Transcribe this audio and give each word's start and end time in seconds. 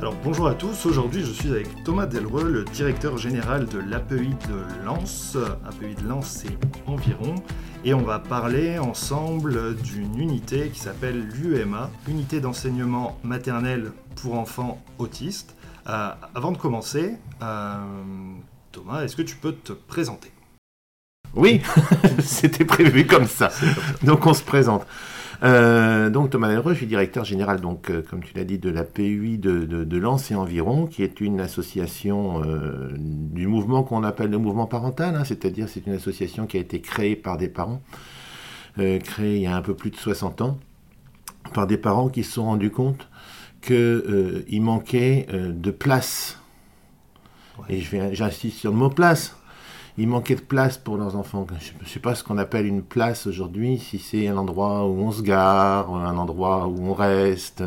Alors 0.00 0.14
bonjour 0.24 0.48
à 0.48 0.54
tous, 0.54 0.86
aujourd'hui 0.86 1.20
je 1.22 1.30
suis 1.30 1.50
avec 1.50 1.84
Thomas 1.84 2.06
Delreux, 2.06 2.50
le 2.50 2.64
directeur 2.64 3.18
général 3.18 3.66
de 3.66 3.78
l'API 3.78 4.30
de 4.48 4.86
Lens. 4.86 5.36
API 5.68 5.94
de 5.94 6.08
Lens 6.08 6.26
c'est 6.26 6.56
environ, 6.86 7.34
et 7.84 7.92
on 7.92 8.00
va 8.00 8.18
parler 8.18 8.78
ensemble 8.78 9.76
d'une 9.76 10.18
unité 10.18 10.70
qui 10.70 10.80
s'appelle 10.80 11.28
l'UMA, 11.28 11.90
Unité 12.08 12.40
d'enseignement 12.40 13.18
maternel 13.22 13.92
pour 14.22 14.38
enfants 14.38 14.82
autistes. 14.96 15.54
Euh, 15.86 16.12
avant 16.34 16.52
de 16.52 16.56
commencer, 16.56 17.16
euh, 17.42 17.76
Thomas, 18.72 19.02
est-ce 19.02 19.16
que 19.16 19.22
tu 19.22 19.36
peux 19.36 19.52
te 19.52 19.74
présenter? 19.74 20.32
Oui, 21.34 21.60
c'était 22.20 22.64
prévu 22.64 23.06
comme 23.06 23.26
ça. 23.26 23.50
Donc 24.02 24.24
on 24.24 24.32
se 24.32 24.42
présente. 24.42 24.86
Euh, 25.42 26.10
donc 26.10 26.30
Thomas 26.30 26.48
Delreux, 26.48 26.72
je 26.72 26.78
suis 26.78 26.86
directeur 26.86 27.24
général, 27.24 27.60
donc 27.60 27.90
euh, 27.90 28.02
comme 28.02 28.22
tu 28.22 28.34
l'as 28.36 28.44
dit, 28.44 28.58
de 28.58 28.68
la 28.68 28.84
PUI 28.84 29.38
de, 29.38 29.64
de, 29.64 29.98
Lens 29.98 30.30
et 30.30 30.34
environ, 30.34 30.86
qui 30.86 31.02
est 31.02 31.20
une 31.20 31.40
association 31.40 32.42
euh, 32.44 32.90
du 32.96 33.46
mouvement 33.46 33.82
qu'on 33.82 34.04
appelle 34.04 34.30
le 34.30 34.38
mouvement 34.38 34.66
parental, 34.66 35.16
hein, 35.16 35.24
c'est-à-dire 35.24 35.68
c'est 35.68 35.86
une 35.86 35.94
association 35.94 36.46
qui 36.46 36.58
a 36.58 36.60
été 36.60 36.80
créée 36.80 37.16
par 37.16 37.38
des 37.38 37.48
parents, 37.48 37.80
créée 38.76 39.36
il 39.36 39.42
y 39.42 39.46
a 39.46 39.56
un 39.56 39.62
peu 39.62 39.74
plus 39.74 39.90
de 39.90 39.96
60 39.96 40.42
ans, 40.42 40.58
par 41.54 41.66
des 41.66 41.78
parents 41.78 42.08
qui 42.08 42.22
se 42.22 42.32
sont 42.32 42.44
rendus 42.44 42.70
compte 42.70 43.08
qu'il 43.62 44.62
manquait 44.62 45.26
de 45.32 45.70
place. 45.70 46.38
Et 47.68 47.80
j'insiste 47.80 48.58
sur 48.58 48.70
le 48.70 48.76
mot 48.78 48.88
place 48.88 49.36
il 50.00 50.08
manquait 50.08 50.34
de 50.34 50.40
place 50.40 50.78
pour 50.78 50.96
leurs 50.96 51.14
enfants. 51.14 51.46
Je 51.60 51.72
ne 51.78 51.86
sais 51.86 52.00
pas 52.00 52.14
ce 52.14 52.24
qu'on 52.24 52.38
appelle 52.38 52.64
une 52.64 52.82
place 52.82 53.26
aujourd'hui, 53.26 53.78
si 53.78 53.98
c'est 53.98 54.28
un 54.28 54.38
endroit 54.38 54.86
où 54.86 54.98
on 54.98 55.12
se 55.12 55.20
gare, 55.20 55.94
un 55.94 56.16
endroit 56.16 56.68
où 56.68 56.80
on 56.80 56.94
reste, 56.94 57.62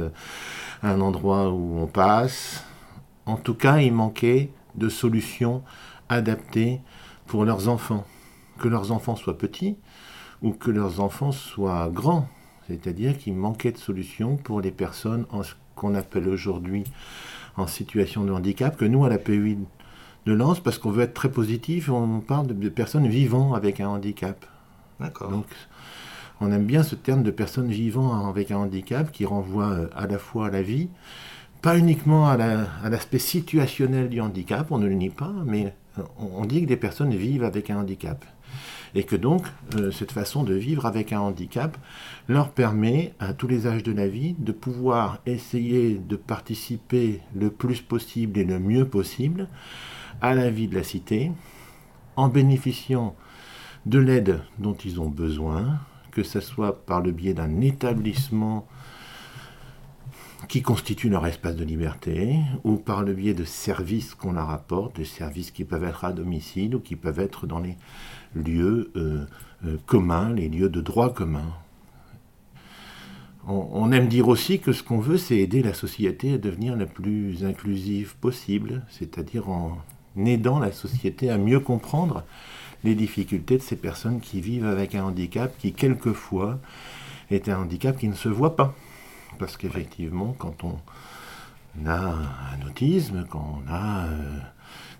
un 0.81 0.99
endroit 0.99 1.51
où 1.51 1.77
on 1.79 1.85
passe. 1.85 2.63
En 3.27 3.35
tout 3.35 3.53
cas, 3.53 3.77
il 3.77 3.93
manquait 3.93 4.49
de 4.73 4.89
solutions 4.89 5.61
adaptées 6.09 6.81
pour 7.27 7.45
leurs 7.45 7.69
enfants. 7.69 8.03
Que 8.57 8.67
leurs 8.67 8.91
enfants 8.91 9.15
soient 9.15 9.37
petits 9.37 9.77
ou 10.41 10.53
que 10.53 10.71
leurs 10.71 11.01
enfants 11.01 11.31
soient 11.31 11.87
grands. 11.93 12.27
C'est-à-dire 12.67 13.15
qu'il 13.15 13.35
manquait 13.35 13.73
de 13.73 13.77
solutions 13.77 14.37
pour 14.37 14.59
les 14.59 14.71
personnes 14.71 15.27
en 15.29 15.43
ce 15.43 15.53
qu'on 15.75 15.93
appelle 15.93 16.27
aujourd'hui 16.27 16.83
en 17.57 17.67
situation 17.67 18.23
de 18.23 18.31
handicap, 18.31 18.75
que 18.75 18.85
nous, 18.85 19.05
à 19.05 19.09
la 19.09 19.19
PUI 19.19 19.59
de 20.25 20.33
lance 20.33 20.59
parce 20.59 20.77
qu'on 20.77 20.91
veut 20.91 21.03
être 21.03 21.13
très 21.13 21.31
positif. 21.31 21.89
On 21.89 22.19
parle 22.19 22.47
de, 22.47 22.69
personnes 22.69 23.07
vivant 23.07 23.53
avec 23.53 23.79
un 23.79 23.87
handicap. 23.87 24.45
D'accord. 24.99 25.29
Donc, 25.29 25.45
on 26.41 26.51
aime 26.51 26.65
bien 26.65 26.83
ce 26.83 26.95
terme 26.95 27.23
de 27.23 27.31
personnes 27.31 27.69
vivant 27.69 28.27
avec 28.27 28.51
un 28.51 28.57
handicap 28.57 29.11
qui 29.11 29.25
renvoie 29.25 29.69
euh, 29.71 29.87
à 29.95 30.07
la 30.07 30.17
fois 30.17 30.47
à 30.47 30.49
la 30.49 30.61
vie, 30.61 30.89
pas 31.61 31.77
uniquement 31.77 32.27
à 32.27 32.35
l'aspect 32.89 33.19
situationnel 33.19 34.09
du 34.09 34.19
handicap, 34.19 34.71
on 34.71 34.79
ne 34.79 34.87
le 34.87 34.95
nie 34.95 35.09
pas, 35.09 35.33
mais 35.45 35.73
euh, 35.97 36.01
on, 36.17 36.43
dit 36.43 36.61
que 36.61 36.67
des 36.67 36.77
personnes 36.77 37.13
vivent 37.15 37.45
avec 37.45 37.69
un 37.69 37.77
handicap. 37.77 38.25
Et 38.95 39.03
que 39.03 39.15
donc, 39.15 39.47
euh, 39.75 39.89
cette 39.89 40.11
façon 40.11 40.43
de 40.43 40.53
vivre 40.53 40.85
avec 40.85 41.13
un 41.13 41.21
handicap 41.21 41.77
leur 42.27 42.49
permet, 42.49 43.13
à 43.19 43.33
tous 43.33 43.47
les 43.47 43.65
âges 43.65 43.83
de 43.83 43.93
la 43.93 44.07
vie, 44.07 44.35
de 44.37 44.51
pouvoir 44.51 45.19
essayer 45.25 45.95
de 45.95 46.15
participer 46.15 47.21
le 47.33 47.49
plus 47.49 47.81
possible 47.81 48.39
et 48.39 48.43
le 48.43 48.59
mieux 48.59 48.85
possible 48.85 49.47
à 50.23 50.33
la 50.33 50.49
vie 50.49 50.67
de 50.67 50.75
la 50.75 50.83
cité 50.83 51.31
en 52.15 52.29
bénéficiant 52.29 53.15
de 53.85 53.99
l'aide 53.99 54.39
dont 54.57 54.73
ils 54.73 55.01
ont 55.01 55.09
besoin, 55.09 55.79
que 56.11 56.23
ce 56.23 56.39
soit 56.39 56.85
par 56.85 57.01
le 57.01 57.11
biais 57.11 57.33
d'un 57.33 57.59
établissement 57.59 58.65
qui 60.47 60.61
constitue 60.61 61.09
leur 61.09 61.27
espace 61.27 61.55
de 61.55 61.65
liberté, 61.65 62.37
ou 62.63 62.77
par 62.77 63.03
le 63.03 63.13
biais 63.13 63.33
de 63.33 63.43
services 63.43 64.15
qu'on 64.15 64.33
leur 64.33 64.49
apporte, 64.49 64.95
des 64.95 65.05
services 65.05 65.51
qui 65.51 65.65
peuvent 65.65 65.83
être 65.83 66.05
à 66.05 66.13
domicile 66.13 66.75
ou 66.75 66.79
qui 66.79 66.95
peuvent 66.95 67.19
être 67.19 67.45
dans 67.45 67.59
les 67.59 67.75
lieux 68.33 68.91
euh, 68.95 69.25
euh, 69.65 69.77
communs, 69.85 70.33
les 70.33 70.47
lieux 70.47 70.69
de 70.69 70.81
droit 70.81 71.13
commun. 71.13 71.53
on 73.45 73.91
aime 73.91 74.07
dire 74.07 74.29
aussi 74.29 74.59
que 74.59 74.71
ce 74.71 74.83
qu'on 74.83 74.99
veut, 74.99 75.17
c'est 75.17 75.37
aider 75.37 75.61
la 75.61 75.73
société 75.73 76.33
à 76.33 76.37
devenir 76.37 76.77
la 76.77 76.85
plus 76.85 77.43
inclusive 77.43 78.15
possible, 78.17 78.85
c'est-à-dire 78.89 79.49
en 79.49 79.77
aidant 80.17 80.59
la 80.59 80.71
société 80.71 81.29
à 81.29 81.37
mieux 81.37 81.59
comprendre 81.59 82.23
les 82.83 82.95
difficultés 82.95 83.57
de 83.57 83.63
ces 83.63 83.75
personnes 83.75 84.19
qui 84.19 84.41
vivent 84.41 84.65
avec 84.65 84.95
un 84.95 85.03
handicap 85.05 85.53
qui, 85.57 85.73
quelquefois, 85.73 86.59
est 87.31 87.49
un 87.49 87.59
handicap 87.59 87.97
qui 87.97 88.07
ne 88.07 88.15
se 88.15 88.29
voit 88.29 88.55
pas. 88.55 88.75
Parce 89.39 89.57
qu'effectivement, 89.57 90.35
quand 90.37 90.63
on 90.63 90.77
a 91.87 92.15
un 92.53 92.67
autisme, 92.67 93.25
quand 93.29 93.61
on 93.63 93.71
a 93.71 94.05
euh, 94.05 94.39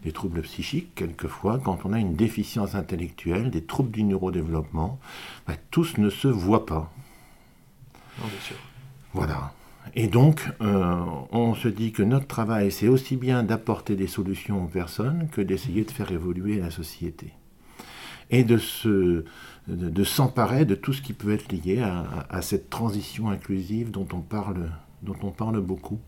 des 0.04 0.12
troubles 0.12 0.42
psychiques, 0.42 0.96
quelquefois, 0.96 1.60
quand 1.64 1.86
on 1.86 1.94
a 1.94 2.00
une 2.00 2.16
déficience 2.16 2.76
intellectuelle, 2.76 3.52
des 3.52 3.64
troubles 3.64 3.92
du 3.92 4.04
neurodéveloppement, 4.04 5.00
bah, 5.48 5.54
tous 5.72 5.98
ne 5.98 6.10
se 6.10 6.28
voient 6.28 6.66
pas. 6.66 6.92
bien 8.18 8.28
sûr. 8.42 8.58
Voilà. 9.14 9.54
Et 9.96 10.08
donc, 10.08 10.50
euh, 10.62 11.06
on 11.32 11.54
se 11.54 11.68
dit 11.68 11.92
que 11.92 12.02
notre 12.02 12.26
travail, 12.26 12.72
c'est 12.72 12.88
aussi 12.88 13.16
bien 13.16 13.44
d'apporter 13.44 13.96
des 13.96 14.08
solutions 14.08 14.64
aux 14.64 14.68
personnes 14.68 15.28
que 15.32 15.42
d'essayer 15.42 15.84
de 15.84 15.92
faire 15.92 16.12
évoluer 16.12 16.60
la 16.60 16.72
société. 16.72 17.34
Et 18.32 18.44
de, 18.44 18.58
de, 19.68 20.04
s'emparer 20.04 20.66
de 20.66 20.74
tout 20.74 20.94
ce 20.94 21.02
qui 21.04 21.14
peut 21.14 21.32
être 21.32 21.52
lié 21.52 21.82
à, 21.82 22.26
à, 22.30 22.42
cette 22.42 22.72
transition 22.72 23.30
inclusive 23.30 23.92
dont 23.92 24.08
on, 24.14 24.22
parle, 24.22 24.72
dont 25.04 25.18
on 25.22 25.30
parle 25.30 25.60
beaucoup. 25.62 26.00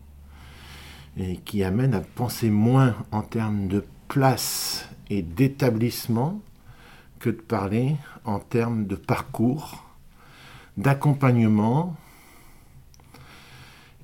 Et 1.16 1.36
qui 1.36 1.62
amène 1.62 1.94
à 1.94 2.00
penser 2.00 2.50
moins 2.50 2.96
en 3.12 3.22
termes 3.22 3.68
de 3.68 3.84
place 4.08 4.88
et 5.08 5.22
d'établissement 5.22 6.40
que 7.20 7.30
de 7.30 7.40
parler 7.40 7.94
en 8.24 8.40
termes 8.40 8.86
de 8.86 8.96
parcours, 8.96 9.84
d'accompagnement 10.76 11.96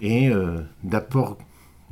et 0.02 0.28
euh, 0.28 0.60
d'apport 0.82 1.38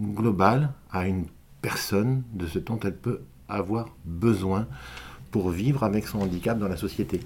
global 0.00 0.72
à 0.90 1.06
une 1.06 1.26
personne 1.62 2.24
de 2.34 2.46
ce 2.46 2.58
dont 2.58 2.80
elle 2.80 2.96
peut 2.96 3.22
avoir 3.48 3.88
besoin 4.04 4.66
pour 5.30 5.50
vivre 5.50 5.84
avec 5.84 6.06
son 6.06 6.20
handicap 6.20 6.58
dans 6.58 6.68
la 6.68 6.76
société. 6.76 7.20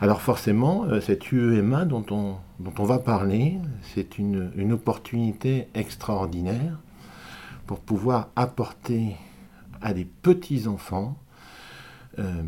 Alors 0.00 0.20
forcément, 0.20 0.84
euh, 0.84 1.00
cette 1.00 1.30
UEMA 1.30 1.84
dont 1.84 2.04
on, 2.10 2.36
dont 2.58 2.74
on 2.78 2.84
va 2.84 2.98
parler, 2.98 3.58
c'est 3.94 4.18
une, 4.18 4.50
une, 4.56 4.72
opportunité 4.72 5.68
extraordinaire 5.74 6.78
pour 7.66 7.80
pouvoir 7.80 8.28
apporter 8.34 9.16
à 9.80 9.94
des 9.94 10.04
petits-enfants 10.04 11.16
euh, 12.18 12.42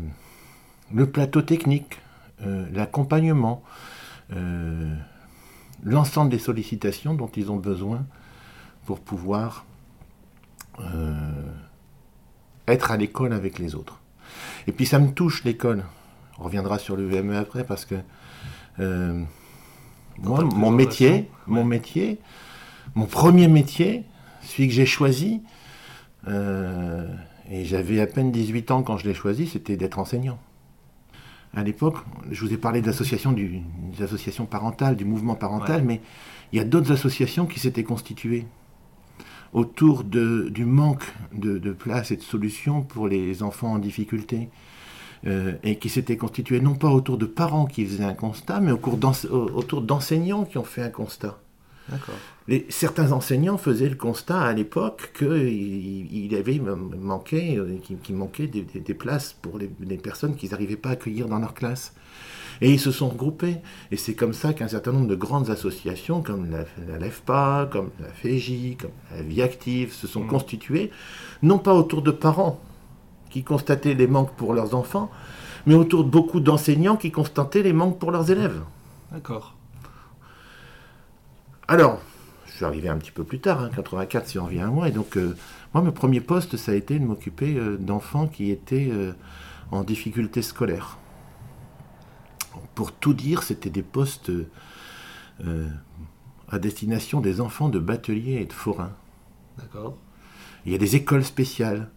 le 0.93 1.09
plateau 1.09 1.41
technique, 1.41 1.99
l'accompagnement, 2.73 3.61
l'ensemble 5.83 6.31
des 6.31 6.39
sollicitations 6.39 7.13
dont 7.13 7.29
ils 7.35 7.51
ont 7.51 7.57
besoin 7.57 8.05
pour 8.85 8.99
pouvoir 8.99 9.65
euh, 10.79 11.43
être 12.67 12.91
à 12.91 12.97
l'école 12.97 13.33
avec 13.33 13.59
les 13.59 13.75
autres. 13.75 13.99
Et 14.67 14.71
puis 14.71 14.85
ça 14.85 14.99
me 14.99 15.11
touche 15.11 15.43
l'école. 15.43 15.83
On 16.39 16.43
reviendra 16.43 16.79
sur 16.79 16.95
le 16.95 17.07
VME 17.07 17.35
après 17.35 17.63
parce 17.63 17.85
que 17.85 17.95
euh, 18.79 19.23
moi, 20.19 20.43
mon 20.43 20.71
métier, 20.71 21.29
mon 21.47 21.63
métier, 21.63 22.19
mon 22.95 23.05
premier 23.05 23.47
métier, 23.47 24.03
celui 24.41 24.67
que 24.67 24.73
j'ai 24.73 24.85
choisi, 24.85 25.41
euh, 26.27 27.07
et 27.49 27.65
j'avais 27.65 27.99
à 27.99 28.07
peine 28.07 28.31
18 28.31 28.71
ans 28.71 28.83
quand 28.83 28.97
je 28.97 29.07
l'ai 29.07 29.13
choisi, 29.13 29.47
c'était 29.47 29.77
d'être 29.77 29.99
enseignant 29.99 30.39
à 31.55 31.63
l'époque, 31.63 31.97
je 32.29 32.45
vous 32.45 32.53
ai 32.53 32.57
parlé 32.57 32.81
de 32.81 32.87
l'association 32.87 33.31
des 33.31 33.63
associations 34.01 34.45
parentales, 34.45 34.95
du 34.95 35.05
mouvement 35.05 35.35
parental, 35.35 35.83
mais 35.83 36.01
il 36.51 36.57
y 36.57 36.61
a 36.61 36.63
d'autres 36.63 36.91
associations 36.91 37.45
qui 37.45 37.59
s'étaient 37.59 37.83
constituées 37.83 38.45
autour 39.51 40.03
du 40.03 40.65
manque 40.65 41.03
de, 41.33 41.71
place 41.71 42.11
et 42.11 42.17
de 42.17 42.21
solutions 42.21 42.83
pour 42.83 43.07
les 43.07 43.41
enfants 43.41 43.73
en 43.73 43.79
difficulté. 43.79 44.49
Euh, 45.27 45.55
et 45.63 45.77
qui 45.79 45.89
s'étaient 45.89 46.15
constituées 46.15 46.61
non 46.61 46.75
pas 46.75 46.87
autour 46.87 47.17
de 47.17 47.25
parents 47.25 47.65
qui 47.65 47.85
faisaient 47.85 48.05
un 48.05 48.13
constat, 48.13 48.61
mais 48.61 48.71
autour 48.71 49.81
d'enseignants 49.81 50.45
qui 50.45 50.57
ont 50.57 50.63
fait 50.63 50.81
un 50.81 50.89
constat. 50.89 51.37
Les, 52.47 52.65
certains 52.69 53.11
enseignants 53.11 53.57
faisaient 53.57 53.89
le 53.89 53.95
constat 53.95 54.41
à 54.41 54.53
l'époque 54.53 55.11
qu'il 55.17 56.07
il 56.11 56.35
avait 56.35 56.59
manqué, 56.59 57.57
euh, 57.57 57.77
qu'il 58.03 58.15
manquait 58.15 58.47
des, 58.47 58.93
places 58.93 59.35
pour 59.41 59.59
les, 59.59 59.97
personnes 59.97 60.35
qu'ils 60.35 60.51
n'arrivaient 60.51 60.75
pas 60.75 60.89
à 60.89 60.91
accueillir 60.93 61.27
dans 61.27 61.39
leur 61.39 61.53
classe. 61.53 61.93
Et 62.61 62.71
ils 62.73 62.79
se 62.79 62.91
sont 62.91 63.07
regroupés. 63.07 63.57
Et 63.91 63.97
c'est 63.97 64.15
comme 64.15 64.33
ça 64.33 64.53
qu'un 64.53 64.67
certain 64.67 64.91
nombre 64.91 65.07
de 65.07 65.15
grandes 65.15 65.49
associations, 65.49 66.21
comme 66.21 66.49
la, 66.51 66.65
la 66.87 66.97
LEFPA, 66.97 67.69
comme 67.71 67.91
la 67.99 68.09
FEJ, 68.09 68.77
comme 68.77 68.91
la 69.15 69.21
Vie 69.21 69.41
Active, 69.41 69.93
se 69.93 70.07
sont 70.07 70.23
mmh. 70.23 70.27
constituées, 70.27 70.91
non 71.41 71.59
pas 71.59 71.73
autour 71.73 72.01
de 72.01 72.11
parents 72.11 72.59
qui 73.29 73.43
constataient 73.43 73.93
les 73.93 74.07
manques 74.07 74.33
pour 74.35 74.53
leurs 74.53 74.75
enfants, 74.75 75.09
mais 75.65 75.75
autour 75.75 76.03
de 76.03 76.09
beaucoup 76.09 76.39
d'enseignants 76.39 76.97
qui 76.97 77.11
constataient 77.11 77.63
les 77.63 77.73
manques 77.73 77.99
pour 77.99 78.11
leurs 78.11 78.31
élèves. 78.31 78.61
D'accord. 79.11 79.55
Alors, 81.69 82.01
je 82.47 82.53
suis 82.53 82.65
arrivé 82.65 82.89
un 82.89 82.97
petit 82.97 83.11
peu 83.11 83.23
plus 83.23 83.39
tard, 83.39 83.61
hein, 83.61 83.69
84 83.69 84.27
si 84.27 84.39
on 84.39 84.45
revient 84.45 84.61
à 84.61 84.71
moi, 84.71 84.87
et 84.87 84.91
donc 84.91 85.17
euh, 85.17 85.37
moi, 85.71 85.83
mon 85.83 85.91
premier 85.91 86.19
poste, 86.19 86.57
ça 86.57 86.71
a 86.71 86.75
été 86.75 86.97
de 86.97 87.05
m'occuper 87.05 87.57
euh, 87.57 87.77
d'enfants 87.77 88.25
qui 88.25 88.49
étaient 88.49 88.89
euh, 88.91 89.13
en 89.69 89.83
difficulté 89.83 90.41
scolaire. 90.41 90.97
Pour 92.73 92.91
tout 92.91 93.13
dire, 93.13 93.43
c'était 93.43 93.69
des 93.69 93.83
postes 93.83 94.31
à 96.49 96.57
destination 96.57 97.21
des 97.21 97.39
enfants 97.39 97.69
de 97.69 97.77
bateliers 97.77 98.41
et 98.41 98.45
de 98.45 98.53
forains. 98.53 98.95
D'accord. 99.59 99.95
Il 100.65 100.71
y 100.71 100.75
a 100.75 100.79
des 100.79 100.95
écoles 100.95 101.23
spéciales 101.23 101.91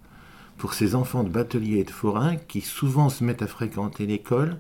pour 0.59 0.75
ces 0.75 0.95
enfants 0.95 1.25
de 1.25 1.31
bateliers 1.31 1.79
et 1.79 1.85
de 1.85 1.91
forains 1.91 2.37
qui 2.37 2.61
souvent 2.61 3.09
se 3.09 3.25
mettent 3.25 3.43
à 3.43 3.47
fréquenter 3.47 4.05
l'école 4.05 4.59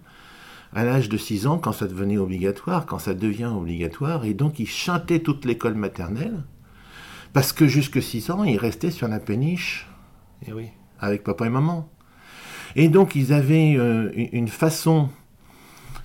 à 0.74 0.84
l'âge 0.84 1.08
de 1.08 1.16
6 1.16 1.46
ans 1.46 1.58
quand 1.58 1.72
ça 1.72 1.86
devenait 1.86 2.19
obligatoire, 2.19 2.86
quand 2.86 2.98
ça 2.98 3.14
devient 3.14 3.50
obligatoire, 3.54 4.24
et 4.24 4.34
donc 4.34 4.58
ils 4.58 4.69
chantaient 4.69 5.20
toute 5.20 5.44
l'école 5.44 5.74
maternelle, 5.74 6.42
parce 7.32 7.52
que 7.52 7.66
jusque 7.66 8.02
6 8.02 8.30
ans, 8.30 8.44
ils 8.44 8.58
restaient 8.58 8.90
sur 8.90 9.08
la 9.08 9.20
péniche 9.20 9.88
et 10.42 10.46
eh 10.48 10.52
oui. 10.52 10.69
avec 10.98 11.22
papa 11.22 11.46
et 11.46 11.50
maman. 11.50 11.88
Et 12.74 12.88
donc 12.88 13.14
ils 13.14 13.32
avaient 13.32 13.76
euh, 13.76 14.10
une 14.14 14.48
façon 14.48 15.08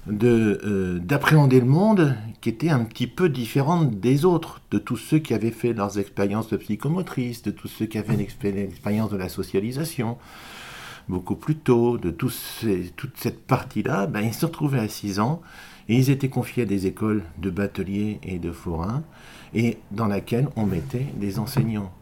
euh, 0.10 1.00
d'appréhender 1.00 1.60
le 1.60 1.66
monde 1.66 2.16
qui 2.40 2.50
était 2.50 2.70
un 2.70 2.84
petit 2.86 3.08
peu 3.08 3.30
différente 3.30 4.00
des 4.00 4.24
autres, 4.24 4.62
de 4.72 4.78
tous 4.78 4.96
ceux 4.96 5.20
qui 5.20 5.34
avaient 5.34 5.52
fait 5.52 5.74
leurs 5.74 6.00
expériences 6.00 6.50
de 6.50 6.58
psychomotrice, 6.58 7.42
de 7.42 7.52
tous 7.52 7.68
ceux 7.68 7.88
qui 7.88 7.98
avaient 7.98 8.16
l'expérience 8.16 9.10
de 9.10 9.18
la 9.18 9.28
socialisation 9.28 10.18
beaucoup 11.10 11.36
plus 11.36 11.56
tôt, 11.56 11.98
de 11.98 12.12
toute 12.12 12.34
cette 13.16 13.46
partie-là, 13.46 14.08
ben, 14.08 14.22
ils 14.22 14.34
se 14.34 14.46
retrouvaient 14.46 14.80
à 14.80 14.88
6 14.88 15.20
ans 15.20 15.42
et 15.90 15.96
ils 15.96 16.10
étaient 16.10 16.30
confiés 16.30 16.64
à 16.64 16.66
des 16.66 16.86
écoles 16.86 17.24
de 17.38 17.50
bateliers 17.50 18.20
et 18.24 18.40
de 18.40 18.52
forains 18.52 19.04
et 19.54 19.78
dans 19.92 20.08
laquelle 20.08 20.50
on 20.56 20.66
mettait 20.66 21.08
des 21.16 21.40
enseignants 21.40 21.94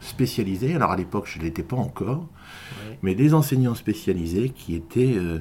spécialisés. 0.00 0.74
Alors 0.74 0.92
à 0.92 0.96
l'époque, 0.96 1.26
je 1.26 1.38
ne 1.38 1.44
l'étais 1.44 1.62
pas 1.62 1.76
encore, 1.76 2.26
mais 3.02 3.14
des 3.14 3.34
enseignants 3.34 3.74
spécialisés 3.74 4.50
qui 4.50 4.74
étaient 4.74 5.14
euh, 5.16 5.40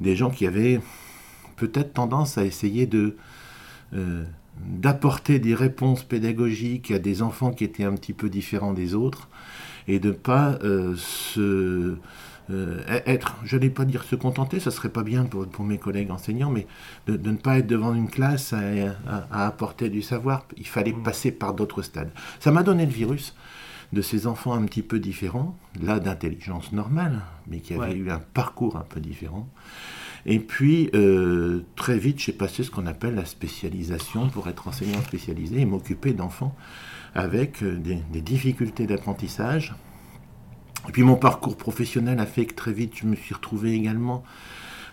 des 0.00 0.16
gens 0.16 0.30
qui 0.30 0.46
avaient 0.46 0.80
peut-être 1.56 1.92
tendance 1.92 2.38
à 2.38 2.44
essayer 2.44 2.86
de 2.86 3.16
euh, 3.94 4.24
d'apporter 4.60 5.38
des 5.38 5.54
réponses 5.54 6.02
pédagogiques 6.02 6.90
à 6.90 6.98
des 6.98 7.22
enfants 7.22 7.52
qui 7.52 7.64
étaient 7.64 7.84
un 7.84 7.94
petit 7.94 8.12
peu 8.12 8.28
différents 8.28 8.74
des 8.74 8.94
autres 8.94 9.28
et 9.88 9.98
de 9.98 10.08
ne 10.08 10.14
pas 10.14 10.58
euh, 10.62 10.94
se 10.96 11.96
être, 13.06 13.36
je 13.44 13.56
n'allais 13.56 13.70
pas 13.70 13.84
dire 13.84 14.04
se 14.04 14.16
contenter, 14.16 14.60
ça 14.60 14.70
serait 14.70 14.88
pas 14.88 15.02
bien 15.02 15.24
pour, 15.24 15.46
pour 15.46 15.64
mes 15.64 15.78
collègues 15.78 16.10
enseignants, 16.10 16.50
mais 16.50 16.66
de, 17.06 17.16
ne 17.16 17.36
pas 17.36 17.58
être 17.58 17.66
devant 17.66 17.94
une 17.94 18.08
classe 18.08 18.52
à, 18.52 19.46
apporter 19.46 19.88
du 19.88 20.02
savoir. 20.02 20.46
Il 20.56 20.66
fallait 20.66 20.92
mmh. 20.92 21.02
passer 21.02 21.32
par 21.32 21.54
d'autres 21.54 21.82
stades. 21.82 22.10
Ça 22.40 22.50
m'a 22.50 22.62
donné 22.62 22.86
le 22.86 22.92
virus 22.92 23.34
de 23.92 24.00
ces 24.00 24.26
enfants 24.26 24.54
un 24.54 24.64
petit 24.64 24.82
peu 24.82 24.98
différents, 24.98 25.56
là 25.82 26.00
d'intelligence 26.00 26.72
normale, 26.72 27.20
mais 27.46 27.60
qui 27.60 27.74
avaient 27.74 27.94
eu 27.94 28.10
un 28.10 28.20
parcours 28.20 28.76
un 28.76 28.84
peu 28.88 29.00
différent. 29.00 29.46
Et 30.24 30.38
puis, 30.38 30.88
euh, 30.94 31.62
très 31.76 31.98
vite, 31.98 32.20
j'ai 32.20 32.32
passé 32.32 32.62
ce 32.62 32.70
qu'on 32.70 32.86
appelle 32.86 33.14
la 33.14 33.24
spécialisation 33.24 34.28
pour 34.28 34.48
être 34.48 34.68
enseignant 34.68 35.02
spécialisé 35.02 35.60
et 35.60 35.64
m'occuper 35.64 36.12
d'enfants 36.12 36.54
avec 37.14 37.62
euh, 37.62 37.76
des, 37.76 38.20
difficultés 38.20 38.86
d'apprentissage. 38.86 39.74
Et 40.88 40.92
puis 40.92 41.02
mon 41.02 41.16
parcours 41.16 41.56
professionnel 41.56 42.18
a 42.18 42.26
fait 42.26 42.46
que 42.46 42.54
très 42.54 42.72
vite, 42.72 42.94
je 42.96 43.06
me 43.06 43.14
suis 43.14 43.34
retrouvé 43.34 43.72
également 43.72 44.24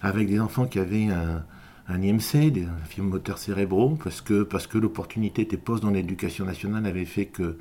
avec 0.01 0.27
des 0.27 0.39
enfants 0.39 0.65
qui 0.65 0.79
avaient 0.79 1.07
un, 1.07 1.43
IMC, 1.89 2.51
des 2.51 2.65
infirmes 2.83 3.09
moteurs 3.09 3.39
cérébraux, 3.39 3.97
parce 4.03 4.21
que, 4.21 4.43
parce 4.43 4.67
que 4.67 4.77
l'opportunité 4.77 5.41
était 5.41 5.57
poste 5.57 5.83
dans 5.83 5.89
l'éducation 5.89 6.45
nationale 6.45 6.85
avait 6.85 7.05
fait 7.05 7.25
que 7.25 7.57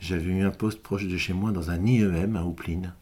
j'avais 0.00 0.32
eu 0.32 0.42
un 0.42 0.50
poste 0.50 0.82
proche 0.82 1.06
de 1.06 1.16
chez 1.16 1.34
moi 1.34 1.52
dans 1.52 1.70
un 1.70 1.84
IEM 1.84 2.36
à 2.36 2.44
Oupline 2.44 2.94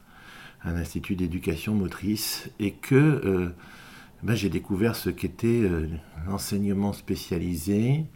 un 0.65 0.77
institut 0.77 1.17
d'éducation 1.17 1.75
motrice, 1.75 2.51
et 2.59 2.73
que 2.73 2.95
euh, 2.95 3.55
ben, 4.23 4.35
j'ai 4.35 4.49
découvert 4.49 4.95
ce 4.97 5.11
qu'était 5.11 5.63
euh, 5.63 5.89
l'enseignement 6.27 6.93
spécialisé 6.93 8.07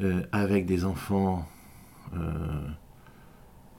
euh, 0.00 0.22
avec 0.32 0.66
des 0.66 0.84
enfants 0.84 1.46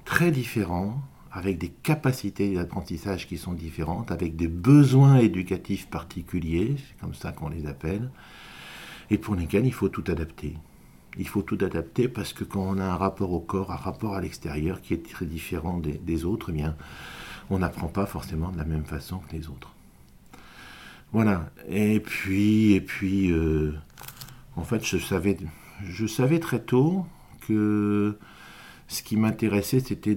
très 0.05 0.29
différents, 0.29 1.01
avec 1.31 1.57
des 1.57 1.69
capacités 1.69 2.55
d'apprentissage 2.55 3.27
qui 3.27 3.37
sont 3.37 3.53
différentes, 3.53 4.11
avec 4.11 4.35
des 4.35 4.47
besoins 4.47 5.17
éducatifs 5.17 5.87
particuliers, 5.87 6.75
c'est 6.77 6.99
comme 6.99 7.13
ça 7.13 7.31
qu'on 7.31 7.49
les 7.49 7.67
appelle, 7.67 8.09
et 9.09 9.17
pour 9.17 9.35
lesquels 9.35 9.65
il 9.65 9.73
faut 9.73 9.89
tout 9.89 10.03
adapter. 10.07 10.55
Il 11.17 11.27
faut 11.27 11.41
tout 11.41 11.57
adapter 11.61 12.07
parce 12.07 12.33
que 12.33 12.43
quand 12.43 12.61
on 12.61 12.77
a 12.77 12.85
un 12.85 12.95
rapport 12.95 13.31
au 13.31 13.39
corps, 13.39 13.71
un 13.71 13.75
rapport 13.75 14.15
à 14.15 14.21
l'extérieur 14.21 14.81
qui 14.81 14.93
est 14.93 15.11
très 15.11 15.25
différent 15.25 15.79
des, 15.79 16.25
autres, 16.25 16.47
eh 16.49 16.53
bien, 16.53 16.75
on 17.49 17.59
n'apprend 17.59 17.87
pas 17.87 18.05
forcément 18.05 18.49
de 18.49 18.57
la 18.57 18.65
même 18.65 18.85
façon 18.85 19.17
que 19.19 19.35
les 19.35 19.47
autres. 19.47 19.73
Voilà. 21.11 21.51
Et 21.67 21.99
puis, 21.99 22.73
et 22.73 22.81
puis, 22.81 23.31
euh, 23.31 23.73
en 24.55 24.63
fait, 24.63 24.85
je 24.85 24.97
savais, 24.97 25.37
je 25.83 26.05
savais 26.05 26.39
très 26.39 26.61
tôt 26.61 27.05
que 27.47 28.17
ce 28.89 29.01
qui 29.03 29.15
m'intéressait, 29.15 29.79
c'était 29.79 30.15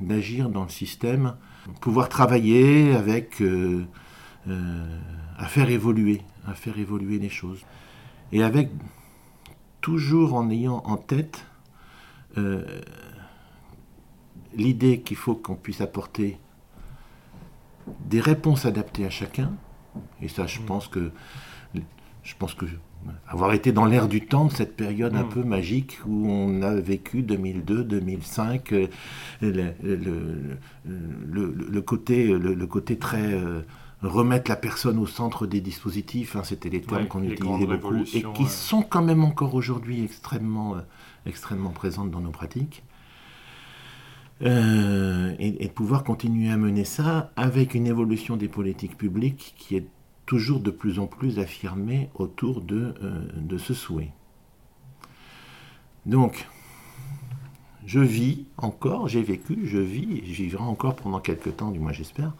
d'agir 0.00 0.48
dans 0.48 0.64
le 0.64 0.70
système, 0.70 1.36
pouvoir 1.80 2.08
travailler 2.08 2.94
avec, 2.94 3.40
euh, 3.40 3.84
euh, 4.48 4.98
à 5.36 5.46
faire 5.46 5.70
évoluer, 5.70 6.22
à 6.46 6.54
faire 6.54 6.78
évoluer 6.78 7.18
les 7.18 7.28
choses, 7.28 7.64
et 8.32 8.42
avec 8.42 8.70
toujours 9.80 10.34
en 10.34 10.50
ayant 10.50 10.82
en 10.84 10.96
tête 10.96 11.44
l'idée 14.54 15.00
qu'il 15.00 15.16
faut 15.16 15.34
qu'on 15.34 15.56
puisse 15.56 15.80
apporter 15.80 16.38
des 18.06 18.20
réponses 18.20 18.64
adaptées 18.64 19.06
à 19.06 19.10
chacun. 19.10 19.52
Et 20.22 20.28
ça, 20.28 20.46
je 20.46 20.60
mm. 20.60 20.64
pense 20.66 20.88
que, 20.88 21.10
je 22.22 22.34
pense 22.38 22.54
que 22.54 22.66
avoir 23.28 23.52
été 23.52 23.72
dans 23.72 23.84
l'air 23.84 24.08
du 24.08 24.26
temps 24.26 24.46
de 24.46 24.52
cette 24.52 24.76
période 24.76 25.14
un 25.14 25.24
mm. 25.24 25.28
peu 25.28 25.42
magique 25.42 25.98
où 26.06 26.28
on 26.28 26.62
a 26.62 26.74
vécu 26.74 27.22
2002, 27.22 27.84
2005, 27.84 28.72
euh, 28.72 28.86
le, 29.42 29.74
le, 31.26 31.82
côté, 31.82 32.26
le, 32.26 32.66
côté 32.66 32.96
très 32.96 33.34
euh, 33.34 33.60
remettre 34.02 34.50
la 34.50 34.56
personne 34.56 34.98
au 34.98 35.06
centre 35.06 35.46
des 35.46 35.60
dispositifs, 35.60 36.36
hein, 36.36 36.42
c'était 36.44 36.70
les 36.70 36.80
termes 36.80 37.06
qu'on 37.06 37.22
utilisait 37.22 37.66
beaucoup 37.66 37.96
et 38.14 38.24
qui 38.34 38.46
sont 38.46 38.82
quand 38.82 39.02
même 39.02 39.24
encore 39.24 39.54
aujourd'hui 39.54 40.02
extrêmement, 40.04 40.76
euh, 40.76 40.80
extrêmement 41.26 41.70
présentes 41.70 42.10
dans 42.10 42.20
nos 42.20 42.30
pratiques. 42.30 42.82
Et, 44.40 44.46
de 44.46 45.72
pouvoir 45.74 46.04
continuer 46.04 46.48
à 46.48 46.56
mener 46.56 46.84
ça 46.84 47.32
avec 47.34 47.74
une 47.74 47.88
évolution 47.88 48.36
des 48.36 48.46
politiques 48.46 48.96
publiques 48.96 49.54
qui 49.58 49.74
est 49.74 49.88
toujours 50.28 50.60
de 50.60 50.70
plus 50.70 51.00
en 51.00 51.06
plus 51.06 51.40
affirmée 51.40 52.08
autour 52.14 52.60
de, 52.60 52.94
euh, 53.02 53.26
de 53.34 53.58
ce 53.58 53.74
souhait. 53.74 54.12
Donc, 56.06 56.46
je 57.84 57.98
vis 57.98 58.46
encore, 58.56 59.08
j'ai 59.08 59.22
vécu, 59.22 59.60
je 59.64 59.78
vis, 59.78 60.18
et 60.18 60.26
je 60.26 60.42
vivrai 60.42 60.62
encore 60.62 60.94
pendant 60.94 61.18
quelques 61.18 61.56
temps, 61.56 61.70
du 61.70 61.80
moins 61.80 61.92
j'espère, 61.92 62.32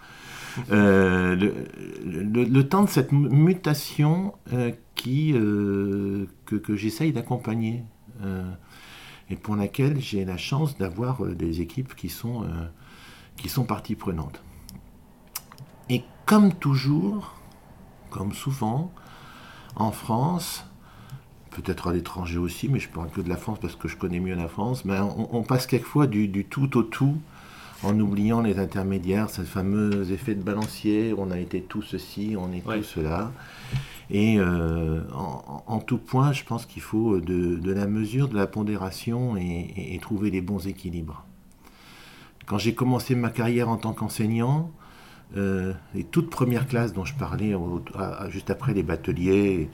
euh, 0.71 1.35
le, 1.35 2.63
temps 2.63 2.85
de 2.85 2.89
cette 2.89 3.13
mutation 3.13 4.35
qui, 4.95 5.33
que, 5.33 6.57
que 6.57 6.77
j'essaye 6.77 7.13
d'accompagner 7.13 7.83
et 9.31 9.37
pour 9.37 9.57
laquelle 9.57 10.01
j'ai 10.01 10.25
la 10.25 10.37
chance 10.37 10.79
d'avoir 10.79 11.25
euh, 11.25 11.35
des 11.35 11.61
équipes 11.61 11.95
qui 11.95 12.09
sont, 12.09 12.45
euh, 12.45 12.67
qui 13.37 13.49
sont 13.49 13.65
partie 13.65 13.95
prenante. 13.95 14.43
Et 15.91 16.03
comme 16.27 16.55
toujours, 16.55 17.38
comme 18.11 18.33
souvent, 18.33 18.93
en 19.77 19.93
France, 19.93 20.65
peut-être 21.51 21.89
à 21.89 21.93
l'étranger 21.93 22.39
aussi, 22.39 22.69
mais 22.69 22.79
je 22.79 22.89
parle 22.89 23.11
que 23.11 23.21
de 23.21 23.29
la 23.29 23.37
France 23.37 23.59
parce 23.61 23.77
que 23.77 23.89
je 23.89 23.97
connais 23.97 24.21
mieux 24.21 24.35
la 24.35 24.49
France, 24.49 24.85
mais 24.85 24.99
on, 25.01 25.43
passe 25.43 25.67
quelquefois 25.67 26.07
du, 26.07 26.45
tout 26.45 26.77
au 26.77 26.83
tout 26.83 27.17
en 27.85 27.99
oubliant 28.01 28.41
les 28.41 28.59
intermédiaires, 28.59 29.31
ce 29.31 29.43
fameux 29.43 30.11
effet 30.11 30.35
de 30.35 30.43
balancier, 30.43 31.15
on 31.17 31.31
a 31.31 31.39
été 31.39 31.63
tout 31.63 31.83
ceci, 31.83 32.35
on 32.37 32.53
est 32.53 32.61
tout 32.61 32.83
cela. 32.83 33.33
Et 34.11 34.37
euh, 34.39 35.03
en, 35.13 35.79
tout 35.81 35.99
point, 35.99 36.33
je 36.33 36.43
pense 36.43 36.65
qu'il 36.65 36.83
faut 36.83 37.21
de, 37.21 37.73
la 37.73 37.87
mesure, 37.87 38.29
de 38.29 38.37
la 38.37 38.47
pondération 38.47 39.37
et, 39.37 39.99
trouver 40.01 40.31
les 40.31 40.41
bons 40.41 40.67
équilibres. 40.67 41.25
Quand 42.47 42.59
j'ai 42.59 42.75
commencé 42.75 43.15
ma 43.15 43.29
carrière 43.29 43.69
en 43.69 43.77
tant 43.77 43.93
qu'enseignant, 43.93 44.71
euh, 45.37 45.75
les 45.95 46.05
toutes 46.05 46.31
premières 46.31 46.67
classes 46.67 46.93
dont 46.93 47.05
je 47.05 47.15
parlais 47.15 47.55
juste 48.29 48.51
après 48.51 48.75
les 48.75 48.83
bateliers, 48.83 49.69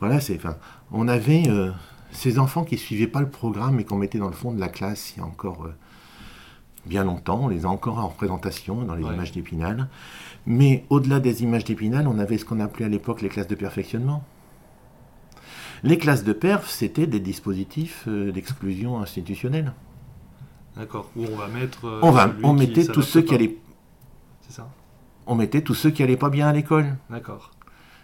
voilà, 0.00 0.20
c'est, 0.20 0.36
enfin, 0.36 0.56
on 0.92 1.08
avait 1.08 1.44
euh, 1.48 1.70
ces 2.10 2.38
enfants 2.38 2.64
qui 2.64 2.74
ne 2.76 2.80
suivaient 2.80 3.06
pas 3.06 3.20
le 3.20 3.28
programme 3.28 3.80
et 3.80 3.84
qu'on 3.84 3.96
mettait 3.96 4.18
dans 4.18 4.28
le 4.28 4.34
fond 4.34 4.52
de 4.52 4.60
la 4.60 4.68
classe 4.68 5.14
il 5.14 5.20
y 5.20 5.22
a 5.22 5.26
encore 5.26 5.68
bien 6.86 7.04
longtemps. 7.04 7.40
On 7.44 7.48
les 7.48 7.64
a 7.64 7.68
encore 7.68 7.98
en 7.98 8.08
représentation 8.08 8.82
dans 8.82 8.94
les 8.94 9.04
images 9.04 9.32
d'Épinal. 9.32 9.88
Mais 10.46 10.84
au-delà 10.90 11.20
des 11.20 11.42
images 11.42 11.64
d'Épinal, 11.64 12.06
on 12.06 12.18
avait 12.18 12.38
ce 12.38 12.44
qu'on 12.44 12.60
appelait 12.60 12.84
à 12.84 12.88
l'époque 12.88 13.22
les 13.22 13.28
classes 13.28 13.48
de 13.48 13.54
perfectionnement. 13.54 14.24
Les 15.82 15.98
classes 15.98 16.24
de 16.24 16.32
perf, 16.32 16.68
c'était 16.68 17.06
des 17.06 17.20
dispositifs 17.20 18.04
euh, 18.08 18.32
d'exclusion 18.32 19.00
institutionnelle. 19.00 19.74
D'accord. 20.76 21.10
Où 21.14 21.24
on 21.24 21.36
va 21.36 21.48
mettre. 21.48 21.86
Euh, 21.86 22.00
on, 22.02 22.10
va, 22.10 22.32
on 22.42 22.54
mettait 22.54 22.86
tous 22.86 23.02
ceux 23.02 23.22
qui 23.22 23.34
allaient. 23.34 23.56
C'est 24.42 24.54
ça? 24.54 24.68
On 25.26 25.34
mettait 25.34 25.62
tous 25.62 25.74
ceux 25.74 25.90
qui 25.90 26.02
allaient 26.02 26.16
pas 26.16 26.30
bien 26.30 26.48
à 26.48 26.52
l'école. 26.52 26.96
D'accord. 27.10 27.50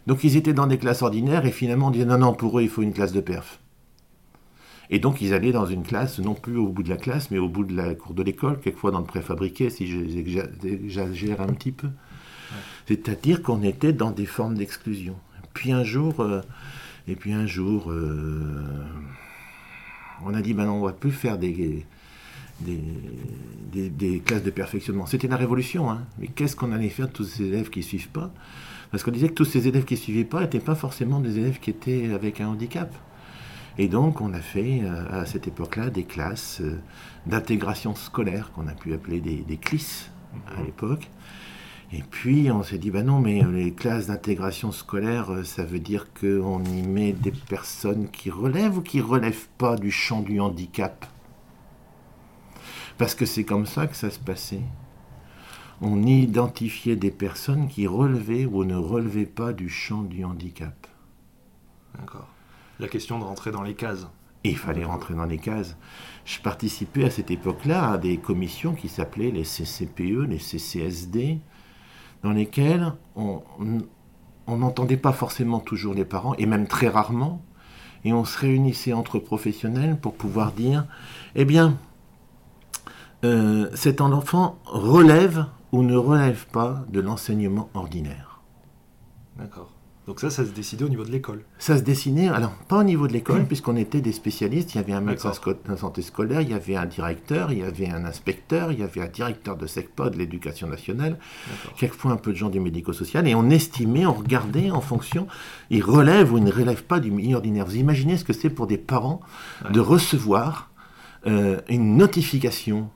Donc 0.07 0.25
ils 0.25 0.37
étaient 0.37 0.55
dans 0.55 0.67
des 0.67 0.79
classes 0.79 1.03
ordinaires 1.03 1.47
et 1.47 1.53
finalement 1.53 1.89
on 1.89 1.91
disait 1.91 2.05
non, 2.05 2.19
non, 2.19 2.33
pour 2.33 2.59
eux 2.59 2.63
il 2.63 2.69
faut 2.69 2.83
une 2.83 2.93
classe 2.93 3.13
de 3.13 3.21
perf. 3.21 3.61
Et 4.89 4.99
donc 4.99 5.21
ils 5.21 5.35
allaient 5.35 5.53
dans 5.53 5.67
une 5.67 5.85
classe, 5.85 6.19
non 6.19 6.35
plus 6.35 6.57
au 6.57 6.69
bout 6.69 6.83
de 6.83 6.89
la 6.89 6.97
classe, 6.97 7.31
mais 7.31 7.39
au 7.39 7.49
bout 7.49 7.65
de 7.65 7.77
la 7.77 7.95
cour 7.95 8.13
de 8.13 8.23
l'école, 8.23 8.59
quelquefois 8.61 8.91
dans 8.91 8.99
le 8.99 9.05
préfabriqué, 9.05 9.71
si 9.71 9.87
j'exagère 9.87 11.41
un 11.41 11.53
petit 11.53 11.71
peu. 11.71 11.89
C'est-à-dire 12.89 13.43
qu'on 13.43 13.63
était 13.63 13.93
dans 13.93 14.11
des 14.11 14.27
formes 14.27 14.57
d'exclusion. 14.57 15.15
Puis 15.55 15.71
un 15.71 15.85
jour, 15.85 16.21
euh, 16.21 16.41
et 17.07 17.15
puis 17.15 17.33
un 17.33 17.47
jour, 17.47 17.93
euh, 17.93 18.65
on 20.25 20.35
a 20.35 20.43
dit, 20.43 20.55
ben 20.55 20.69
on 20.69 20.81
ne 20.81 20.87
va 20.87 20.93
plus 20.93 21.13
faire 21.13 21.39
des, 21.39 21.87
des, 22.61 24.23
classes 24.25 24.43
de 24.43 24.51
perfectionnement. 24.51 25.07
C'était 25.07 25.29
la 25.29 25.37
révolution, 25.37 25.91
hein. 25.91 26.07
mais 26.19 26.29
qu'est-ce 26.29 26.57
qu'on 26.57 26.73
allait 26.73 26.89
faire 26.89 27.09
de 27.09 27.13
tous 27.13 27.25
ces 27.25 27.45
élèves 27.45 27.71
qui 27.71 27.81
ne 27.81 27.85
suivent 27.85 28.11
pas? 28.11 28.33
Parce 28.91 29.03
qu'on 29.03 29.11
disait 29.11 29.29
que 29.29 29.35
tous 29.35 29.45
ces 29.45 29.69
élèves 29.69 29.85
qui 29.85 29.95
ne 29.95 29.99
suivaient 30.01 30.25
pas 30.25 30.41
n'étaient 30.41 30.59
pas 30.59 30.75
forcément 30.75 31.21
des 31.21 31.39
élèves 31.39 31.61
qui 31.61 31.71
étaient 31.71 32.11
avec 32.13 32.41
un 32.41 32.49
handicap. 32.49 32.93
Et 33.79 33.89
donc, 33.89 34.21
on 34.21 34.35
a 34.35 34.41
fait 34.41 34.81
euh, 34.83 35.23
à 35.23 35.27
cette 35.27 35.47
époque-là 35.47 35.91
des 35.91 36.03
classes 36.03 36.61
euh, 36.61 36.79
d'intégration 37.27 37.95
scolaire 37.95 38.51
qu'on 38.53 38.67
a 38.67 38.73
pu 38.73 38.93
appeler 38.93 39.21
des, 39.21 39.37
des 39.37 39.57
CLIS 39.57 40.11
à 40.55 40.61
mhm. 40.61 40.67
l'époque. 40.67 41.11
Et 41.93 42.03
puis, 42.03 42.51
on 42.51 42.63
s'est 42.63 42.79
dit, 42.79 42.91
ben 42.91 43.07
non, 43.07 43.21
mais 43.21 43.45
euh, 43.45 43.51
les 43.51 43.73
classes 43.73 44.09
d'intégration 44.09 44.73
scolaire, 44.73 45.31
ça 45.45 45.65
veut 45.65 45.79
dire 45.79 46.07
qu'on 46.13 46.63
y 46.65 46.83
met 46.83 47.13
des 47.13 47.33
personnes 47.33 48.09
qui 48.11 48.31
relèvent 48.31 48.79
ou 48.79 48.83
qui 48.83 49.01
relèvent 49.01 49.49
pas 49.57 49.77
du 49.77 49.91
champ 49.91 50.21
du 50.21 50.41
handicap? 50.41 51.07
Parce 53.01 53.15
que 53.15 53.25
c'est 53.25 53.45
comme 53.45 53.65
ça 53.65 53.87
que 53.87 53.97
ça 53.97 54.11
se 54.11 54.19
passait. 54.19 54.61
On 55.81 56.03
identifiait 56.03 56.97
des 56.97 57.11
personnes 57.11 57.67
qui 57.67 57.87
relevaient 57.87 58.45
ou 58.45 58.65
ne 58.65 58.77
relevaient 58.77 59.25
pas 59.25 59.55
du 59.55 59.71
champ 59.71 60.03
du 60.03 60.23
handicap. 60.23 60.87
D'accord 61.99 62.29
la 62.79 62.89
question 62.89 63.19
de 63.19 63.25
rentrer 63.25 63.53
dans 63.53 63.63
les 63.63 63.75
cases. 63.75 64.07
il 64.45 64.57
fallait 64.57 64.85
rentrer 64.85 65.15
dans 65.15 65.25
les 65.25 65.39
cases. 65.39 65.77
Je 66.27 66.41
participais 66.41 67.05
à 67.05 67.11
cette 67.11 67.31
époque-là 67.31 67.93
à 67.93 67.99
des 67.99 68.19
commissions 68.19 68.75
qui 68.75 68.89
s'appelaient 68.89 69.31
les 69.31 69.45
CCPE, 69.45 70.29
les 70.29 70.39
CCSD, 70.39 71.39
dans 72.23 72.33
lesquelles 72.33 72.93
on 73.17 73.43
n'entendait 74.47 74.99
pas 74.99 75.13
forcément 75.13 75.61
toujours 75.61 75.95
les 75.95 76.05
parents, 76.05 76.35
et 76.35 76.47
même 76.47 76.67
très 76.67 76.89
rarement, 76.89 77.43
et 78.05 78.13
on 78.13 78.25
se 78.25 78.39
réunissait 78.39 78.95
entre 78.95 79.19
professionnels 79.19 79.99
pour 79.99 80.15
pouvoir 80.15 80.53
dire, 80.53 80.87
eh 81.35 81.45
bien, 81.45 81.79
euh, 83.25 83.69
cet 83.75 84.01
enfant 84.01 84.59
relève 84.65 85.47
ou 85.73 85.83
ne 85.83 85.97
relève 85.97 86.47
pas 86.47 86.85
de 86.89 87.01
l'enseignement 87.01 87.69
ordinaire. 87.75 88.41
D'accord. 89.39 89.71
Donc 90.07 90.19
ça, 90.19 90.29
ça 90.29 90.45
se 90.45 90.51
décidait 90.51 90.85
au 90.85 90.89
niveau 90.89 91.05
de 91.05 91.11
l'école 91.13 91.45
Ça 91.59 91.77
se 91.77 91.83
dessinait, 91.83 92.29
alors 92.29 92.51
pas 92.67 92.79
au 92.79 92.83
niveau 92.83 93.07
de 93.07 93.13
l'école, 93.13 93.45
puisqu'on 93.45 93.77
était 93.77 94.01
des 94.01 94.11
spécialistes, 94.11 94.75
il 94.75 94.79
y 94.79 94.81
avait 94.81 94.93
un 94.93 95.01
médecin 95.01 95.31
de 95.31 95.77
santé 95.77 96.03
scolaire, 96.03 96.41
il 96.41 96.51
y 96.51 96.53
avait 96.53 96.75
un 96.75 96.87
directeur, 96.87 97.53
il 97.53 97.59
y 97.59 97.63
avait 97.63 97.89
un 97.89 98.05
inspecteur, 98.05 98.73
il 98.73 98.81
y 98.81 98.83
avait 98.83 99.03
un 99.03 99.07
directeur 99.07 99.57
de 99.57 99.69
SECPA, 99.69 100.11
de 100.11 100.17
l'éducation 100.17 100.67
nationale, 100.67 101.17
quelquefois 101.77 102.11
un 102.11 102.17
peu 102.17 102.33
de 102.33 102.37
gens 102.37 102.49
du 102.49 102.59
médico-social, 102.59 103.29
et 103.29 103.37
on 103.37 103.51
estimait, 103.51 104.05
on 104.05 104.15
regardait 104.15 104.73
en 104.73 104.81
fonction, 104.81 105.29
il 105.69 105.85
relève 105.85 106.33
ou 106.33 106.39
il 106.39 106.45
ne 106.45 106.51
relève 106.51 106.83
pas 106.83 106.99
du 106.99 107.13
milieu 107.13 107.37
ordinaire. 107.37 107.67
Vous 107.67 107.77
imaginez 107.77 108.17
ce 108.17 108.25
que 108.25 108.33
c'est 108.33 108.51
pour 108.51 108.67
des 108.67 108.79
parents 108.79 109.21
de 109.71 109.79
recevoir 109.79 110.71
euh, 111.29 111.61
une 111.69 111.97
notification 111.97 112.91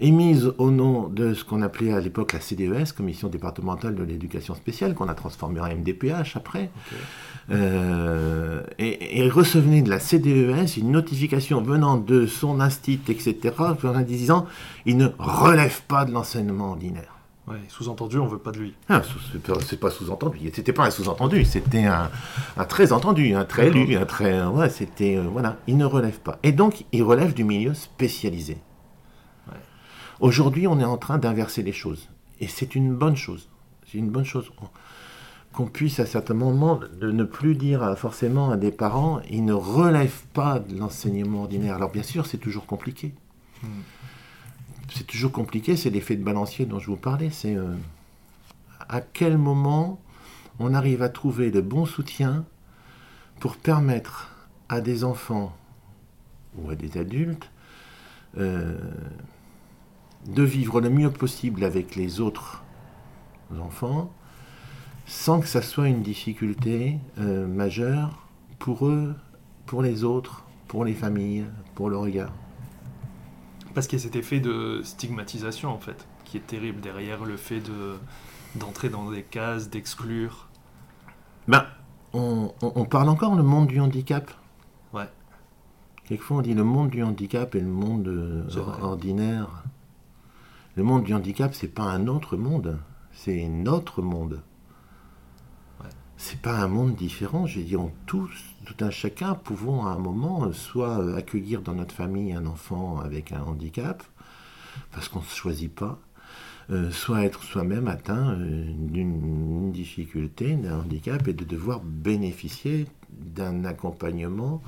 émise 0.00 0.52
au 0.58 0.70
nom 0.70 1.08
de 1.08 1.34
ce 1.34 1.44
qu'on 1.44 1.62
appelait 1.62 1.92
à 1.92 2.00
l'époque 2.00 2.32
la 2.32 2.40
CDES, 2.40 2.92
Commission 2.96 3.28
départementale 3.28 3.94
de 3.94 4.02
l'éducation 4.02 4.54
spéciale, 4.54 4.94
qu'on 4.94 5.08
a 5.08 5.14
transformé 5.14 5.60
en 5.60 5.66
MDPH 5.66 6.36
après, 6.36 6.70
euh, 7.50 8.62
et, 8.78 9.28
recevait 9.30 9.82
de 9.82 9.90
la 9.90 10.00
CDES 10.00 10.76
une 10.76 10.90
notification 10.90 11.62
venant 11.62 11.96
de 11.96 12.26
son 12.26 12.60
institut, 12.60 13.12
etc., 13.12 13.54
en 13.58 14.00
disant 14.00 14.46
il 14.86 14.96
ne 14.96 15.08
relève 15.18 15.82
pas 15.82 16.04
de 16.04 16.12
l'enseignement 16.12 16.70
ordinaire. 16.70 17.18
Ouais, 17.48 17.56
sous-entendu, 17.68 18.18
on 18.18 18.26
veut 18.26 18.38
pas 18.38 18.50
de 18.50 18.58
lui. 18.58 18.74
Ah, 18.90 19.00
c'est 19.66 19.80
pas 19.80 19.90
sous-entendu. 19.90 20.38
C'était 20.52 20.74
pas 20.74 20.84
un 20.84 20.90
sous-entendu, 20.90 21.46
c'était 21.46 21.86
un, 21.86 22.10
très 22.68 22.92
entendu, 22.92 23.34
un 23.34 23.46
très 23.46 23.70
lu, 23.70 23.96
un 23.96 24.04
très. 24.04 24.44
Ouais, 24.44 24.68
c'était. 24.68 25.16
Euh, 25.16 25.22
voilà, 25.32 25.56
il 25.66 25.78
ne 25.78 25.86
relève 25.86 26.20
pas. 26.20 26.38
Et 26.42 26.52
donc, 26.52 26.84
il 26.92 27.02
relève 27.02 27.32
du 27.32 27.44
milieu 27.44 27.72
spécialisé. 27.72 28.58
Aujourd'hui, 30.20 30.66
on 30.66 30.80
est 30.80 30.84
en 30.84 30.96
train 30.96 31.18
d'inverser 31.18 31.62
les 31.62 31.72
choses. 31.72 32.08
Et 32.40 32.48
c'est 32.48 32.74
une 32.74 32.94
bonne 32.94 33.16
chose. 33.16 33.48
C'est 33.86 33.98
une 33.98 34.10
bonne 34.10 34.24
chose 34.24 34.50
qu'on 35.52 35.66
puisse 35.66 36.00
à 36.00 36.06
certains 36.06 36.34
moments 36.34 36.80
de 37.00 37.10
ne 37.10 37.24
plus 37.24 37.54
dire 37.54 37.96
forcément 37.96 38.50
à 38.50 38.56
des 38.56 38.70
parents, 38.70 39.20
ils 39.30 39.44
ne 39.44 39.52
relèvent 39.52 40.26
pas 40.34 40.58
de 40.58 40.76
l'enseignement 40.76 41.42
ordinaire. 41.42 41.74
Alors 41.74 41.90
bien 41.90 42.02
sûr, 42.02 42.26
c'est 42.26 42.38
toujours 42.38 42.66
compliqué. 42.66 43.14
Hmm. 43.62 43.80
C'est 44.94 45.06
toujours 45.06 45.32
compliqué, 45.32 45.76
c'est 45.76 45.90
l'effet 45.90 46.16
de 46.16 46.24
balancier 46.24 46.66
dont 46.66 46.78
je 46.78 46.86
vous 46.86 46.96
parlais. 46.96 47.30
C'est 47.30 47.54
euh, 47.54 47.74
à 48.88 49.00
quel 49.00 49.38
moment 49.38 50.00
on 50.58 50.74
arrive 50.74 51.02
à 51.02 51.08
trouver 51.08 51.50
le 51.50 51.60
bon 51.60 51.86
soutien 51.86 52.44
pour 53.40 53.56
permettre 53.56 54.34
à 54.68 54.80
des 54.80 55.04
enfants 55.04 55.56
ou 56.56 56.70
à 56.70 56.74
des 56.74 56.98
adultes 56.98 57.50
euh, 58.36 58.78
de 60.28 60.42
vivre 60.42 60.80
le 60.80 60.90
mieux 60.90 61.10
possible 61.10 61.64
avec 61.64 61.96
les 61.96 62.20
autres 62.20 62.62
enfants 63.60 64.10
sans 65.08 65.40
que 65.40 65.46
ça 65.46 65.62
soit 65.62 65.88
une 65.88 66.02
difficulté 66.02 66.98
euh, 67.18 67.46
majeure 67.46 68.26
pour 68.58 68.86
eux, 68.86 69.14
pour 69.64 69.82
les 69.82 70.04
autres, 70.04 70.44
pour 70.68 70.84
les 70.84 70.92
familles, 70.92 71.46
pour 71.74 71.88
le 71.88 71.96
regard. 71.96 72.32
Parce 73.74 73.86
qu'il 73.86 73.98
y 73.98 74.02
a 74.02 74.04
cet 74.04 74.16
effet 74.16 74.38
de 74.38 74.82
stigmatisation 74.84 75.70
en 75.70 75.78
fait, 75.78 76.06
qui 76.24 76.36
est 76.36 76.46
terrible 76.46 76.80
derrière 76.80 77.24
le 77.24 77.36
fait 77.36 77.60
de 77.60 77.96
d'entrer 78.54 78.88
dans 78.88 79.10
des 79.10 79.22
cases, 79.22 79.68
d'exclure. 79.68 80.48
Ben, 81.46 81.64
on, 82.12 82.52
on, 82.62 82.84
parle 82.86 83.10
encore 83.10 83.34
le 83.34 83.42
monde 83.42 83.66
du 83.66 83.78
handicap. 83.78 84.30
Ouais. 84.92 85.08
Quelquefois 86.04 86.38
on 86.38 86.42
dit 86.42 86.54
le 86.54 86.64
monde 86.64 86.88
du 86.88 87.02
handicap 87.02 87.54
et 87.54 87.60
le 87.60 87.68
monde 87.68 88.08
euh, 88.08 88.44
ordinaire. 88.82 89.64
Le 90.78 90.84
monde 90.84 91.02
du 91.02 91.12
handicap, 91.12 91.54
c'est 91.54 91.74
pas 91.74 91.82
un 91.82 92.06
autre 92.06 92.36
monde, 92.36 92.78
c'est 93.10 93.48
notre 93.48 94.00
monde. 94.00 94.42
Ouais. 95.80 95.90
C'est 96.16 96.40
pas 96.40 96.56
un 96.56 96.68
monde 96.68 96.94
différent. 96.94 97.48
Je 97.48 97.58
dis, 97.58 97.76
on 97.76 97.90
tous, 98.06 98.30
tout 98.64 98.84
un 98.84 98.90
chacun, 98.90 99.34
pouvons 99.34 99.86
à 99.86 99.90
un 99.90 99.98
moment 99.98 100.44
euh, 100.44 100.52
soit 100.52 101.00
euh, 101.00 101.16
accueillir 101.16 101.62
dans 101.62 101.74
notre 101.74 101.96
famille 101.96 102.32
un 102.32 102.46
enfant 102.46 103.00
avec 103.00 103.32
un 103.32 103.42
handicap, 103.42 104.04
parce 104.92 105.08
qu'on 105.08 105.18
ne 105.18 105.24
se 105.24 105.34
choisit 105.34 105.74
pas, 105.74 105.98
euh, 106.70 106.92
soit 106.92 107.24
être 107.24 107.42
soi-même 107.42 107.88
atteint 107.88 108.36
d'une 108.38 109.72
difficulté, 109.72 110.54
d'un 110.54 110.78
handicap, 110.78 111.26
et 111.26 111.32
de 111.32 111.44
devoir 111.44 111.80
bénéficier 111.80 112.86
d'un 113.10 113.64
accompagnement 113.64 114.62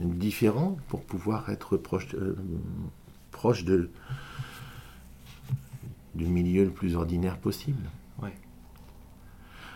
différent 0.00 0.76
pour 0.88 1.04
pouvoir 1.04 1.50
être 1.50 1.76
proche, 1.76 2.08
proche 3.30 3.64
de, 3.64 3.90
du 6.18 6.26
milieu 6.26 6.64
le 6.64 6.70
plus 6.70 6.96
ordinaire 6.96 7.38
possible. 7.38 7.82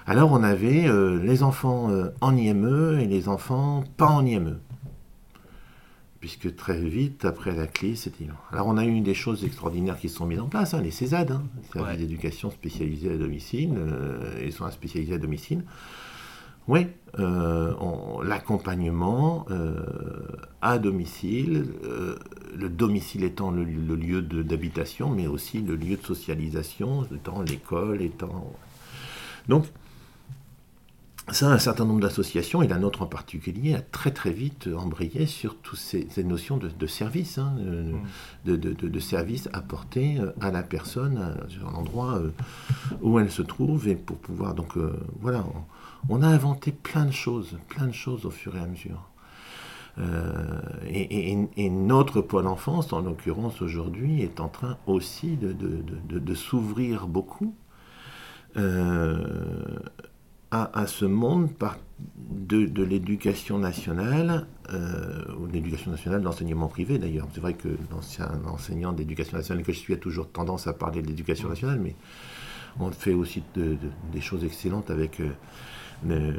Alors 0.06 0.32
on 0.32 0.42
avait 0.42 0.88
euh, 0.88 1.22
les 1.22 1.42
enfants 1.42 1.90
euh, 1.90 2.08
en 2.20 2.36
IME 2.36 2.98
et 3.00 3.06
les 3.06 3.28
enfants 3.28 3.84
pas 3.96 4.08
en 4.08 4.26
IME. 4.26 4.58
puisque 6.18 6.54
très 6.56 6.80
vite, 6.80 7.24
après 7.24 7.54
la 7.54 7.66
clé, 7.66 7.94
c'était 7.94 8.26
Alors 8.50 8.66
on 8.66 8.76
a 8.76 8.84
eu 8.84 9.00
des 9.00 9.14
choses 9.14 9.44
extraordinaires 9.44 9.96
qui 9.98 10.08
se 10.08 10.16
sont 10.16 10.26
mises 10.26 10.40
en 10.40 10.48
place, 10.48 10.74
hein, 10.74 10.80
les 10.80 10.90
CESAD, 10.90 11.32
hein, 11.32 11.42
services 11.72 11.98
d'éducation 11.98 12.50
spécialisés 12.50 13.12
à 13.12 13.16
domicile, 13.16 13.74
euh, 13.76 14.40
et 14.40 14.50
soins 14.50 14.70
spécialisés 14.70 15.14
à 15.14 15.18
domicile. 15.18 15.62
Oui, 16.68 16.86
euh, 17.18 17.74
l'accompagnement 18.22 19.46
euh, 19.50 19.84
à 20.60 20.78
domicile, 20.78 21.66
le 22.56 22.68
domicile 22.68 23.24
étant 23.24 23.50
le, 23.50 23.64
le 23.64 23.96
lieu 23.96 24.22
d'habitation, 24.22 25.10
mais 25.10 25.26
aussi 25.26 25.60
le 25.60 25.74
lieu 25.74 25.96
de 25.96 26.04
socialisation, 26.04 27.04
étant 27.14 27.42
l'école, 27.42 28.00
étant... 28.00 28.52
Donc, 29.48 29.66
ça, 31.30 31.52
un 31.52 31.58
certain 31.58 31.84
nombre 31.84 32.00
d'associations, 32.00 32.62
et 32.62 32.68
la 32.68 32.78
nôtre 32.78 33.02
en 33.02 33.06
particulier, 33.06 33.74
a 33.74 33.80
très 33.80 34.10
très 34.10 34.32
vite 34.32 34.68
embrayé 34.76 35.26
sur 35.26 35.56
toutes 35.56 35.78
ces, 35.78 36.08
notions 36.24 36.56
de, 36.56 36.86
service, 36.86 37.38
hein, 37.38 37.54
de, 38.44 38.56
de, 38.56 39.00
service 39.00 39.48
apporté 39.52 40.18
euh, 40.18 40.32
à 40.40 40.50
la 40.50 40.64
personne, 40.64 41.18
euh, 41.18 41.48
sur 41.48 41.70
l'endroit 41.70 42.18
euh, 42.18 42.30
où 43.02 43.20
elle 43.20 43.30
se 43.30 43.42
trouve, 43.42 43.86
et 43.86 43.94
pour 43.94 44.16
pouvoir. 44.16 44.54
Donc 44.54 44.76
voilà, 45.20 45.44
on, 46.08 46.22
a 46.22 46.28
inventé 46.28 46.72
plein 46.72 47.04
de 47.04 47.12
choses, 47.12 47.58
plein 47.68 47.86
de 47.86 47.92
choses 47.92 48.26
au 48.26 48.30
fur 48.30 48.56
et 48.56 48.60
à 48.60 48.66
mesure. 48.66 49.08
et, 50.88 51.70
notre 51.70 52.20
pôle 52.20 52.46
enfance, 52.46 52.92
en 52.92 53.00
l'occurrence 53.00 53.60
aujourd'hui, 53.62 54.22
est 54.22 54.40
en 54.40 54.48
train 54.48 54.78
aussi 54.86 55.36
de, 55.36 56.34
s'ouvrir 56.34 57.06
beaucoup 57.06 57.54
à, 60.52 60.86
ce 60.86 61.06
monde 61.06 61.48
de, 62.16 62.82
l'éducation 62.82 63.58
nationale, 63.58 64.46
euh, 64.70 65.24
ou 65.38 65.46
l'éducation 65.46 65.90
nationale, 65.90 66.20
de 66.20 66.26
l'enseignement 66.26 66.68
privé 66.68 66.98
d'ailleurs. 66.98 67.26
C'est 67.32 67.40
vrai 67.40 67.54
que 67.54 67.68
l'ancien 67.90 68.30
enseignant 68.46 68.92
d'éducation 68.92 69.38
nationale 69.38 69.64
que 69.64 69.72
je 69.72 69.78
suis 69.78 69.94
a 69.94 69.96
toujours 69.96 70.28
tendance 70.28 70.66
à 70.66 70.74
parler 70.74 71.00
de 71.00 71.06
l'éducation 71.06 71.48
nationale, 71.48 71.80
mais 71.80 71.96
on 72.78 72.90
fait 72.90 73.14
aussi 73.14 73.42
des 73.56 74.20
choses 74.20 74.44
excellentes 74.44 74.90
avec 74.90 75.20
euh, 76.08 76.32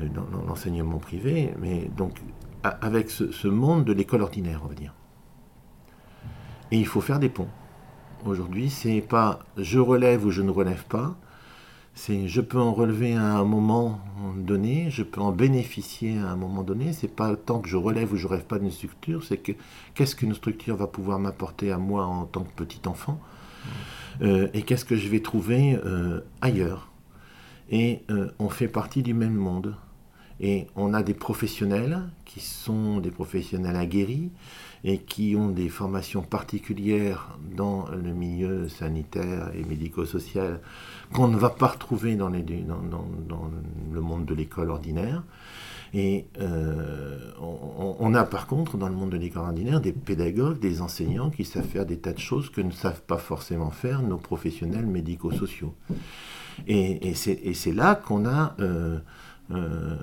l'enseignement 0.48 0.98
privé, 1.00 1.54
mais 1.60 1.90
donc 1.98 2.20
avec 2.64 3.10
ce, 3.10 3.32
ce 3.32 3.48
monde 3.48 3.86
de 3.86 3.94
l'école 3.94 4.22
ordinaire, 4.22 4.62
on 4.64 4.68
va 4.68 4.76
dire. 4.76 4.94
Et 6.72 6.78
il 6.78 6.88
faut 6.88 7.02
faire 7.02 7.20
des 7.20 7.30
ponts. 7.30 7.50
Aujourd'hui, 8.26 8.70
c'est 8.70 9.02
pas 9.02 9.40
je 9.58 9.80
relève 9.80 10.26
ou 10.26 10.32
je 10.32 10.42
ne 10.42 10.50
relève 10.50 10.86
pas, 10.86 11.16
c'est 11.94 12.28
je 12.28 12.42
peux 12.42 12.60
en 12.60 12.74
relever 12.74 13.16
à 13.16 13.38
un 13.38 13.44
moment 13.44 14.00
donné, 14.38 14.90
je 14.90 15.04
peux 15.04 15.22
en 15.22 15.32
bénéficier 15.32 16.18
à 16.18 16.30
un 16.30 16.36
moment 16.36 16.64
donné. 16.64 16.94
C'est 16.94 17.14
pas 17.14 17.36
tant 17.36 17.60
que 17.60 17.70
je 17.70 17.78
relève 17.78 18.14
ou 18.14 18.16
je 18.16 18.28
rêve 18.28 18.46
pas 18.46 18.60
d'une 18.60 18.72
structure, 18.72 19.24
c'est 19.24 19.38
que 19.38 19.52
qu'est-ce 19.94 20.16
qu'une 20.16 20.34
structure 20.34 20.76
va 20.76 20.88
pouvoir 20.88 21.20
m'apporter 21.20 21.72
à 21.72 21.78
moi 21.78 22.06
en 22.06 22.26
tant 22.26 22.44
que 22.44 22.52
petit 22.56 22.88
enfant? 22.88 23.20
Euh, 24.22 24.48
et 24.54 24.62
qu'est-ce 24.64 24.86
que 24.86 24.96
je 24.96 25.08
vais 25.10 25.20
trouver 25.20 25.78
euh, 25.86 26.22
ailleurs? 26.42 26.93
Et 27.70 28.04
euh, 28.10 28.30
on 28.40 28.50
fait 28.50 28.68
partie 28.68 29.04
du 29.04 29.14
même 29.14 29.36
monde. 29.36 29.76
Et 30.40 30.68
on 30.76 30.94
a 30.94 31.04
des 31.04 31.14
professionnels 31.14 32.02
qui 32.26 32.40
sont 32.40 33.00
des 33.00 33.12
professionnels 33.12 33.76
aguerris 33.76 34.32
et 34.84 34.98
qui 34.98 35.36
ont 35.38 35.50
des 35.50 35.70
formations 35.70 36.22
particulières 36.22 37.38
dans 37.56 37.86
le 37.90 38.14
milieu 38.14 38.68
sanitaire 38.68 39.52
et 39.56 39.64
médico-social 39.64 40.60
qu'on 41.14 41.28
ne 41.28 41.38
va 41.38 41.50
pas 41.50 41.68
retrouver 41.68 42.16
dans, 42.16 42.30
le 42.30 44.02
monde 44.02 44.26
de 44.26 44.34
l'école 44.34 44.72
ordinaire. 44.72 45.24
Et 45.94 46.26
euh, 46.42 47.32
on, 47.40 48.16
a 48.16 48.24
par 48.24 48.48
contre 48.48 48.78
dans 48.78 48.90
le 48.90 48.96
monde 48.96 49.12
de 49.12 49.18
l'école 49.18 49.44
ordinaire 49.44 49.80
des 49.80 49.94
pédagogues, 49.94 50.60
des 50.60 50.82
enseignants 50.82 51.30
qui 51.30 51.46
savent 51.46 51.68
faire 51.68 51.86
des 51.86 52.00
tas 52.00 52.14
de 52.14 52.20
choses 52.20 52.50
que 52.50 52.62
ne 52.62 52.72
savent 52.72 53.04
pas 53.04 53.20
forcément 53.20 53.70
faire 53.70 54.02
nos 54.02 54.18
professionnels 54.18 54.88
médico-sociaux. 54.88 55.76
Et, 56.68 57.10
et 57.10 57.14
c'est 57.54 57.74
là 57.74 57.96
qu'on 57.96 58.26
a... 58.26 58.56
Euh, 58.60 59.00
euh, 59.52 59.98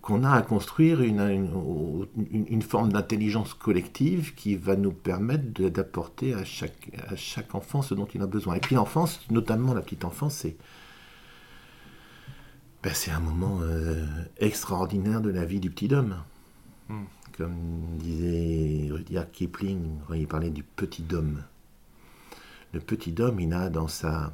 qu'on 0.00 0.24
a 0.24 0.30
à 0.30 0.40
construire 0.40 1.02
une, 1.02 2.08
une, 2.30 2.62
forme 2.62 2.90
d'intelligence 2.90 3.52
collective 3.52 4.34
qui 4.34 4.56
va 4.56 4.74
nous 4.74 4.90
permettre 4.90 5.68
d'apporter 5.68 6.32
à 6.32 6.44
chaque, 6.46 6.90
à 7.06 7.14
chaque 7.14 7.54
enfant 7.54 7.82
ce 7.82 7.92
dont 7.92 8.06
il 8.14 8.22
a 8.22 8.26
besoin. 8.26 8.54
Et 8.54 8.60
puis 8.60 8.74
l'enfance, 8.74 9.20
notamment 9.30 9.74
la 9.74 9.82
petite 9.82 10.06
enfance, 10.06 10.36
c'est 10.36 10.56
ben, 12.82 12.92
un 13.14 13.20
moment 13.20 13.58
euh, 13.62 14.02
extraordinaire 14.38 15.20
de 15.20 15.30
la 15.30 15.44
vie 15.44 15.60
du 15.60 15.70
petit 15.70 15.92
homme. 15.92 16.16
Hmm. 16.88 17.04
Comme 17.36 17.98
disait 17.98 18.88
Rudyard 18.90 19.30
Kipling 19.30 19.98
quand 20.08 20.14
il 20.14 20.26
parlait 20.26 20.50
du 20.50 20.62
petit 20.62 21.04
homme. 21.12 21.42
Le 22.72 22.80
petit 22.80 23.14
homme, 23.20 23.40
il 23.40 23.52
a 23.52 23.68
dans 23.68 23.88
sa, 23.88 24.32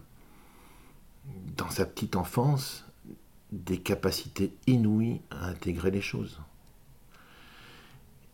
dans 1.56 1.70
sa 1.70 1.86
petite 1.86 2.16
enfance 2.16 2.84
des 3.50 3.78
capacités 3.78 4.52
inouïes 4.66 5.20
à 5.30 5.46
intégrer 5.46 5.90
les 5.90 6.00
choses. 6.00 6.40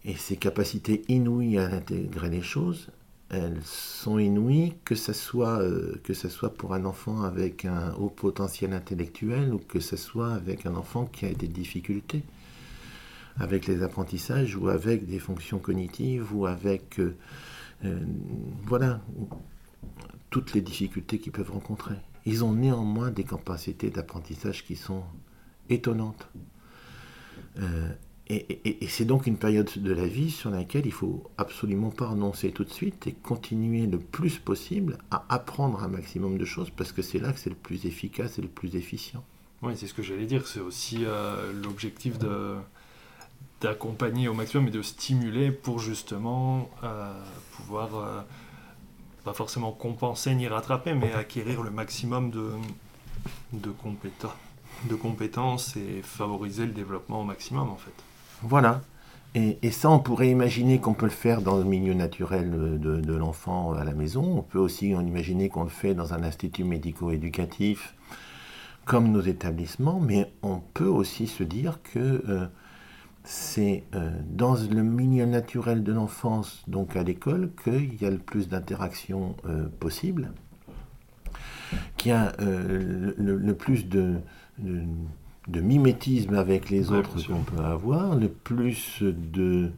Et 0.04 0.14
ces 0.14 0.36
capacités 0.36 1.02
inouïes 1.08 1.58
à 1.58 1.66
intégrer 1.66 2.30
les 2.30 2.42
choses, 2.42 2.88
elles 3.30 3.60
sont 3.62 4.18
inouïes 4.18 4.74
que 4.84 4.94
ce 4.94 5.12
soit, 5.12 5.60
euh, 5.60 6.00
soit 6.28 6.54
pour 6.54 6.72
un 6.72 6.84
enfant 6.84 7.22
avec 7.22 7.64
un 7.64 7.92
haut 7.94 8.08
potentiel 8.08 8.72
intellectuel 8.72 9.52
ou 9.52 9.58
que 9.58 9.80
ce 9.80 9.96
soit 9.96 10.32
avec 10.32 10.64
un 10.64 10.74
enfant 10.76 11.04
qui 11.04 11.26
a 11.26 11.34
des 11.34 11.48
difficultés 11.48 12.22
avec 13.38 13.66
les 13.66 13.82
apprentissages 13.82 14.56
ou 14.56 14.68
avec 14.68 15.06
des 15.06 15.18
fonctions 15.18 15.58
cognitives 15.58 16.34
ou 16.34 16.46
avec 16.46 16.98
euh, 17.00 17.16
euh, 17.84 18.00
voilà 18.64 19.00
toutes 20.30 20.54
les 20.54 20.60
difficultés 20.60 21.18
qu'ils 21.18 21.32
peuvent 21.32 21.52
rencontrer 21.52 21.94
ils 22.26 22.44
ont 22.44 22.52
néanmoins 22.52 23.10
des 23.10 23.24
capacités 23.24 23.90
d'apprentissage 23.90 24.64
qui 24.64 24.76
sont 24.76 25.02
étonnantes. 25.68 26.28
Euh, 27.58 27.88
et, 28.30 28.86
c'est 28.88 29.06
donc 29.06 29.26
une 29.26 29.38
période 29.38 29.70
de 29.76 29.92
la 29.92 30.06
vie 30.06 30.30
sur 30.30 30.50
laquelle 30.50 30.84
il 30.84 30.92
faut 30.92 31.24
absolument 31.38 31.90
pas 31.90 32.08
renoncer 32.08 32.52
tout 32.52 32.64
de 32.64 32.70
suite 32.70 33.06
et 33.06 33.12
continuer 33.12 33.86
le 33.86 33.98
plus 33.98 34.38
possible 34.38 34.98
à 35.10 35.24
apprendre 35.30 35.82
un 35.82 35.88
maximum 35.88 36.36
de 36.36 36.44
choses 36.44 36.68
parce 36.68 36.92
que 36.92 37.00
c'est 37.00 37.18
là 37.18 37.32
que 37.32 37.40
c'est 37.40 37.48
le 37.48 37.56
plus 37.56 37.86
efficace 37.86 38.38
et 38.38 38.42
le 38.42 38.48
plus 38.48 38.76
efficient. 38.76 39.24
Oui, 39.62 39.72
c'est 39.76 39.86
ce 39.86 39.94
que 39.94 40.02
j'allais 40.02 40.26
dire. 40.26 40.46
C'est 40.46 40.60
aussi 40.60 41.04
euh, 41.06 41.52
l'objectif 41.62 42.18
d'accompagner 43.62 44.28
au 44.28 44.34
maximum 44.34 44.68
et 44.68 44.72
de 44.72 44.82
stimuler 44.82 45.50
pour 45.50 45.78
justement 45.78 46.70
euh, 46.84 47.18
pouvoir 47.52 48.26
forcément 49.32 49.72
compenser 49.72 50.34
ni 50.34 50.48
rattraper, 50.48 50.94
mais 50.94 51.12
acquérir 51.12 51.62
le 51.62 51.70
maximum 51.70 52.30
de, 52.30 52.50
de, 53.52 53.70
compétences, 54.94 55.76
et 55.76 56.02
favoriser 56.02 56.66
le 56.66 56.72
développement 56.72 57.20
au 57.20 57.24
maximum 57.24 57.68
en 57.70 57.76
fait. 57.76 57.92
Voilà. 58.42 58.80
Et, 59.34 59.70
ça, 59.70 59.90
on 59.90 60.00
pourrait 60.00 60.30
imaginer 60.30 60.80
qu'on 60.80 60.94
peut 60.94 61.06
le 61.06 61.12
faire 61.12 61.42
dans 61.42 61.58
le 61.58 61.64
milieu 61.64 61.94
naturel 61.94 62.50
de, 62.50 63.00
de 63.00 63.14
l'enfant 63.14 63.72
à 63.72 63.84
la 63.84 63.92
maison. 63.92 64.38
On 64.38 64.42
peut 64.42 64.58
aussi 64.58 64.96
en 64.96 65.06
imaginer 65.06 65.48
qu'on 65.48 65.62
le 65.62 65.68
fait 65.68 65.94
dans 65.94 66.12
un 66.12 66.24
institut 66.24 66.64
médico-éducatif 66.64 67.94
comme 68.88 69.12
nos 69.12 69.20
établissements, 69.20 70.00
mais 70.00 70.32
on 70.42 70.60
peut 70.72 70.88
aussi 70.88 71.26
se 71.26 71.44
dire 71.44 71.78
que 71.82 71.98
euh, 72.26 72.46
c'est 73.30 73.84
euh, 73.94 74.10
dans 74.30 74.54
le 74.54 74.82
milieu 74.82 75.26
naturel 75.26 75.84
de 75.84 75.92
l'enfance, 75.92 76.62
donc 76.66 76.96
à 76.96 77.02
l'école, 77.02 77.50
qu'il 77.62 78.00
y 78.00 78.06
a 78.06 78.10
le 78.10 78.16
plus 78.16 78.48
d'interactions 78.48 79.36
euh, 79.44 79.66
possibles, 79.80 80.32
qu'il 81.98 82.12
y 82.12 82.14
a 82.14 82.32
euh, 82.40 83.12
le, 83.18 83.52
plus 83.52 83.86
de, 83.86 84.14
de, 84.58 85.60
mimétisme 85.60 86.36
avec 86.36 86.70
les 86.70 86.90
autres 86.90 87.22
qu'on 87.26 87.42
peut 87.42 87.62
avoir, 87.62 88.16
le 88.16 88.30
plus 88.30 89.02
de, 89.02 89.72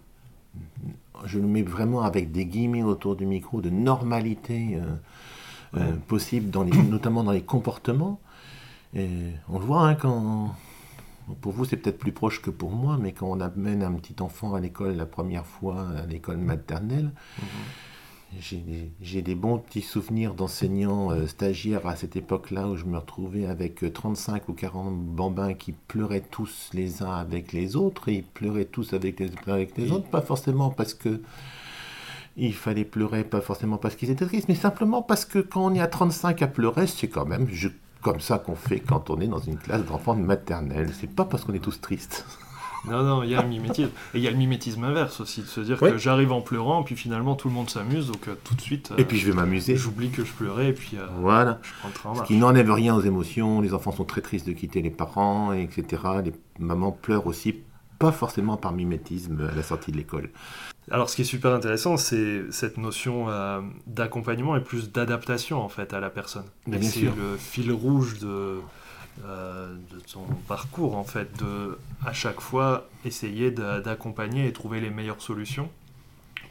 je 1.24 1.40
le 1.40 1.46
mets 1.48 1.62
vraiment 1.64 2.02
avec 2.02 2.30
des 2.30 2.46
guillemets 2.46 2.84
autour 2.84 3.16
du 3.16 3.26
micro, 3.26 3.60
de 3.60 3.70
normalité 3.70 4.78
possible, 6.06 6.50
dans 6.50 6.62
les, 6.62 6.70
notamment 6.84 7.24
dans 7.24 7.32
les 7.32 7.42
comportements. 7.42 8.20
Et 8.94 9.08
on 9.48 9.58
le 9.58 9.64
voit 9.64 9.88
hein, 9.88 9.96
quand 9.96 10.54
pour 11.40 11.52
vous, 11.52 11.64
c'est 11.64 11.76
peut-être 11.76 11.98
plus 11.98 12.12
proche 12.12 12.42
que 12.42 12.50
pour 12.50 12.70
moi, 12.70 12.98
mais 13.00 13.12
quand 13.12 13.26
on 13.26 13.40
amène 13.40 13.82
un 13.82 13.92
petit 13.92 14.20
enfant 14.20 14.54
à 14.54 14.60
l'école 14.60 14.96
la 14.96 15.06
première 15.06 15.46
fois, 15.46 15.88
à 15.90 16.06
l'école 16.06 16.38
maternelle, 16.38 17.12
mhm. 17.38 18.90
j'ai 19.00 19.22
des 19.22 19.34
bons 19.34 19.58
petits 19.58 19.82
souvenirs 19.82 20.34
d'enseignants 20.34 21.10
euh, 21.10 21.26
stagiaires 21.26 21.86
à 21.86 21.96
cette 21.96 22.16
époque-là 22.16 22.68
où 22.68 22.76
je 22.76 22.84
me 22.84 22.98
retrouvais 22.98 23.46
avec 23.46 23.92
35 23.92 24.42
euh, 24.42 24.44
ou 24.48 24.52
40 24.54 24.98
bambins 25.00 25.54
qui 25.54 25.72
pleuraient 25.72 26.24
tous 26.30 26.70
les 26.72 27.02
uns 27.02 27.14
avec 27.14 27.52
les 27.52 27.76
autres, 27.76 28.08
et 28.08 28.14
ils 28.14 28.24
pleuraient 28.24 28.64
tous 28.64 28.92
avec 28.92 29.20
les, 29.20 29.30
avec 29.46 29.76
les 29.76 29.92
autres, 29.92 30.08
pas 30.08 30.22
forcément 30.22 30.70
parce 30.70 30.94
que 30.94 31.20
il 32.36 32.54
fallait 32.54 32.84
pleurer, 32.84 33.24
pas 33.24 33.40
forcément 33.40 33.76
parce 33.76 33.96
qu'ils 33.96 34.10
étaient 34.10 34.24
tristes, 34.24 34.48
mais 34.48 34.54
simplement 34.54 35.02
parce 35.02 35.24
que 35.24 35.40
quand 35.40 35.66
on 35.66 35.74
est 35.74 35.80
à 35.80 35.88
35 35.88 36.40
à 36.42 36.46
pleurer, 36.46 36.86
c'est 36.86 37.08
quand 37.08 37.26
même, 37.26 37.48
comme 38.02 38.20
ça 38.20 38.38
qu'on 38.38 38.54
fait 38.54 38.80
quand 38.80 39.10
on 39.10 39.20
est 39.20 39.26
dans 39.26 39.38
une 39.38 39.58
classe 39.58 39.84
d'enfants 39.84 40.14
de 40.14 40.22
maternelle. 40.22 40.90
C'est 40.98 41.14
pas 41.14 41.24
parce 41.24 41.44
qu'on 41.44 41.54
est 41.54 41.60
tous 41.60 41.80
tristes. 41.80 42.26
Non, 42.86 43.02
non, 43.02 43.22
il 43.22 43.30
y 43.30 43.34
a 43.34 43.40
un 43.40 43.46
mimétisme. 43.46 43.90
Et 44.14 44.18
il 44.18 44.22
y 44.22 44.28
a 44.28 44.30
le 44.30 44.36
mimétisme 44.36 44.82
inverse 44.84 45.20
aussi, 45.20 45.42
de 45.42 45.46
se 45.46 45.60
dire 45.60 45.78
que 45.78 45.98
j'arrive 45.98 46.32
en 46.32 46.40
pleurant, 46.40 46.82
puis 46.82 46.96
finalement 46.96 47.34
tout 47.34 47.48
le 47.48 47.54
monde 47.54 47.68
s'amuse, 47.68 48.06
donc 48.06 48.28
euh, 48.28 48.34
tout 48.42 48.54
de 48.54 48.60
suite. 48.60 48.92
et 48.96 49.04
puis 49.04 49.18
je 49.18 49.26
vais 49.26 49.34
m'amuser. 49.34 49.76
J'oublie 49.76 50.10
que 50.10 50.24
je 50.24 50.32
pleurais, 50.32 50.68
et 50.68 50.72
puis 50.72 50.96
euh, 50.96 51.06
voilà. 51.20 51.58
je 51.62 51.70
prends 51.78 51.88
le 51.88 51.94
train 51.94 52.14
Ce 52.14 52.22
qui 52.26 52.36
n'enlève 52.36 52.70
rien 52.70 52.94
aux 52.94 53.02
émotions. 53.02 53.60
Les 53.60 53.74
enfants 53.74 53.92
sont 53.92 54.04
très 54.04 54.22
tristes 54.22 54.46
de 54.46 54.52
quitter 54.52 54.80
les 54.80 54.90
parents, 54.90 55.52
etc. 55.52 55.84
Les 56.24 56.32
mamans 56.58 56.92
pleurent 56.92 57.26
aussi, 57.26 57.54
pas 57.98 58.12
forcément 58.12 58.56
par 58.56 58.72
mimétisme 58.72 59.48
à 59.52 59.54
la 59.54 59.62
sortie 59.62 59.92
de 59.92 59.98
l'école. 59.98 60.30
Alors, 60.90 61.08
ce 61.08 61.16
qui 61.16 61.22
est 61.22 61.24
super 61.24 61.52
intéressant, 61.52 61.96
c'est 61.96 62.50
cette 62.50 62.76
notion 62.76 63.28
euh, 63.28 63.60
d'accompagnement 63.86 64.56
et 64.56 64.60
plus 64.60 64.90
d'adaptation 64.90 65.62
en 65.62 65.68
fait 65.68 65.94
à 65.94 66.00
la 66.00 66.10
personne. 66.10 66.46
C'est 66.82 67.02
le 67.02 67.36
fil 67.38 67.70
rouge 67.70 68.18
de, 68.18 68.58
euh, 69.24 69.74
de 69.92 70.00
ton 70.00 70.24
parcours 70.48 70.96
en 70.96 71.04
fait, 71.04 71.38
de 71.38 71.78
à 72.04 72.12
chaque 72.12 72.40
fois 72.40 72.88
essayer 73.04 73.52
d'accompagner 73.52 74.48
et 74.48 74.52
trouver 74.52 74.80
les 74.80 74.90
meilleures 74.90 75.22
solutions 75.22 75.70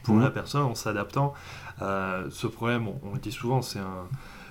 pour 0.04 0.14
mhm. 0.14 0.22
la 0.22 0.30
personne 0.30 0.62
en 0.62 0.74
s'adaptant. 0.74 1.34
Euh, 1.82 2.26
ce 2.30 2.46
problème, 2.46 2.88
on, 2.88 3.12
le 3.12 3.20
dit 3.20 3.32
souvent, 3.32 3.60
c'est 3.60 3.78
un 3.78 4.08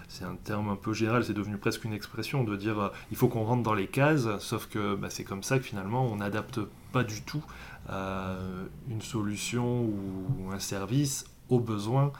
c'est 0.08 0.26
un 0.26 0.36
terme 0.44 0.70
un 0.70 0.76
peu 0.76 0.92
général, 0.92 1.24
c'est 1.24 1.34
devenu 1.34 1.58
presque 1.58 1.86
une 1.86 1.94
expression 1.94 2.44
de 2.44 2.56
dire 2.56 2.92
il 3.12 3.18
faut 3.18 3.28
qu'on 3.28 3.44
rentre 3.44 3.62
dans 3.62 3.76
les 3.76 3.86
cases, 3.86 4.28
sauf 4.40 4.68
que 4.68 4.96
bah, 4.96 5.10
c'est 5.12 5.24
comme 5.24 5.44
ça 5.44 5.60
que 5.60 5.64
finalement 5.64 6.04
on 6.04 6.16
n'adapte 6.16 6.60
pas 6.92 7.04
du 7.04 7.22
tout 7.22 7.44
euh, 7.46 7.69
une 7.90 9.02
solution 9.02 9.84
ou 9.84 10.52
un 10.52 10.60
service 10.60 11.26
aux 11.50 11.60
besoins 11.60 12.12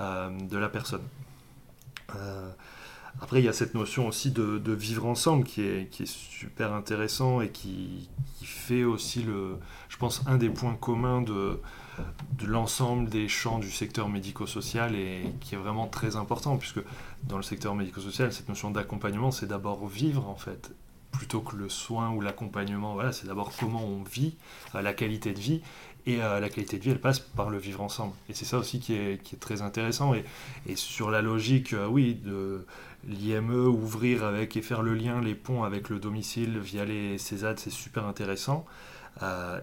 euh, 0.00 0.30
de 0.30 0.58
la 0.58 0.68
personne. 0.68 1.02
Euh, 2.14 2.50
après, 3.20 3.40
il 3.40 3.44
y 3.44 3.48
a 3.48 3.52
cette 3.52 3.74
notion 3.74 4.06
aussi 4.06 4.30
de, 4.30 4.72
vivre 4.72 5.06
ensemble 5.06 5.44
qui 5.44 5.62
est, 5.62 6.06
super 6.06 6.72
intéressant 6.72 7.40
et 7.40 7.50
qui, 7.50 8.08
fait 8.42 8.84
aussi, 8.84 9.22
le, 9.22 9.58
je 9.88 9.96
pense, 9.96 10.22
un 10.26 10.36
des 10.36 10.50
points 10.50 10.74
communs 10.74 11.22
de 11.22 11.60
l'ensemble 12.46 13.08
des 13.08 13.28
champs 13.28 13.58
du 13.58 13.70
secteur 13.70 14.08
médico-social 14.08 14.94
et 14.94 15.24
qui 15.40 15.54
est 15.54 15.58
vraiment 15.58 15.86
très 15.86 16.16
important, 16.16 16.56
puisque 16.56 16.80
dans 17.24 17.36
le 17.36 17.42
secteur 17.42 17.74
médico-social, 17.74 18.32
cette 18.32 18.48
notion 18.48 18.70
d'accompagnement, 18.70 19.30
c'est 19.32 19.46
d'abord 19.46 19.86
vivre 19.86 20.28
en 20.28 20.36
fait 20.36 20.70
plutôt 21.18 21.40
que 21.40 21.56
le 21.56 21.68
soin 21.68 22.10
ou 22.10 22.20
l'accompagnement. 22.20 22.94
Voilà, 22.94 23.10
c'est 23.10 23.26
d'abord 23.26 23.52
comment 23.58 23.84
on 23.84 24.04
vit, 24.04 24.36
euh, 24.76 24.82
la 24.82 24.94
qualité 24.94 25.32
de 25.32 25.40
vie. 25.40 25.62
Et 26.06 26.22
euh, 26.22 26.38
la 26.38 26.48
qualité 26.48 26.78
de 26.78 26.84
vie, 26.84 26.90
elle 26.90 27.00
passe 27.00 27.18
par 27.18 27.50
le 27.50 27.58
vivre 27.58 27.82
ensemble. 27.82 28.14
Et 28.28 28.34
c'est 28.34 28.44
ça 28.44 28.56
aussi 28.56 28.78
qui 28.78 28.94
est, 28.94 29.40
très 29.40 29.60
intéressant. 29.60 30.14
Et, 30.14 30.76
sur 30.76 31.10
la 31.10 31.20
logique, 31.20 31.72
euh, 31.72 31.88
oui, 31.88 32.14
de 32.14 32.64
l'IME, 33.04 33.66
ouvrir 33.66 34.24
avec 34.24 34.56
et 34.56 34.62
faire 34.62 34.82
le 34.82 34.94
lien, 34.94 35.20
les 35.20 35.34
ponts 35.34 35.64
avec 35.64 35.88
le 35.88 35.98
domicile 35.98 36.56
via 36.60 36.84
les 36.84 37.18
CESAD, 37.18 37.58
c'est 37.58 37.70
super 37.70 38.06
intéressant. 38.06 38.64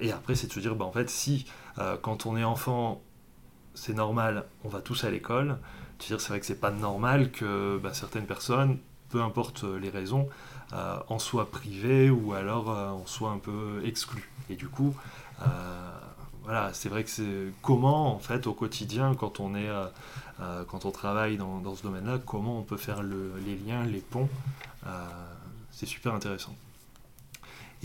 et 0.02 0.12
après, 0.12 0.36
c'est 0.36 0.48
de 0.48 0.54
se 0.54 0.60
dire, 0.60 0.76
bah, 0.76 0.86
en 0.86 0.92
fait, 0.92 1.10
si 1.10 1.46
quand 2.02 2.26
on 2.26 2.36
est 2.36 2.44
enfant, 2.44 3.02
c'est 3.74 3.94
normal, 3.94 4.46
on 4.66 4.70
va 4.70 4.82
tous 4.82 5.06
à 5.06 5.12
l'école, 5.12 5.58
c'est 6.00 6.16
vrai 6.28 6.40
que 6.40 6.46
c'est 6.46 6.60
pas 6.60 6.72
normal 6.72 7.32
que 7.32 7.80
bah, 7.82 7.94
certaines 7.94 8.26
personnes, 8.26 8.80
peu 9.10 9.22
importe 9.22 9.64
les 9.64 9.90
raisons, 9.90 10.28
en 10.74 11.20
soit 11.20 11.50
privé 11.50 12.10
ou 12.10 12.34
alors 12.34 12.70
euh, 12.70 12.90
en 12.90 13.06
soit 13.06 13.32
un 13.32 13.38
peu 13.38 13.82
exclu. 13.86 14.30
Et 14.50 14.56
du 14.56 14.68
coup, 14.68 14.96
euh, 15.42 15.46
voilà, 16.44 16.72
c'est 16.74 16.90
vrai 16.90 17.04
que 17.04 17.10
c'est 17.10 17.54
comment 17.62 18.14
en 18.14 18.20
fait 18.20 18.48
au 18.48 18.54
quotidien 18.54 19.16
quand 19.16 19.40
on 19.40 19.56
est 19.56 19.70
quand 20.68 20.84
on 20.84 20.92
travaille 20.92 21.38
dans, 21.38 21.76
ce 21.76 21.84
domaine-là, 21.84 22.20
comment 22.26 22.60
on 22.60 22.64
peut 22.64 22.78
faire 22.78 23.02
les 23.04 23.56
liens, 23.66 23.86
les 23.86 24.02
ponts, 24.02 24.30
c'est 25.72 25.86
super 25.86 26.14
intéressant. 26.14 26.54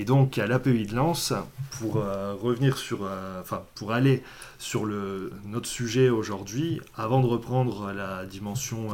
Et 0.00 0.06
donc 0.06 0.38
à 0.38 0.46
l'API 0.46 0.86
de 0.86 0.96
Lens, 0.96 1.34
pour 1.72 1.94
revenir 1.94 2.78
sur, 2.78 3.06
enfin 3.38 3.62
pour 3.74 3.92
aller 3.92 4.22
sur 4.58 4.86
notre 5.44 5.68
sujet 5.68 6.08
aujourd'hui, 6.08 6.80
avant 6.96 7.20
de 7.20 7.26
reprendre 7.26 7.92
la 7.92 8.24
dimension 8.24 8.88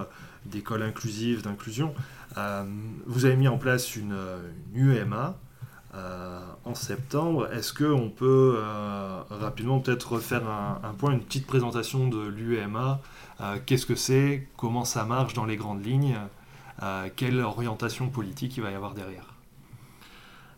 d'école 0.47 0.83
inclusive, 0.83 1.43
d'inclusion, 1.43 1.95
euh, 2.39 2.65
vous 3.07 3.25
avez 3.25 3.37
mis 3.37 3.49
en 3.49 3.59
place 3.59 3.97
une, 3.97 4.17
UEMA 4.75 5.37
euh, 5.95 6.41
en 6.65 6.75
septembre. 6.75 7.49
Est-ce 7.53 7.73
qu'on 7.73 8.11
peut 8.11 8.57
euh, 8.59 9.23
rapidement 9.31 9.81
peut-être 9.81 10.13
refaire 10.13 10.49
un, 10.49 10.95
point, 10.99 11.13
une 11.13 11.23
petite 11.23 11.47
présentation 11.47 12.09
de 12.09 12.27
l'UEMA 12.27 13.01
Qu'est-ce 13.67 13.85
que 13.85 13.95
c'est 13.95 14.49
Comment 14.57 14.85
ça 14.85 15.05
marche 15.05 15.35
dans 15.35 15.45
les 15.45 15.57
grandes 15.57 15.85
lignes 15.85 16.17
Quelle 17.17 17.41
orientation 17.41 18.09
politique 18.09 18.57
il 18.57 18.63
va 18.63 18.71
y 18.71 18.75
avoir 18.75 18.95
derrière? 18.95 19.36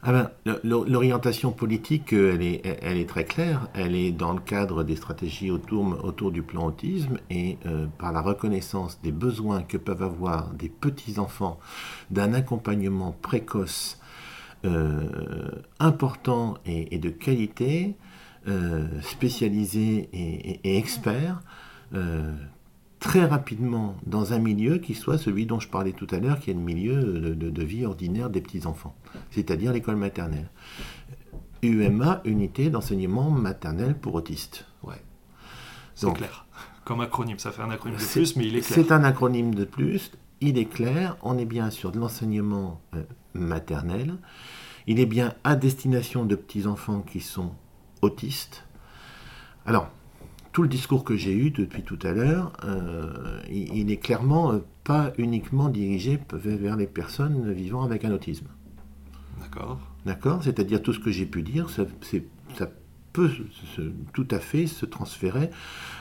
Ah 0.02 0.12
ben, 0.12 0.30
L'orientation 0.62 1.50
politique, 1.50 2.12
euh, 2.12 2.34
elle 2.34 2.42
est, 2.42 2.78
elle 2.82 2.98
est, 2.98 3.08
très 3.08 3.24
claire. 3.24 3.68
Elle 3.74 3.96
est 3.96 4.12
dans 4.12 4.32
le 4.32 4.40
cadre 4.40 4.84
des 4.84 4.94
stratégies 4.94 5.50
autour, 5.50 6.30
du 6.30 6.42
plan 6.42 6.66
autisme 6.66 7.18
et 7.30 7.58
euh, 7.66 7.86
par 7.98 8.12
la 8.12 8.20
reconnaissance 8.20 9.00
des 9.02 9.10
besoins 9.10 9.62
que 9.62 9.76
peuvent 9.76 10.02
avoir 10.02 10.50
des 10.50 10.68
petits-enfants 10.68 11.58
d'un 12.10 12.32
accompagnement 12.32 13.16
précoce 13.22 13.98
euh, 14.64 15.50
important 15.80 16.58
et, 16.64 16.98
de 16.98 17.10
qualité, 17.10 17.96
spécialisé 19.02 20.08
et, 20.12 20.60
et 20.64 20.78
expert 20.78 21.42
très 22.98 23.24
rapidement 23.24 23.96
dans 24.06 24.32
un 24.32 24.38
milieu 24.38 24.78
qui 24.78 24.94
soit 24.94 25.18
celui 25.18 25.46
dont 25.46 25.60
je 25.60 25.68
parlais 25.68 25.92
tout 25.92 26.06
à 26.10 26.18
l'heure, 26.18 26.40
qui 26.40 26.50
est 26.50 26.54
le 26.54 26.60
milieu 26.60 27.20
de, 27.34 27.62
vie 27.62 27.84
ordinaire 27.84 28.30
des 28.30 28.40
petits-enfants, 28.40 28.94
c'est-à-dire 29.30 29.72
l'école 29.72 29.96
maternelle. 29.96 30.50
UMA, 31.62 32.20
unité 32.24 32.70
d'enseignement 32.70 33.30
maternel 33.30 33.96
pour 33.96 34.14
autistes. 34.14 34.64
Ouais. 34.82 35.02
C'est 35.94 36.12
clair. 36.12 36.46
Comme 36.84 37.00
acronyme, 37.00 37.38
ça 37.38 37.50
fait 37.50 37.62
un 37.62 37.70
acronyme 37.70 37.98
de 37.98 38.04
plus, 38.04 38.36
mais 38.36 38.46
il 38.46 38.56
est 38.56 38.60
clair. 38.60 38.74
C'est 38.74 38.92
un 38.92 39.04
acronyme 39.04 39.54
de 39.54 39.64
plus, 39.64 40.12
il 40.40 40.56
est 40.56 40.66
clair, 40.66 41.16
on 41.22 41.36
est 41.36 41.44
bien 41.44 41.70
sur 41.70 41.90
de 41.90 41.98
l'enseignement 41.98 42.80
euh, 42.94 43.02
maternel, 43.34 44.14
il 44.86 45.00
est 45.00 45.06
bien 45.06 45.34
à 45.44 45.56
destination 45.56 46.24
de 46.24 46.34
petits-enfants 46.34 47.00
qui 47.00 47.20
sont 47.20 47.52
autistes. 48.00 48.64
Alors, 49.66 49.90
tout 50.52 50.62
le 50.62 50.68
discours 50.68 51.04
que 51.04 51.16
j'ai 51.16 51.34
eu 51.34 51.50
depuis 51.50 51.82
tout 51.82 51.98
à 52.02 52.12
l'heure, 52.12 52.52
euh, 52.64 53.40
il, 53.50 53.86
n'est 53.86 53.96
clairement 53.96 54.52
euh, 54.52 54.58
pas 54.84 55.12
uniquement 55.18 55.68
dirigé 55.68 56.18
vers 56.32 56.76
les 56.76 56.86
personnes 56.86 57.52
vivant 57.52 57.82
avec 57.82 58.04
un 58.04 58.12
autisme. 58.12 58.46
D'accord. 59.40 59.78
D'accord? 60.06 60.42
C'est-à-dire 60.42 60.82
tout 60.82 60.92
ce 60.92 61.00
que 61.00 61.10
j'ai 61.10 61.26
pu 61.26 61.42
dire, 61.42 61.70
ça, 61.70 61.84
ça 62.56 62.70
peut 63.12 63.30
tout 64.12 64.28
à 64.30 64.38
fait 64.38 64.66
se 64.66 64.86
transférer 64.86 65.50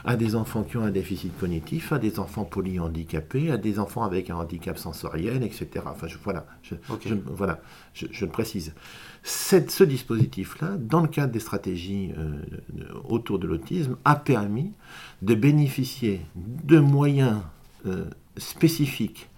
à 0.06 0.16
des 0.16 0.36
enfants 0.36 0.64
qui 0.64 0.78
ont 0.78 0.84
un 0.84 0.92
déficit 0.92 1.38
cognitif, 1.38 1.92
à 1.92 2.00
des 2.00 2.20
enfants 2.20 2.46
polyhandicapés, 2.46 3.52
à 3.52 3.58
des 3.58 3.80
enfants 3.80 4.04
avec 4.04 4.30
un 4.30 4.36
handicap 4.36 4.78
sensoriel, 4.78 5.44
etc. 5.44 5.86
Enfin, 5.86 6.08
je, 6.08 6.18
voilà, 6.24 6.46
je, 6.62 6.76
voilà, 7.26 7.60
je, 7.94 8.26
le 8.26 8.32
précise. 8.32 8.74
Ce 9.28 9.84
dispositif-là, 9.84 10.78
dans 10.80 11.02
le 11.02 11.10
cadre 11.10 11.34
des 11.34 11.42
stratégies 11.42 12.14
euh, 12.18 12.42
autour 13.04 13.40
de 13.40 13.48
l'autisme, 13.48 13.98
a 14.06 14.16
permis 14.16 14.72
de 15.22 15.36
bénéficier 15.36 16.26
de 16.36 16.80
moyens 16.80 17.42
euh, 17.86 18.06
spécifiques, 18.38 19.30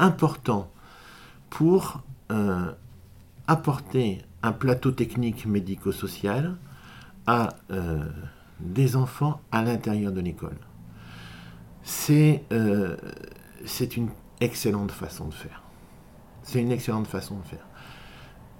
importants, 0.00 0.72
pour 1.48 2.02
euh, 2.32 2.72
apporter 3.46 4.18
un 4.42 4.50
plateau 4.50 4.90
technique 4.90 5.46
médico-social 5.46 6.56
à 7.26 7.50
des 8.58 8.96
enfants 8.96 9.40
à 9.52 9.62
l'intérieur 9.62 10.10
de 10.10 10.20
l'école. 10.20 10.56
C'est 11.84 12.42
une 12.50 14.08
excellente 14.40 14.90
façon 14.90 15.28
de 15.28 15.34
faire. 15.34 15.62
C'est 16.42 16.60
une 16.60 16.72
excellente 16.72 17.06
façon 17.06 17.38
de 17.38 17.44
faire. 17.44 17.69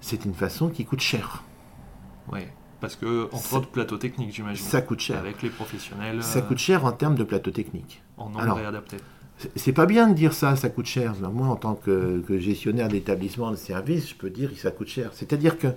C'est 0.01 0.25
une 0.25 0.33
façon 0.33 0.69
qui 0.69 0.83
coûte 0.85 0.99
cher. 0.99 1.43
Oui, 2.31 2.41
parce 2.81 2.95
que, 2.95 3.29
entre 3.31 3.53
autres, 3.53 3.67
plateau 3.67 3.97
technique, 3.97 4.33
j'imagine. 4.33 4.65
Ça 4.65 4.81
coûte 4.81 4.99
cher. 4.99 5.19
Avec 5.19 5.41
les 5.41 5.49
professionnels. 5.49 6.23
Ça 6.23 6.41
coûte 6.41 6.57
cher 6.57 6.83
en 6.83 6.91
termes 6.91 7.15
de 7.15 7.23
plateau 7.23 7.51
technique. 7.51 8.01
En 8.17 8.29
nombre 8.29 8.55
réadapté. 8.55 8.97
C'est 9.55 9.73
pas 9.73 9.85
bien 9.85 10.07
de 10.07 10.13
dire 10.13 10.33
ça, 10.33 10.55
ça 10.55 10.69
coûte 10.69 10.85
cher. 10.85 11.15
Moi, 11.31 11.47
en 11.47 11.55
tant 11.55 11.75
que, 11.75 12.23
que 12.27 12.39
gestionnaire 12.39 12.89
d'établissement 12.89 13.51
de 13.51 13.55
service, 13.55 14.09
je 14.09 14.15
peux 14.15 14.29
dire 14.29 14.51
que 14.51 14.59
ça 14.59 14.71
coûte 14.71 14.87
cher. 14.87 15.11
C'est-à-dire 15.13 15.57
que 15.57 15.67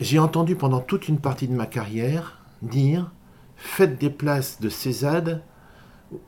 j'ai 0.00 0.18
entendu 0.18 0.54
pendant 0.54 0.80
toute 0.80 1.08
une 1.08 1.18
partie 1.18 1.48
de 1.48 1.54
ma 1.54 1.66
carrière 1.66 2.40
dire 2.62 3.10
faites 3.56 3.98
des 3.98 4.10
places 4.10 4.60
de 4.60 4.68
Césade, 4.68 5.42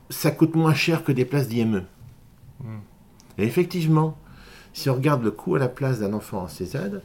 ça 0.09 0.31
coûte 0.31 0.55
moins 0.55 0.73
cher 0.73 1.03
que 1.03 1.11
des 1.11 1.25
places 1.25 1.47
d'IME. 1.47 1.85
Hmm. 2.59 2.79
Et 3.37 3.45
effectivement, 3.45 4.17
si 4.73 4.89
on 4.89 4.95
regarde 4.95 5.23
le 5.23 5.31
coût 5.31 5.55
à 5.55 5.59
la 5.59 5.67
place 5.67 5.99
d'un 5.99 6.13
enfant 6.13 6.39
en 6.43 6.47
Césade, 6.47 7.01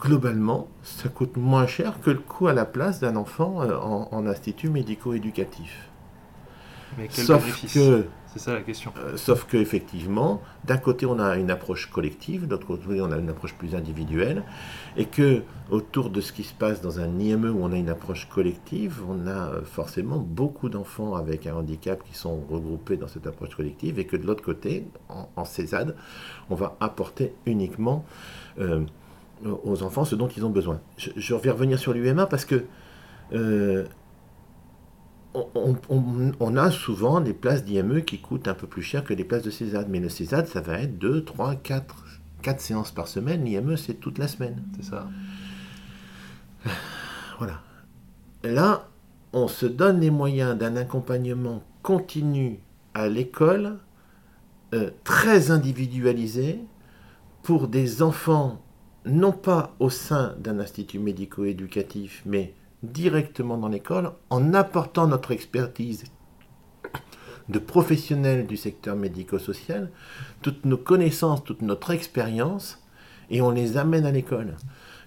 globalement, 0.00 0.68
ça 0.82 1.08
coûte 1.08 1.36
moins 1.36 1.66
cher 1.66 2.00
que 2.00 2.10
le 2.10 2.18
coût 2.18 2.48
à 2.48 2.52
la 2.52 2.64
place 2.64 3.00
d'un 3.00 3.16
enfant 3.16 3.62
euh, 3.62 3.76
en, 3.76 4.26
institut 4.26 4.70
médico-éducatif. 4.70 5.88
Mais 6.96 7.08
quel 7.08 7.24
Sauf 7.24 7.42
bénéfice 7.42 7.74
que 7.74 8.06
C'est 8.32 8.40
ça 8.40 8.52
la 8.52 8.60
question. 8.60 8.92
Euh, 8.98 9.16
sauf 9.16 9.46
que 9.46 9.56
effectivement, 9.56 10.42
d'un 10.64 10.76
côté 10.76 11.06
on 11.06 11.18
a 11.18 11.36
une 11.36 11.50
approche 11.50 11.90
collective, 11.90 12.46
d'autre 12.46 12.66
côté 12.66 13.00
on 13.00 13.10
a 13.10 13.16
une 13.16 13.30
approche 13.30 13.54
plus 13.54 13.74
individuelle, 13.74 14.44
et 14.98 15.06
que 15.06 15.42
autour 15.70 16.10
de 16.10 16.20
ce 16.20 16.32
qui 16.32 16.44
se 16.44 16.52
passe 16.52 16.82
dans 16.82 17.00
un 17.00 17.18
IME 17.18 17.46
où 17.46 17.64
on 17.64 17.72
a 17.72 17.76
une 17.76 17.88
approche 17.88 18.28
collective, 18.28 19.02
on 19.08 19.26
a 19.26 19.30
euh, 19.30 19.62
forcément 19.64 20.18
beaucoup 20.18 20.68
d'enfants 20.68 21.14
avec 21.14 21.46
un 21.46 21.54
handicap 21.54 22.02
qui 22.04 22.14
sont 22.14 22.38
regroupés 22.50 22.98
dans 22.98 23.08
cette 23.08 23.26
approche 23.26 23.54
collective, 23.56 23.98
et 23.98 24.04
que 24.04 24.16
de 24.16 24.26
l'autre 24.26 24.44
côté, 24.44 24.86
en, 25.08 25.28
en 25.34 25.44
CESAD, 25.46 25.96
on 26.50 26.54
va 26.54 26.76
apporter 26.80 27.32
uniquement 27.46 28.04
euh, 28.58 28.82
aux 29.64 29.82
enfants 29.82 30.04
ce 30.04 30.16
dont 30.16 30.28
ils 30.28 30.44
ont 30.44 30.50
besoin. 30.50 30.80
Je, 30.98 31.10
je 31.16 31.34
vais 31.34 31.50
revenir 31.50 31.78
sur 31.78 31.94
l'UMA 31.94 32.26
parce 32.26 32.44
que 32.44 32.64
on, 35.54 35.76
on- 35.90 36.32
on 36.40 36.56
a 36.56 36.70
souvent 36.70 37.20
des 37.20 37.32
places 37.34 37.64
d'IME 37.64 38.02
qui 38.04 38.18
coûtent 38.20 38.48
un 38.48 38.54
peu 38.54 38.66
plus 38.66 38.82
cher 38.82 39.04
que 39.04 39.14
les 39.14 39.24
places 39.24 39.42
de 39.42 39.50
CESAD. 39.50 39.88
Mais 39.88 40.00
le 40.00 40.08
CESAD, 40.08 40.46
ça 40.46 40.60
va 40.60 40.80
être 40.80 40.98
2, 40.98 41.24
3, 41.24 41.54
4, 41.56 42.04
4 42.42 42.60
séances 42.60 42.92
par 42.92 43.08
semaine. 43.08 43.44
L'IME, 43.44 43.76
c'est 43.76 43.94
toute 43.94 44.18
la 44.18 44.28
semaine. 44.28 44.62
C'est 44.76 44.84
ça. 44.90 45.08
Voilà. 47.38 47.60
Là, 48.44 48.88
on 49.32 49.48
se 49.48 49.66
donne 49.66 50.00
les 50.00 50.10
moyens 50.10 50.56
d'un 50.58 50.76
accompagnement 50.76 51.62
continu 51.82 52.60
à 52.94 53.08
l'école, 53.08 53.78
euh, 54.74 54.90
très 55.04 55.50
individualisé, 55.50 56.60
pour 57.42 57.68
des 57.68 58.02
enfants, 58.02 58.62
non 59.06 59.32
pas 59.32 59.74
au 59.80 59.90
sein 59.90 60.34
d'un 60.38 60.60
institut 60.60 60.98
médico-éducatif, 60.98 62.22
mais 62.26 62.54
directement 62.82 63.58
dans 63.58 63.68
l'école, 63.68 64.12
en 64.30 64.54
apportant 64.54 65.06
notre 65.06 65.32
expertise 65.32 66.04
de 67.48 67.58
professionnels 67.58 68.46
du 68.46 68.56
secteur 68.56 68.94
médico-social, 68.94 69.90
toutes 70.42 70.64
nos 70.64 70.76
connaissances, 70.76 71.42
toute 71.44 71.62
notre 71.62 71.90
expérience, 71.90 72.82
et 73.30 73.40
on 73.40 73.50
les 73.50 73.76
amène 73.76 74.06
à 74.06 74.12
l'école. 74.12 74.56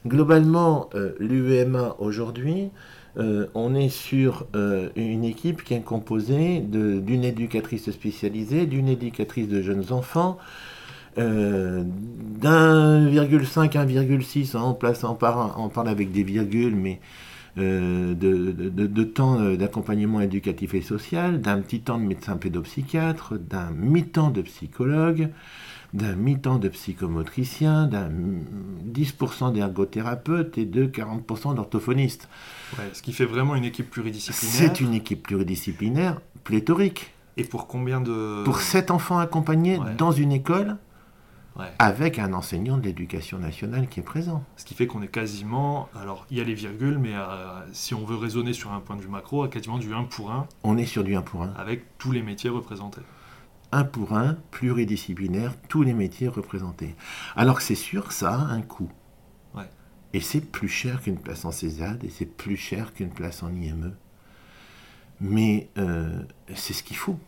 Globalement, 0.05 0.89
euh, 0.95 1.13
l'UEMA 1.19 1.95
aujourd'hui, 1.99 2.71
euh, 3.17 3.47
on 3.55 3.75
est 3.75 3.89
sur 3.89 4.47
euh, 4.55 4.89
une 4.95 5.25
équipe 5.25 5.63
qui 5.63 5.73
est 5.73 5.81
composée 5.81 6.61
d'une 6.61 7.23
éducatrice 7.23 7.91
spécialisée, 7.91 8.65
d'une 8.65 8.87
éducatrice 8.87 9.47
de 9.47 9.61
jeunes 9.61 9.91
enfants, 9.91 10.37
euh, 11.17 11.83
d'1,5, 11.83 13.73
1,6, 13.73 14.55
hein, 14.55 14.61
on, 14.63 14.73
place, 14.73 15.03
on, 15.03 15.15
parle, 15.15 15.51
on 15.57 15.67
parle 15.67 15.89
avec 15.89 16.11
des 16.13 16.23
virgules, 16.23 16.75
mais 16.75 17.01
de, 17.57 18.13
de- 18.13 18.87
de- 18.87 19.03
temps 19.03 19.39
euh, 19.39 19.57
d'accompagnement 19.57 20.21
éducatif 20.21 20.73
et 20.73 20.81
social, 20.81 21.41
d'un 21.41 21.59
petit 21.59 21.81
temps 21.81 21.97
de 21.99 22.05
médecin 22.05 22.37
pédopsychiatre, 22.37 23.33
d'un 23.37 23.71
mi-temps 23.71 24.29
de 24.29 24.41
psychologue, 24.41 25.29
d'un 25.93 26.15
mi-temps 26.15 26.57
de 26.59 26.69
psychomotricien, 26.69 27.87
d'un 27.87 28.09
10% 28.93 29.51
d'ergothérapeute 29.53 30.57
et 30.57 30.65
de 30.65 30.85
40% 30.85 31.55
d'orthophoniste. 31.55 32.29
Ouais, 32.77 32.85
ce 32.93 33.01
qui 33.01 33.11
fait 33.11 33.25
vraiment 33.25 33.55
une 33.55 33.65
équipe 33.65 33.89
pluridisciplinaire. 33.89 34.55
C'est 34.55 34.79
une 34.81 34.93
équipe 34.93 35.23
pluridisciplinaire 35.23 36.21
pléthorique. 36.43 37.11
Et 37.37 37.43
pour 37.43 37.67
combien 37.67 38.01
de. 38.01 38.43
Pour 38.43 38.59
sept 38.61 38.91
enfants 38.91 39.17
accompagnés 39.17 39.77
Ouais. 39.79 39.95
dans 39.97 40.11
une 40.11 40.31
école 40.31 40.77
Ouais. 41.57 41.71
avec 41.79 42.17
un 42.17 42.31
enseignant 42.31 42.77
de 42.77 42.83
l'éducation 42.83 43.37
nationale 43.37 43.89
qui 43.89 43.99
est 43.99 44.03
présent. 44.03 44.43
Ce 44.55 44.63
qui 44.63 44.73
fait 44.73 44.87
qu'on 44.87 45.01
est 45.01 45.09
quasiment. 45.09 45.89
Alors, 45.99 46.25
il 46.31 46.37
y 46.37 46.41
a 46.41 46.45
les 46.45 46.53
virgules, 46.53 46.97
mais 46.97 47.13
euh, 47.13 47.59
si 47.73 47.93
on 47.93 48.05
veut 48.05 48.15
raisonner 48.15 48.53
sur 48.53 48.71
un 48.71 48.79
point 48.79 48.95
de 48.95 49.01
vue 49.01 49.09
macro, 49.09 49.43
à 49.43 49.49
quasiment 49.49 49.77
du 49.77 49.93
1 49.93 50.05
pour 50.05 50.31
1 50.31 50.47
On 50.63 50.77
est 50.77 50.85
sur 50.85 51.03
du 51.03 51.13
1 51.13 51.21
pour 51.23 51.43
1. 51.43 51.53
avec 51.57 51.97
tous 51.97 52.13
les 52.13 52.21
métiers 52.21 52.49
représentés. 52.49 53.01
1 53.73 53.83
pour 53.83 54.13
1, 54.13 54.37
pluridisciplinaire, 54.51 55.53
tous 55.67 55.83
les 55.83 55.93
métiers 55.93 56.29
représentés. 56.29 56.95
Alors 57.35 57.57
que 57.57 57.63
c'est 57.63 57.75
sûr, 57.75 58.11
ça 58.13 58.33
a 58.33 58.37
un 58.37 58.61
coût. 58.61 58.89
Ouais. 59.53 59.69
Et 60.13 60.21
c'est 60.21 60.41
plus 60.41 60.69
cher 60.69 61.01
qu'une 61.01 61.17
place 61.19 61.43
en 61.43 61.51
CESAD 61.51 62.03
et 62.05 62.09
c'est 62.09 62.25
plus 62.25 62.57
cher 62.57 62.93
qu'une 62.93 63.09
place 63.11 63.43
en 63.43 63.53
IME. 63.53 63.93
Mais 65.19 65.69
euh, 65.77 66.23
c'est 66.55 66.73
ce 66.73 66.81
qu'il 66.83 66.97
faut. 66.97 67.19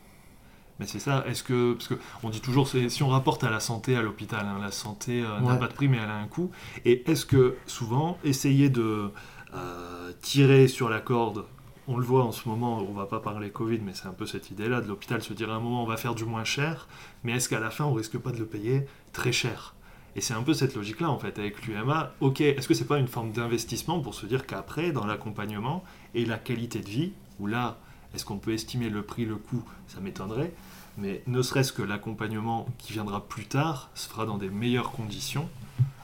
Mais 0.83 0.89
c'est 0.89 0.99
ça, 0.99 1.23
est-ce 1.29 1.43
que. 1.43 1.75
Parce 1.75 1.87
qu'on 1.87 2.29
dit 2.29 2.41
toujours, 2.41 2.67
si 2.67 3.03
on 3.03 3.07
rapporte 3.07 3.45
à 3.45 3.49
la 3.49 3.61
santé 3.61 3.95
à 3.95 4.01
l'hôpital, 4.01 4.45
hein, 4.45 4.57
la 4.61 4.69
santé 4.71 5.23
euh, 5.23 5.39
n'a 5.39 5.53
Ouais. 5.53 5.57
pas 5.59 5.69
de 5.69 5.73
prix, 5.73 5.87
mais 5.87 5.95
elle 5.95 6.09
a 6.09 6.17
un 6.17 6.27
coût. 6.27 6.51
Et 6.83 7.09
est-ce 7.09 7.25
que 7.25 7.55
souvent, 7.67 8.17
essayer 8.25 8.69
de 8.69 9.09
euh, 9.55 10.11
tirer 10.21 10.67
sur 10.67 10.89
la 10.89 10.99
corde, 10.99 11.45
on 11.87 11.95
le 11.97 12.03
voit 12.03 12.25
en 12.25 12.33
ce 12.33 12.49
moment, 12.49 12.79
on 12.79 12.91
va 12.91 13.05
pas 13.05 13.21
parler 13.21 13.49
Covid, 13.49 13.79
mais 13.79 13.93
c'est 13.93 14.07
un 14.07 14.11
peu 14.13 14.25
cette 14.25 14.51
idée-là 14.51 14.81
de 14.81 14.87
l'hôpital, 14.89 15.23
se 15.23 15.31
dire 15.31 15.49
à 15.51 15.55
un 15.55 15.59
moment 15.61 15.83
on 15.83 15.87
va 15.87 15.95
faire 15.95 16.15
du 16.15 16.25
moins 16.25 16.43
cher, 16.43 16.89
mais 17.23 17.31
est-ce 17.33 17.47
qu'à 17.47 17.61
la 17.61 17.69
fin 17.69 17.85
on 17.85 17.93
risque 17.93 18.17
pas 18.17 18.31
de 18.31 18.39
le 18.39 18.45
payer 18.45 18.85
très 19.13 19.31
cher? 19.31 19.73
Et 20.17 20.21
c'est 20.21 20.33
un 20.33 20.43
peu 20.43 20.53
cette 20.53 20.75
logique-là, 20.75 21.09
en 21.09 21.17
fait, 21.17 21.39
avec 21.39 21.65
l'UMA. 21.65 22.11
Ok, 22.19 22.41
est-ce 22.41 22.67
que 22.67 22.73
c'est 22.73 22.85
pas 22.87 22.99
une 22.99 23.07
forme 23.07 23.31
d'investissement 23.31 24.01
pour 24.01 24.15
se 24.15 24.25
dire 24.25 24.45
qu'après, 24.45 24.91
dans 24.91 25.05
l'accompagnement 25.05 25.81
et 26.13 26.25
la 26.25 26.37
qualité 26.37 26.81
de 26.81 26.89
vie, 26.89 27.13
où 27.39 27.47
là, 27.47 27.77
est-ce 28.13 28.25
qu'on 28.25 28.37
peut 28.37 28.53
estimer 28.53 28.89
le 28.89 29.01
prix, 29.03 29.25
le 29.25 29.35
coût? 29.35 29.63
Ça 29.87 29.99
m'étonnerait. 29.99 30.53
Mais 30.97 31.23
ne 31.27 31.41
serait-ce 31.41 31.73
que 31.73 31.81
l'accompagnement 31.81 32.67
qui 32.77 32.93
viendra 32.93 33.25
plus 33.27 33.45
tard 33.45 33.89
se 33.95 34.07
fera 34.07 34.25
dans 34.27 34.37
des 34.37 34.49
meilleures 34.49 34.91
conditions 34.91 35.49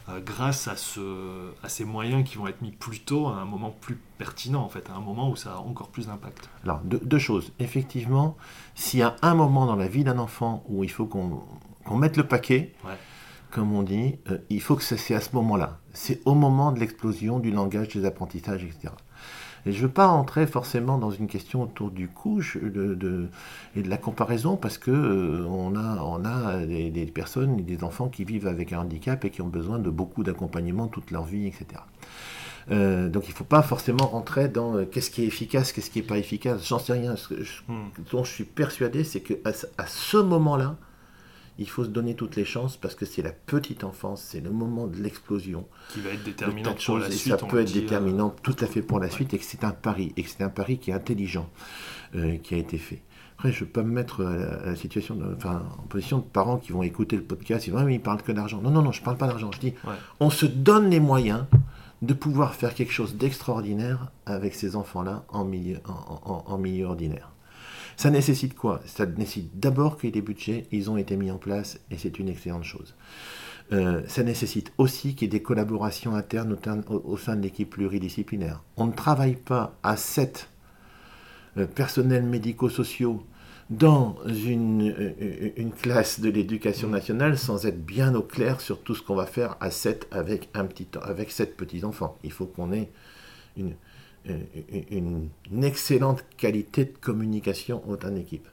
euh, 0.10 0.20
grâce 0.20 0.68
à, 0.68 0.76
ce, 0.76 1.52
à 1.62 1.70
ces 1.70 1.86
moyens 1.86 2.28
qui 2.28 2.38
vont 2.38 2.48
être 2.48 2.64
mis 2.64 2.72
plus 2.72 3.00
tôt 3.02 3.28
à 3.28 3.34
un 3.36 3.46
moment 3.46 3.70
plus 3.70 4.00
pertinent, 4.18 4.64
en 4.64 4.70
fait, 4.70 4.90
à 4.90 4.96
un 4.96 5.00
moment 5.00 5.30
où 5.30 5.36
ça 5.36 5.54
a 5.54 5.58
encore 5.58 5.90
plus 5.90 6.08
d'impact. 6.08 6.50
Alors, 6.64 6.80
deux, 6.84 7.00
deux 7.04 7.20
choses. 7.20 7.52
Effectivement, 7.60 8.36
s'il 8.74 9.02
y 9.02 9.04
a 9.04 9.16
un 9.22 9.36
moment 9.36 9.68
dans 9.68 9.76
la 9.76 9.88
vie 9.88 10.04
d'un 10.04 10.18
enfant 10.18 10.64
où 10.68 10.84
il 10.84 10.90
faut 10.90 11.06
qu'on 11.06 11.96
mette 11.96 12.18
le 12.18 12.26
paquet, 12.26 12.74
Ouais. 12.84 12.98
comme 13.52 13.72
on 13.74 13.84
dit, 13.84 14.16
euh, 14.32 14.40
il 14.50 14.60
faut 14.62 14.76
que 14.76 14.82
c'est 14.84 15.14
à 15.14 15.22
ce 15.22 15.36
moment-là. 15.36 15.78
C'est 15.94 16.22
au 16.26 16.34
moment 16.34 16.72
de 16.72 16.80
l'explosion 16.80 17.38
du 17.38 17.52
langage, 17.52 17.90
des 17.90 18.06
apprentissages, 18.06 18.64
etc. 18.64 18.92
Et 19.66 19.72
je 19.72 19.78
ne 19.78 19.84
veux 19.88 19.94
pas 19.94 20.08
entrer 20.08 20.48
forcément 20.48 20.98
dans 20.98 21.12
une 21.12 21.28
question 21.28 21.64
autour 21.64 21.92
du 21.92 22.08
coût 22.08 22.42
de, 22.62 22.94
de- 22.96 23.28
et 23.76 23.82
de 23.84 23.90
la 23.90 23.98
comparaison, 23.98 24.56
parce 24.58 24.78
que 24.78 24.92
euh, 24.92 25.46
on 25.48 25.76
a, 25.76 26.02
on 26.04 26.24
a 26.26 26.66
des, 26.66 26.90
des 26.92 27.06
personnes, 27.06 27.58
des 27.58 27.84
enfants 27.84 28.08
qui 28.10 28.24
vivent 28.24 28.48
avec 28.48 28.74
un 28.74 28.80
handicap 28.80 29.24
et 29.26 29.30
qui 29.30 29.42
ont 29.42 29.48
besoin 29.48 29.80
de 29.80 29.90
beaucoup 29.90 30.24
d'accompagnement 30.24 30.88
toute 30.88 31.12
leur 31.12 31.24
vie, 31.26 31.48
etc. 31.48 31.82
Euh, 32.72 33.10
donc 33.10 33.28
il 33.28 33.32
ne 33.32 33.36
faut 33.36 33.44
pas 33.44 33.64
forcément 33.64 34.06
rentrer 34.06 34.48
dans 34.48 34.76
euh, 34.76 34.86
qu'est-ce 34.86 35.10
qui 35.10 35.24
est 35.24 35.28
efficace, 35.28 35.72
qu'est-ce 35.72 35.90
qui 35.90 36.00
n'est 36.00 36.06
pas 36.06 36.18
efficace. 36.18 36.68
J'en 36.68 36.78
sais 36.80 36.94
rien. 36.94 37.16
Ce 37.16 37.44
je- 37.44 37.62
Hmm. 37.68 37.90
dont 38.12 38.24
je 38.24 38.32
suis 38.32 38.44
persuadé, 38.44 39.04
c'est 39.04 39.22
qu'à 39.22 39.36
à 39.78 39.88
ce 39.88 40.18
moment-là, 40.18 40.76
il 41.60 41.70
faut 41.70 41.84
se 41.84 41.90
donner 41.90 42.16
toutes 42.16 42.36
les 42.36 42.46
chances 42.46 42.78
parce 42.78 42.96
que 42.96 43.06
c'est 43.06 43.22
la 43.22 43.32
petite 43.32 43.84
enfance, 43.84 44.22
c'est 44.22 44.42
le 44.42 44.50
moment 44.52 44.88
de 44.88 44.98
l'explosion. 44.98 45.68
Qui 45.90 46.02
va 46.02 46.10
être 46.12 46.24
déterminant 46.24 46.72
pour 46.72 46.80
choses, 46.82 47.02
la 47.04 47.08
et 47.10 47.12
suite. 47.12 47.38
ça 47.38 47.44
on 47.44 47.48
peut 47.48 47.60
être 47.60 47.68
dit, 47.68 47.78
euh, 47.78 47.82
déterminant 47.82 48.30
tout 48.44 48.56
à 48.60 48.66
fait 48.66 48.82
pour 48.82 49.00
la 49.00 49.06
ouais. 49.08 49.12
suite 49.12 49.34
et 49.34 49.38
que 49.38 49.44
c'est 49.46 49.64
un 49.64 49.72
pari 49.72 50.14
et 50.18 50.24
que 50.24 50.30
c'est 50.30 50.42
un 50.44 50.50
pari 50.50 50.78
qui 50.80 50.90
est 50.92 50.94
intelligent 50.94 51.50
euh, 52.16 52.38
qui 52.38 52.56
a 52.56 52.58
été 52.58 52.78
fait. 52.78 53.02
Après, 53.38 53.52
je 53.54 53.62
ne 53.62 53.66
veux 53.66 53.72
pas 53.72 53.84
me 53.84 53.92
mettre 53.92 54.26
à 54.26 54.36
la, 54.36 54.48
à 54.54 54.66
la 54.66 54.76
situation, 54.76 55.16
de- 55.16 55.34
enfin, 55.36 55.64
en 55.78 55.84
position 55.84 56.18
de 56.18 56.24
parents 56.24 56.58
qui 56.58 56.72
vont 56.74 56.84
écouter 56.84 57.16
le 57.16 57.24
podcast, 57.24 57.68
ils 57.68 57.72
vont, 57.72 57.80
ah, 57.80 57.86
mais 57.86 57.96
ils 57.96 58.02
parlent 58.02 58.22
que 58.22 58.34
d'argent. 58.34 58.62
Non, 58.62 58.70
non, 58.70 58.82
non, 58.82 58.92
je 58.92 59.00
ne 59.00 59.06
parle 59.06 59.16
pas 59.18 59.28
d'argent. 59.28 59.50
Je 59.54 59.60
dis, 59.60 59.74
Ouais. 59.86 59.94
on 60.20 60.30
se 60.30 60.46
donne 60.46 60.90
les 60.90 61.00
moyens 61.00 61.46
de 62.02 62.14
pouvoir 62.14 62.54
faire 62.56 62.74
quelque 62.74 62.92
chose 62.92 63.16
d'extraordinaire 63.16 64.12
avec 64.26 64.56
ces 64.56 64.76
enfants-là 64.76 65.24
en 65.30 65.46
milieu, 65.46 65.78
en, 65.86 66.22
en- 66.32 66.44
en 66.54 66.58
milieu 66.58 66.86
ordinaire. 66.86 67.32
Ça 68.00 68.10
nécessite 68.10 68.56
quoi? 68.56 68.80
Ça 68.86 69.06
nécessite 69.06 69.60
d'abord 69.60 69.98
que 69.98 70.08
les 70.08 70.22
budgets, 70.22 70.68
ils 70.72 70.90
ont 70.90 70.96
été 70.96 71.18
mis 71.18 71.32
en 71.32 71.38
place 71.38 71.82
et 71.92 71.98
c'est 71.98 72.18
une 72.18 72.30
excellente 72.30 72.64
chose. 72.64 72.96
Euh, 73.74 74.04
ça 74.08 74.24
nécessite 74.24 74.72
aussi 74.78 75.16
qu'il 75.16 75.24
y 75.24 75.26
ait 75.26 75.38
des 75.38 75.42
collaborations 75.42 76.16
internes 76.16 76.56
au, 76.88 77.18
sein 77.18 77.36
de 77.36 77.42
l'équipe 77.42 77.70
pluridisciplinaire. 77.70 78.64
On 78.78 78.86
ne 78.86 78.94
travaille 78.94 79.36
pas 79.36 79.76
à 79.84 79.98
sept 79.98 80.48
euh, 81.58 81.66
personnels 81.66 82.24
médico-sociaux 82.24 83.22
dans 83.70 84.16
une, 84.26 84.92
euh, 84.98 85.50
une 85.58 85.74
classe 85.74 86.22
de 86.22 86.30
l'éducation 86.30 86.88
nationale 86.88 87.38
sans 87.38 87.66
être 87.66 87.86
bien 87.86 88.16
au 88.16 88.22
clair 88.22 88.62
sur 88.62 88.82
tout 88.82 88.96
ce 88.96 89.04
qu'on 89.04 89.16
va 89.16 89.26
faire 89.26 89.58
à 89.60 89.72
sept 89.72 90.08
avec, 90.12 90.48
sept 91.32 91.58
petits-enfants. 91.58 92.18
Il 92.24 92.32
faut 92.32 92.46
qu'on 92.46 92.72
ait 92.72 92.90
une, 93.58 93.74
une, 94.26 95.30
une 95.52 95.64
excellente 95.64 96.24
qualité 96.38 96.86
de 96.86 96.98
communication 97.00 97.82
au 97.88 98.00
sein 98.00 98.12
d'équipe. 98.12 98.48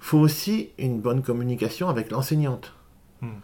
Il 0.00 0.04
faut 0.04 0.18
aussi 0.18 0.70
une 0.78 1.00
bonne 1.00 1.22
communication 1.22 1.88
avec 1.88 2.10
l'enseignante. 2.10 2.72
Hmm. 3.20 3.40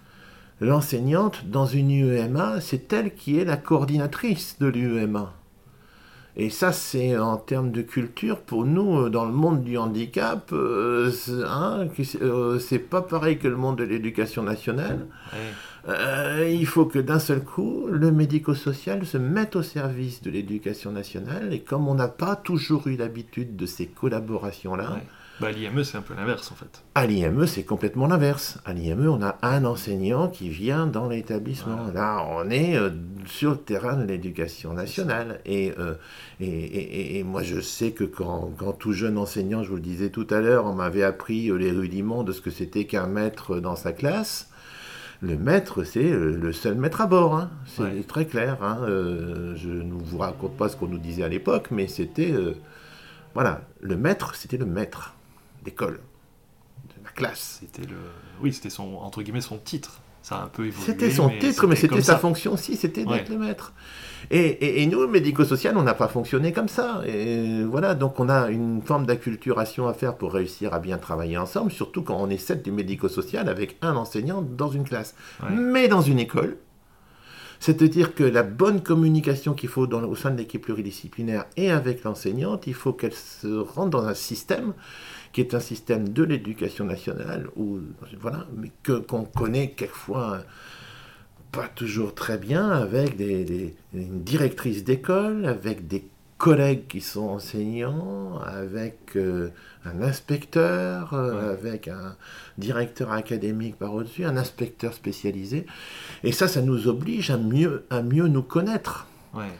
L'enseignante, 0.61 1.47
dans 1.47 1.67
une 1.67 1.91
UEMA, 1.91 2.61
c'est 2.61 2.93
elle 2.93 3.15
qui 3.15 3.39
est 3.39 3.45
la 3.45 3.57
coordinatrice 3.57 4.57
de 4.61 4.67
l'UEMA. 4.67 5.35
Et 6.37 6.51
ça, 6.51 6.73
c'est 6.73 7.17
en 7.17 7.37
termes 7.37 7.71
de 7.71 7.83
culture, 7.83 8.41
pour 8.41 8.65
nous, 8.65 9.03
euh, 9.03 9.11
dans 9.11 9.25
le 9.25 9.33
monde 9.33 9.63
du 9.63 9.79
handicap, 9.79 10.51
euh, 10.53 11.11
c'est 11.13 11.45
hein, 11.45 11.87
euh, 12.23 12.59
c'est 12.59 12.81
pas 12.81 13.03
pareil 13.03 13.39
que 13.39 13.47
le 13.47 13.57
monde 13.57 13.79
de 13.79 13.85
l'éducation 13.85 14.43
nationale. 14.43 15.07
Euh, 15.89 16.49
il 16.51 16.67
faut 16.67 16.87
que 16.87 16.99
d'un 16.99 17.19
seul 17.19 17.43
coup, 17.43 17.87
le 17.89 18.11
médico-social 18.11 19.05
se 19.05 19.19
mette 19.19 19.57
au 19.57 19.63
service 19.63 20.23
de 20.23 20.31
l'éducation 20.31 20.93
nationale. 20.93 21.53
Et 21.53 21.61
comme 21.61 21.89
on 21.89 21.95
n'a 21.95 22.09
pas 22.09 22.37
toujours 22.37 22.87
eu 22.87 22.97
l'habitude 22.97 23.57
de 23.57 23.67
ces 23.67 23.87
collaborations-là, 23.87 24.93
Ouais. 24.95 25.03
Bah, 25.41 25.51
l'IME, 25.51 25.83
c'est 25.83 25.99
un 25.99 26.03
peu 26.03 26.15
l'inverse 26.15 26.53
en 26.53 26.55
fait. 26.55 26.85
À 26.95 27.07
l'IME, 27.07 27.47
c'est 27.47 27.65
complètement 27.65 28.07
l'inverse. 28.07 28.59
À 28.65 28.73
l'IME, 28.73 29.09
on 29.09 29.21
a 29.21 29.37
un 29.43 29.65
enseignant 29.65 30.29
qui 30.29 30.49
vient 30.49 30.87
dans 30.87 31.09
l'établissement. 31.09 31.89
Là, 31.93 32.25
on 32.31 32.49
est 32.51 32.77
euh, 32.77 32.91
sur 33.27 33.53
le 33.53 33.57
terrain 33.57 33.97
de 33.97 34.05
l'éducation 34.05 34.75
nationale. 34.75 35.41
Et, 35.45 35.73
euh, 35.79 35.95
et, 36.39 36.47
et, 36.47 37.19
et, 37.19 37.25
moi, 37.25 37.43
je 37.43 37.61
sais 37.61 37.91
que 37.91 38.05
quand, 38.05 38.53
quand, 38.57 38.75
tout 38.75 38.93
jeune 38.93 39.19
enseignant, 39.19 39.65
je 39.65 39.71
vous 39.71 39.77
le 39.77 39.83
disais 39.83 40.11
tout 40.11 40.27
à 40.31 40.41
l'heure, 40.41 40.67
on 40.67 40.75
m'avait 40.75 41.03
appris 41.03 41.51
les 41.59 41.73
rudiments 41.73 42.23
de 42.23 42.31
ce 42.31 42.41
que 42.41 42.51
c'était 42.51 42.85
qu'un 42.85 43.09
maître 43.09 43.59
dans 43.59 43.77
sa 43.77 43.93
classe. 43.93 44.49
Le 45.21 45.37
maître, 45.37 45.85
c'est 45.85 46.11
le 46.11 46.53
seul 46.53 46.75
maître 46.75 47.01
à 47.01 47.07
bord. 47.07 47.35
Hein. 47.35 47.51
C'est 47.67 47.83
ouais. 47.83 48.03
très 48.03 48.27
clair. 48.27 48.63
Hein. 48.63 48.79
Euh, 48.83 49.55
je 49.57 49.71
ne 49.71 49.93
vous 49.93 50.19
raconte 50.19 50.57
pas 50.57 50.69
ce 50.69 50.77
qu'on 50.77 50.89
nous 50.89 50.99
disait 50.99 51.23
à 51.23 51.29
l'époque, 51.29 51.69
mais 51.71 51.87
c'était... 51.87 52.33
Euh, 52.33 52.55
voilà, 53.35 53.63
le 53.81 53.97
maître, 53.97 54.35
c'était 54.37 54.57
le 54.57 54.67
maître 54.67 55.15
d'école, 55.65 56.01
de 56.97 57.05
la 57.05 57.11
classe. 57.11 57.59
C'était 57.61 57.89
le, 57.89 57.97
oui, 58.41 58.53
c'était 58.53 58.71
son 58.71 58.95
entre 58.97 59.23
guillemets 59.23 59.41
son 59.41 59.59
titre. 59.59 60.01
Ça 60.23 60.37
a 60.37 60.45
un 60.45 60.49
peu 60.49 60.67
évolué. 60.67 60.87
C'était 60.87 61.11
son 61.11 61.29
titre, 61.29 61.67
mais 61.67 61.77
c'était 61.77 62.01
sa 62.01 62.17
fonction 62.17 62.53
aussi, 62.53 62.77
c'était 62.77 63.05
d'être 63.05 63.29
ouais. 63.29 63.37
le 63.37 63.39
maître. 63.39 63.73
Et, 64.31 64.39
et, 64.39 64.83
et 64.83 64.87
nous, 64.87 65.07
médico-social, 65.07 65.77
on 65.77 65.83
n'a 65.83 65.95
pas 65.95 66.09
fonctionné 66.09 66.53
comme 66.53 66.69
ça. 66.69 67.03
Et 67.07 67.63
voilà, 67.65 67.95
donc 67.95 68.21
on 68.21 68.29
a 68.29 68.51
une 68.51 68.83
forme 68.83 69.07
d'acculturation 69.07 69.89
à 69.89 69.95
faire 69.95 70.17
pour 70.17 70.33
réussir 70.33 70.75
à 70.75 70.79
bien 70.79 70.99
travailler 70.99 71.37
ensemble, 71.39 71.71
surtout 71.71 72.03
quand 72.03 72.17
on 72.17 72.31
est 72.31 72.39
sept 72.39 72.63
du 72.63 72.73
médico-social 72.73 73.49
avec 73.49 73.77
un 73.83 73.97
enseignant 73.97 74.43
dans 74.43 74.71
une 74.71 74.85
classe. 74.85 75.15
Ouais. 75.43 75.51
Mais 75.51 75.89
dans 75.89 76.03
une 76.03 76.19
école, 76.19 76.57
c'est-à-dire 77.61 78.15
que 78.15 78.25
la 78.25 78.43
bonne 78.43 78.83
communication 78.83 79.55
qu'il 79.55 79.71
faut 79.71 79.87
dans, 79.87 80.03
au 80.03 80.15
sein 80.15 80.31
de 80.31 80.37
l'équipe 80.37 80.63
pluridisciplinaire 80.63 81.47
et 81.57 81.71
avec 81.71 82.05
l'enseignante, 82.05 82.67
il 82.67 82.75
faut 82.75 82.93
qu'elle 82.93 83.15
se 83.15 83.47
rentre 83.47 83.91
dans 83.91 84.07
un 84.07 84.15
système 84.15 84.75
qui 85.33 85.41
est 85.41 85.55
un 85.55 85.61
système 85.61 86.11
de 86.11 86.23
l'éducation 86.23 86.85
nationale, 86.85 87.49
où, 87.57 87.79
voilà, 88.21 88.47
mais 88.57 88.71
que, 88.83 88.93
qu'on 88.93 89.25
connaît 89.25 89.71
quelquefois 89.71 90.41
pas 91.55 91.69
toujours 91.69 92.15
très 92.15 92.39
bien, 92.39 92.71
avec 92.71 93.17
des, 93.17 93.45
des, 93.45 93.75
une 93.95 94.23
directrice 94.23 94.85
d'école, 94.85 95.47
avec 95.47 95.87
des 95.87 96.05
collègues 96.39 96.87
qui 96.89 97.01
sont 97.01 97.29
enseignants, 97.29 98.39
avec 98.45 99.17
euh, 99.17 99.51
un 99.85 100.03
inspecteur, 100.03 101.15
euh, 101.15 101.33
ouais. 101.33 101.53
avec 101.53 101.89
un 101.89 102.17
directeur 102.59 103.13
académique 103.13 103.77
par 103.77 103.95
au-dessus, 103.95 104.25
un 104.25 104.37
inspecteur 104.37 104.93
spécialisé. 104.93 105.67
Et 106.25 106.33
ça, 106.33 106.49
ça 106.49 106.61
nous 106.61 106.89
oblige 106.89 107.31
à 107.31 107.39
mieux, 107.39 107.85
à 107.91 108.03
mieux 108.03 108.27
nous 108.27 108.43
connaître, 108.43 109.07
ouais. 109.35 109.53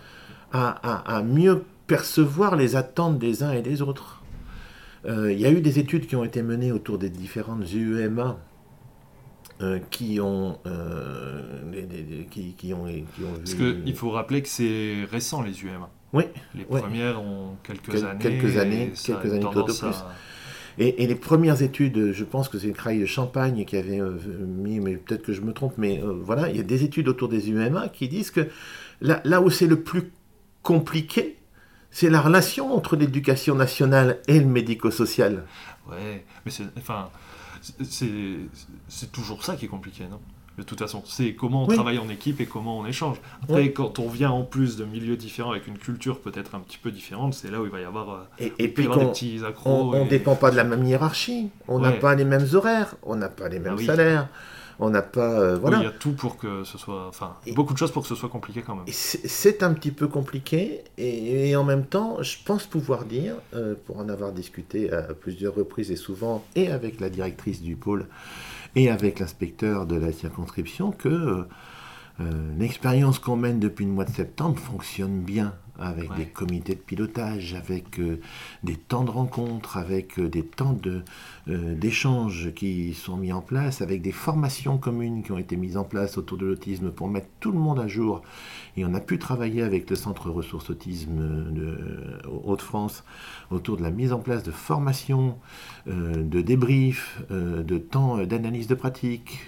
à, 0.53 0.69
à, 0.83 1.17
à 1.17 1.23
mieux 1.23 1.63
percevoir 1.87 2.57
les 2.57 2.77
attentes 2.77 3.19
des 3.19 3.43
uns 3.43 3.53
et 3.53 3.63
des 3.63 3.83
autres. 3.83 4.23
Euh, 5.07 5.33
il 5.33 5.39
y 5.39 5.47
a 5.47 5.51
eu 5.51 5.61
des 5.61 5.79
études 5.79 6.07
qui 6.07 6.17
ont 6.17 6.25
été 6.25 6.43
menées 6.43 6.73
autour 6.73 6.99
des 6.99 7.11
différentes 7.11 7.71
UEMA 7.73 8.39
euh, 9.65 9.79
qui, 9.91 10.21
ont, 10.21 10.59
euh, 10.67 11.41
qui, 12.31 12.55
qui, 12.55 12.75
ont, 12.75 12.85
qui 12.85 13.23
ont 13.25 13.35
Parce 13.39 13.55
qu'il 13.55 13.95
faut 13.95 14.11
rappeler 14.11 14.43
que 14.43 14.49
c'est 14.49 15.05
récent 15.11 15.43
les 15.43 15.63
UEMA. 15.63 15.89
Oui. 16.13 16.25
Les 16.55 16.67
oui. 16.69 16.81
premières 16.81 17.21
ont 17.21 17.57
quelques 17.63 17.91
Quel, 17.91 18.05
années. 18.05 18.19
Quelques 18.21 18.57
années, 18.57 18.93
quelques 18.95 19.33
années 19.33 19.41
tout 19.41 19.63
de 19.63 19.73
plus. 19.73 19.87
À... 19.87 20.13
Et, 20.79 21.05
et, 21.05 21.07
les 21.07 21.15
premières 21.15 21.63
études, 21.63 22.13
je 22.13 22.25
pense 22.25 22.49
que 22.49 22.59
c'est 22.59 22.67
le 22.67 22.73
CRAI 22.73 22.99
de 22.99 23.07
Champagne 23.07 23.65
qui 23.65 23.77
avait 23.77 24.01
euh, 24.01 24.19
mis, 24.41 24.81
mais 24.81 24.97
peut-être 24.97 25.23
que 25.23 25.33
je 25.33 25.41
me 25.41 25.53
trompe, 25.53 25.75
mais 25.79 26.01
euh, 26.03 26.19
voilà, 26.21 26.49
il 26.49 26.57
y 26.57 26.61
a 26.61 26.65
des 26.65 26.83
études 26.83 27.09
autour 27.09 27.29
des 27.29 27.49
UMA 27.49 27.89
qui 27.89 28.09
disent 28.09 28.33
que 28.33 28.49
là, 29.01 29.21
là 29.25 29.41
où 29.41 29.51
c'est 29.51 29.69
le 29.69 29.81
plus 29.81 30.11
compliqué, 30.63 31.39
c'est 31.91 32.11
la 32.11 32.21
relation 32.21 32.75
entre 32.75 32.97
l'éducation 32.97 33.55
nationale 33.55 34.19
et 34.27 34.41
le 34.41 34.47
médico-social. 34.47 35.45
Ouais, 35.89 36.25
mais 36.45 36.51
c'est, 36.51 36.65
enfin, 36.77 37.09
c'est 38.89 39.13
toujours 39.13 39.45
ça 39.45 39.57
qui 39.57 39.65
est 39.65 39.69
compliqué, 39.69 40.05
non? 40.11 40.21
De 40.57 40.63
toute 40.63 40.79
façon, 40.79 41.03
c'est 41.05 41.35
comment 41.35 41.65
on 41.65 41.69
oui. 41.69 41.75
travaille 41.75 41.99
en 41.99 42.09
équipe 42.09 42.41
et 42.41 42.47
comment 42.47 42.79
on 42.79 42.87
échange. 42.87 43.17
Après, 43.43 43.63
oui. 43.63 43.73
quand 43.73 43.99
on 43.99 44.09
vient 44.09 44.31
en 44.31 44.45
plus 44.45 44.77
de 44.77 44.85
milieux 44.85 45.17
différents 45.17 45.51
avec 45.51 45.67
une 45.67 45.79
culture 45.79 46.21
peut-être 46.21 46.55
un 46.55 46.61
petit 46.61 46.79
peu 46.79 46.93
différente, 46.93 47.35
c'est 47.35 47.51
là 47.51 47.61
où 47.61 47.65
il 47.65 47.73
va 47.73 47.81
y 47.81 47.85
avoir, 47.85 48.11
euh, 48.11 48.23
et, 48.39 48.53
et 48.61 48.69
puis 48.69 48.85
des 48.85 48.89
petits 48.89 49.41
accros. 49.45 49.93
On 49.93 50.01
ne 50.01 50.05
et... 50.05 50.09
dépend 50.09 50.37
pas 50.37 50.53
de 50.53 50.57
la 50.57 50.63
même 50.63 50.85
hiérarchie, 50.85 51.51
on 51.67 51.81
n'a 51.81 51.91
ouais. 51.91 51.99
pas 51.99 52.15
les 52.15 52.25
mêmes 52.25 52.47
horaires, 52.53 52.95
on 53.03 53.17
n'a 53.17 53.29
pas 53.29 53.49
les 53.49 53.59
mêmes 53.59 53.73
ah 53.75 53.79
oui. 53.79 53.87
salaires 53.87 54.29
on 54.79 54.91
n'a 54.91 55.03
pas 55.03 55.41
euh, 55.41 55.57
voilà. 55.57 55.79
Oui, 55.79 55.83
il 55.85 55.87
y 55.87 55.89
a 55.89 55.93
tout 55.93 56.13
pour 56.13 56.37
que 56.37 56.65
ce 56.65 56.79
soit, 56.79 57.07
enfin, 57.09 57.37
et 57.47 57.53
beaucoup 57.53 57.73
de 57.73 57.79
choses 57.79 57.93
pour 57.93 58.03
que 58.03 58.09
ce 58.09 58.15
soit 58.15 58.29
compliqué 58.29 58.63
quand 58.63 58.75
même. 58.75 58.85
C'est 58.89 59.63
un 59.63 59.73
petit 59.73 59.91
peu 59.91 60.09
compliqué 60.09 60.83
et, 60.99 61.51
et, 61.51 61.57
en 61.57 61.65
même 61.65 61.87
temps, 61.87 62.23
je 62.23 62.37
pense 62.45 62.67
pouvoir 62.67 63.05
dire, 63.05 63.35
euh, 63.55 63.75
pour 63.87 63.99
en 63.99 64.09
avoir 64.09 64.33
discuté 64.33 64.93
à 64.93 65.03
plusieurs 65.15 65.55
reprises 65.55 65.91
et 65.91 65.97
souvent, 65.97 66.45
et 66.55 66.71
avec 66.71 67.01
la 67.01 67.11
directrice 67.11 67.63
du 67.63 67.77
pôle 67.77 68.07
et 68.77 68.91
avec 68.91 69.21
l'inspecteur 69.21 69.87
de 69.87 69.97
la 69.97 70.13
circonscription, 70.13 70.91
que 70.91 71.47
euh, 72.21 72.57
l'expérience 72.59 73.19
qu'on 73.19 73.37
mène 73.37 73.59
depuis 73.59 73.85
le 73.85 73.91
mois 73.91 74.05
de 74.05 74.13
septembre 74.13 74.59
fonctionne 74.59 75.21
bien 75.21 75.55
avec 75.79 76.11
ouais. 76.11 76.17
des 76.19 76.27
comités 76.27 76.75
de 76.75 76.81
pilotage, 76.81 77.55
avec 77.55 77.99
euh, 77.99 78.21
des 78.63 78.77
temps 78.77 79.05
de 79.05 79.11
rencontre, 79.11 79.77
avec 79.77 80.19
euh, 80.19 80.29
des 80.29 80.45
temps 80.45 80.77
d'échange 81.47 82.45
de, 82.45 82.49
euh, 82.49 82.53
qui 82.53 82.95
sont 82.95 83.17
mis 83.17 83.33
en 83.33 83.41
place, 83.41 83.83
avec 83.83 84.01
des 84.01 84.13
formations 84.13 84.79
communes 84.79 85.23
qui 85.23 85.33
ont 85.33 85.39
été 85.39 85.57
mises 85.57 85.77
en 85.77 85.85
place 85.85 86.17
autour 86.17 86.39
de 86.39 86.47
l'autisme 86.47 86.91
pour 86.91 87.09
mettre 87.09 87.27
tout 87.41 87.51
le 87.51 87.59
monde 87.59 87.81
à 87.81 87.89
jour. 87.89 88.23
Et 88.77 88.85
on 88.85 88.95
a 88.95 89.01
pu 89.01 89.19
travailler 89.19 89.63
avec 89.63 89.91
le 89.91 89.97
Centre 89.97 90.31
Ressources 90.31 90.71
Autisme 90.71 91.53
de 91.53 92.23
Hauts-de-France 92.45 93.05
autour 93.51 93.77
de 93.77 93.83
la 93.83 93.91
mise 93.91 94.13
en 94.13 94.19
place 94.19 94.43
de 94.43 94.51
formations, 94.51 95.39
de 95.87 96.41
débriefs, 96.41 97.23
de 97.31 97.79
temps 97.79 98.25
d'analyse 98.25 98.67
de 98.67 98.75
pratique, 98.75 99.39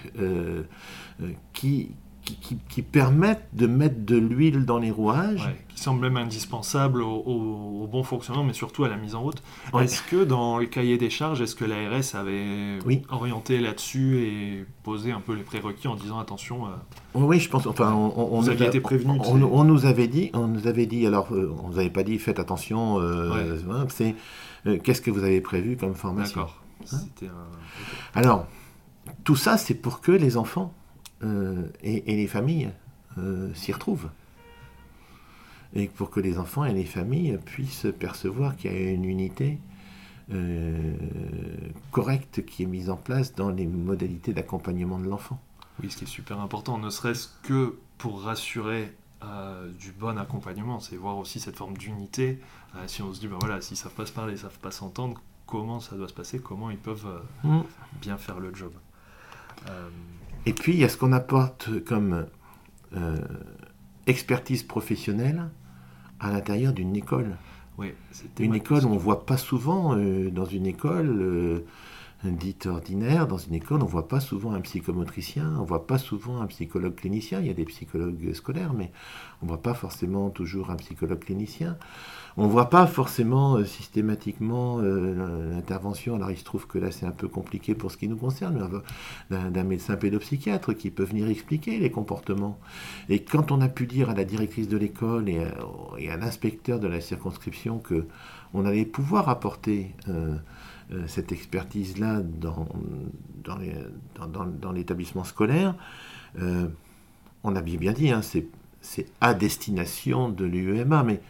qui, 1.52 1.90
qui, 2.26 2.82
permettent 2.82 3.48
de 3.52 3.66
mettre 3.66 4.04
de 4.04 4.16
l'huile 4.16 4.64
dans 4.64 4.78
les 4.78 4.90
rouages. 4.90 5.46
Ouais, 5.46 5.56
qui 5.68 5.80
semblent 5.80 6.00
même 6.00 6.16
indispensables 6.16 7.02
au, 7.02 7.22
au, 7.24 7.82
au, 7.82 7.86
bon 7.86 8.02
fonctionnement, 8.02 8.44
mais 8.44 8.52
surtout 8.52 8.84
à 8.84 8.88
la 8.88 8.96
mise 8.96 9.14
en 9.14 9.22
route. 9.22 9.42
Ouais. 9.72 9.84
Est-ce 9.84 10.02
que 10.02 10.24
dans 10.24 10.58
le 10.58 10.66
cahier 10.66 10.98
des 10.98 11.10
charges, 11.10 11.40
est-ce 11.40 11.54
que 11.54 11.64
l'ARS 11.64 12.14
avait 12.14 12.78
oui. 12.84 13.02
orienté 13.08 13.60
là-dessus 13.60 14.18
et 14.18 14.66
posé 14.82 15.12
un 15.12 15.20
peu 15.20 15.34
les 15.34 15.42
prérequis 15.42 15.88
en 15.88 15.94
disant 15.94 16.18
attention 16.18 16.66
euh, 16.66 16.70
Oui, 17.14 17.40
je 17.40 17.48
pense. 17.48 17.66
Enfin, 17.66 17.92
on, 17.92 18.12
on, 18.16 18.40
vous 18.40 18.48
aviez 18.48 18.66
été 18.66 18.80
prévenu. 18.80 19.18
On, 19.24 19.42
on, 19.42 19.64
nous 19.64 19.86
avait 19.86 20.08
dit, 20.08 20.30
on 20.34 20.48
nous 20.48 20.66
avait 20.66 20.86
dit. 20.86 21.06
Alors, 21.06 21.28
euh, 21.32 21.54
on 21.62 21.68
nous 21.68 21.78
avait 21.78 21.90
pas 21.90 22.02
dit 22.02 22.18
faites 22.18 22.38
attention. 22.38 23.00
Euh, 23.00 23.60
ouais. 23.62 23.86
C'est 23.88 24.14
euh, 24.66 24.78
qu'est-ce 24.82 25.00
que 25.00 25.10
vous 25.10 25.24
avez 25.24 25.40
prévu 25.40 25.76
comme 25.76 25.94
formation 25.94 26.40
D'accord. 26.40 26.62
Hein 26.92 26.98
un... 27.22 28.18
Alors, 28.18 28.46
tout 29.24 29.36
ça, 29.36 29.56
c'est 29.56 29.74
pour 29.74 30.00
que 30.00 30.12
les 30.12 30.36
enfants 30.36 30.72
et, 31.22 32.12
et, 32.12 32.16
les 32.16 32.26
familles 32.26 32.70
euh, 33.18 33.52
s'y 33.54 33.72
retrouvent. 33.72 34.10
Et 35.74 35.88
pour 35.88 36.10
que 36.10 36.20
les 36.20 36.38
enfants 36.38 36.64
et 36.64 36.72
les 36.72 36.84
familles 36.84 37.38
puissent 37.44 37.86
percevoir 37.98 38.56
qu'il 38.56 38.72
y 38.72 38.74
a 38.74 38.90
une 38.90 39.04
unité 39.04 39.58
euh, 40.32 40.96
correcte 41.92 42.44
qui 42.44 42.64
est 42.64 42.66
mise 42.66 42.90
en 42.90 42.96
place 42.96 43.34
dans 43.34 43.50
les 43.50 43.66
modalités 43.66 44.32
d'accompagnement 44.32 44.98
de 44.98 45.08
l'enfant. 45.08 45.40
Oui, 45.82 45.90
ce 45.90 45.96
qui 45.98 46.04
est 46.04 46.08
super 46.08 46.40
important, 46.40 46.78
ne 46.78 46.90
serait-ce 46.90 47.28
que 47.42 47.78
pour 47.98 48.22
rassurer 48.22 48.92
euh, 49.22 49.70
du 49.72 49.92
bon 49.92 50.18
accompagnement, 50.18 50.80
c'est 50.80 50.96
voir 50.96 51.16
aussi 51.18 51.40
cette 51.40 51.56
forme 51.56 51.76
d'unité. 51.76 52.40
Euh, 52.74 52.84
si 52.86 53.02
on 53.02 53.12
se 53.14 53.20
dit, 53.20 53.28
ben 53.28 53.38
voilà, 53.40 53.60
s'ils 53.60 53.74
ne 53.74 53.78
savent 53.78 53.94
pas 53.94 54.06
se 54.06 54.12
parler, 54.12 54.32
ils 54.32 54.36
ne 54.36 54.40
savent 54.40 54.58
pas 54.58 54.70
s'entendre, 54.70 55.20
comment 55.46 55.80
ça 55.80 55.96
doit 55.96 56.08
se 56.08 56.14
passer, 56.14 56.40
comment 56.40 56.70
ils 56.70 56.78
peuvent 56.78 57.22
mmh. 57.44 57.60
bien 58.00 58.18
faire 58.18 58.40
le 58.40 58.54
job. 58.54 58.72
Et 60.46 60.52
puis, 60.52 60.74
il 60.74 60.78
y 60.78 60.84
a 60.84 60.88
ce 60.88 60.96
qu'on 60.96 61.12
apporte 61.12 61.84
comme 61.84 62.26
euh, 62.96 63.16
expertise 64.06 64.62
professionnelle 64.62 65.50
à 66.20 66.30
l'intérieur 66.30 66.72
d'une 66.72 66.94
école. 66.94 67.36
Oui, 67.78 67.92
une 68.38 68.54
école, 68.54 68.86
on 68.86 68.94
ne 68.94 68.98
voit 68.98 69.26
pas 69.26 69.36
souvent 69.36 69.96
euh, 69.96 70.30
dans 70.30 70.46
une 70.46 70.66
école 70.66 71.08
euh, 71.20 71.64
dite 72.24 72.66
ordinaire, 72.66 73.26
dans 73.26 73.36
une 73.36 73.54
école, 73.54 73.82
on 73.82 73.86
ne 73.86 73.90
voit 73.90 74.08
pas 74.08 74.20
souvent 74.20 74.52
un 74.52 74.60
psychomotricien, 74.60 75.52
on 75.58 75.62
ne 75.62 75.66
voit 75.66 75.86
pas 75.86 75.98
souvent 75.98 76.40
un 76.40 76.46
psychologue 76.46 76.94
clinicien. 76.94 77.40
Il 77.40 77.48
y 77.48 77.50
a 77.50 77.54
des 77.54 77.66
psychologues 77.66 78.32
scolaires, 78.32 78.72
mais 78.72 78.92
on 79.42 79.46
ne 79.46 79.50
voit 79.50 79.62
pas 79.62 79.74
forcément 79.74 80.30
toujours 80.30 80.70
un 80.70 80.76
psychologue 80.76 81.20
clinicien 81.20 81.76
on 82.38 82.44
ne 82.44 82.50
voit 82.50 82.68
pas 82.68 82.86
forcément 82.86 83.56
euh, 83.56 83.64
systématiquement 83.64 84.78
euh, 84.80 85.50
l'intervention. 85.54 86.16
Alors 86.16 86.30
il 86.30 86.36
se 86.36 86.44
trouve 86.44 86.66
que 86.66 86.78
là 86.78 86.90
c'est 86.90 87.06
un 87.06 87.12
peu 87.12 87.28
compliqué 87.28 87.74
pour 87.74 87.90
ce 87.90 87.96
qui 87.96 88.08
nous 88.08 88.16
concerne, 88.16 88.82
d'un 89.30 89.64
médecin 89.64 89.96
pédopsychiatre 89.96 90.76
qui 90.76 90.90
peut 90.90 91.04
venir 91.04 91.28
expliquer 91.28 91.78
les 91.78 91.90
comportements. 91.90 92.58
Et 93.08 93.22
quand 93.22 93.52
on 93.52 93.60
a 93.60 93.68
pu 93.68 93.86
dire 93.86 94.10
à 94.10 94.14
la 94.14 94.24
directrice 94.24 94.68
de 94.68 94.76
l'école 94.76 95.28
et, 95.28 95.40
à 96.08 96.16
l'inspecteur 96.16 96.78
de 96.78 96.88
la 96.88 97.00
circonscription 97.00 97.78
que 97.78 98.06
on 98.54 98.64
allait 98.64 98.84
pouvoir 98.84 99.28
apporter 99.28 99.94
euh, 100.08 100.36
euh 100.92 101.06
cette 101.06 101.32
expertise-là 101.32 102.22
dans, 102.22 102.66
l'établissement 104.72 105.24
scolaire, 105.24 105.74
euh, 106.38 106.68
on 107.44 107.56
a 107.56 107.62
bien 107.62 107.92
dit, 107.92 108.10
hein, 108.10 108.22
c'est 108.22 108.46
à 109.20 109.34
destination 109.34 110.28
de 110.28 110.44
l'UEMA, 110.44 111.02
mais 111.02 111.20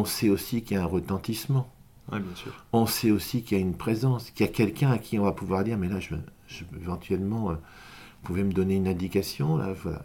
on 0.00 0.04
sait 0.04 0.28
aussi 0.30 0.62
qu'il 0.62 0.76
y 0.76 0.80
a 0.80 0.82
un 0.82 0.86
retentissement. 0.86 1.68
bien 2.10 2.20
sûr. 2.34 2.52
on 2.72 2.86
sait 2.86 3.10
aussi 3.10 3.42
qu'il 3.42 3.56
y 3.58 3.60
a 3.60 3.62
une 3.64 3.76
présence, 3.76 4.30
qu'il 4.30 4.44
y 4.46 4.48
a 4.48 4.52
quelqu'un 4.52 4.90
à 4.90 4.98
qui 4.98 5.18
on 5.18 5.24
va 5.24 5.32
pouvoir 5.32 5.64
dire, 5.64 5.78
mais 5.78 5.88
là, 5.88 6.00
je, 6.00 6.14
je- 6.48 6.64
éventuellement, 6.80 7.50
euh, 7.50 7.54
vous 7.54 8.26
pouvez 8.28 8.44
me 8.44 8.52
donner 8.52 8.76
une 8.76 8.88
indication, 8.88 9.56
là, 9.56 9.72
voilà. 9.82 10.02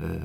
Euh, 0.00 0.18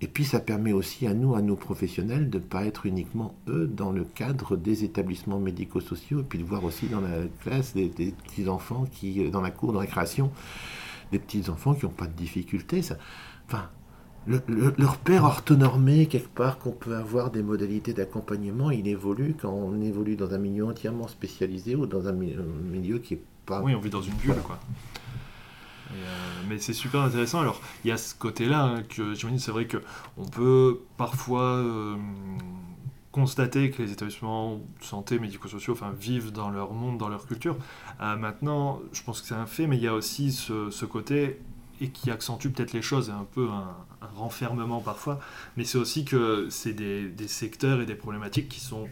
et 0.00 0.08
puis, 0.08 0.24
ça 0.24 0.40
permet 0.40 0.72
aussi 0.72 1.06
à 1.06 1.14
nous, 1.14 1.36
à 1.36 1.42
nos 1.42 1.54
professionnels, 1.54 2.28
de 2.28 2.38
ne 2.38 2.42
pas 2.42 2.64
être 2.64 2.86
uniquement 2.86 3.34
eux 3.46 3.68
dans 3.68 3.92
le 3.92 4.02
cadre 4.04 4.56
des 4.56 4.82
établissements 4.82 5.38
médico-sociaux, 5.38 6.20
et 6.20 6.24
puis 6.24 6.40
de 6.40 6.44
voir 6.44 6.64
aussi 6.64 6.86
dans 6.88 7.00
la 7.00 7.20
classe 7.42 7.72
des, 7.72 7.88
des 7.88 8.10
petits-enfants 8.10 8.86
qui, 8.92 9.24
euh, 9.24 9.30
dans 9.30 9.40
la 9.40 9.52
cour 9.52 9.72
de 9.72 9.78
récréation, 9.78 10.32
des 11.12 11.20
petits-enfants 11.20 11.74
qui 11.74 11.84
n'ont 11.84 11.92
pas 11.92 12.06
de 12.08 12.14
difficultés. 12.16 12.82
Ça, 12.82 12.96
enfin, 13.46 13.68
le- 14.26 14.42
le- 14.48 14.74
leur 14.78 14.96
père 14.98 15.24
orthonormé, 15.24 16.06
quelque 16.06 16.32
part, 16.34 16.58
qu'on 16.58 16.70
peut 16.72 16.94
avoir 16.96 17.30
des 17.30 17.42
modalités 17.42 17.92
d'accompagnement, 17.92 18.70
il 18.70 18.86
évolue 18.88 19.34
quand 19.40 19.50
on 19.52 19.80
évolue 19.80 20.16
dans 20.16 20.32
un 20.34 20.38
milieu 20.38 20.66
entièrement 20.66 21.08
spécialisé 21.08 21.74
ou 21.74 21.86
dans 21.86 22.06
un 22.08 22.12
un 22.12 22.70
milieu 22.70 22.98
qui 22.98 23.14
est 23.14 23.22
pas. 23.46 23.60
Oui, 23.62 23.74
on 23.74 23.80
vit 23.80 23.90
dans 23.90 24.02
une 24.02 24.14
bulle, 24.14 24.36
quoi. 24.44 24.58
Euh, 25.90 25.94
mais 26.48 26.58
c'est 26.58 26.72
super 26.72 27.00
intéressant. 27.02 27.40
Alors, 27.40 27.60
il 27.84 27.88
y 27.88 27.90
a 27.90 27.96
ce 27.98 28.14
côté-là 28.14 28.62
hein, 28.64 28.82
que 28.88 29.14
j'imagine, 29.14 29.38
c'est 29.38 29.50
vrai 29.50 29.66
que 29.66 29.78
on 30.16 30.24
peut 30.26 30.80
parfois 30.96 31.42
euh, 31.56 31.96
constater 33.10 33.70
que 33.70 33.82
les 33.82 33.92
établissements 33.92 34.56
de 34.56 34.84
santé, 34.84 35.18
médico-sociaux, 35.18 35.74
enfin, 35.74 35.92
vivent 35.98 36.32
dans 36.32 36.48
leur 36.50 36.72
monde, 36.72 36.96
dans 36.96 37.08
leur 37.08 37.26
culture. 37.26 37.56
Euh, 38.00 38.16
maintenant, 38.16 38.80
je 38.92 39.02
pense 39.02 39.20
que 39.20 39.26
c'est 39.26 39.34
un 39.34 39.46
fait, 39.46 39.66
mais 39.66 39.76
il 39.76 39.82
y 39.82 39.88
a 39.88 39.94
aussi 39.94 40.32
ce 40.32 40.84
côté 40.86 41.40
et 41.82 41.88
qui 41.90 42.10
accentue 42.10 42.48
peut-être 42.48 42.72
les 42.72 42.82
choses, 42.82 43.08
et 43.08 43.12
un 43.12 43.26
peu 43.36 43.48
un, 43.50 43.74
un 44.00 44.10
renfermement 44.16 44.80
parfois, 44.80 45.18
mais 45.56 45.64
c'est 45.64 45.78
aussi 45.78 46.04
que 46.04 46.46
c'est 46.50 46.72
des, 46.74 47.08
des 47.08 47.28
secteurs 47.28 47.80
et 47.82 47.86
des 47.86 47.96
problématiques 47.96 48.48
qui 48.48 48.60
sont 48.60 48.88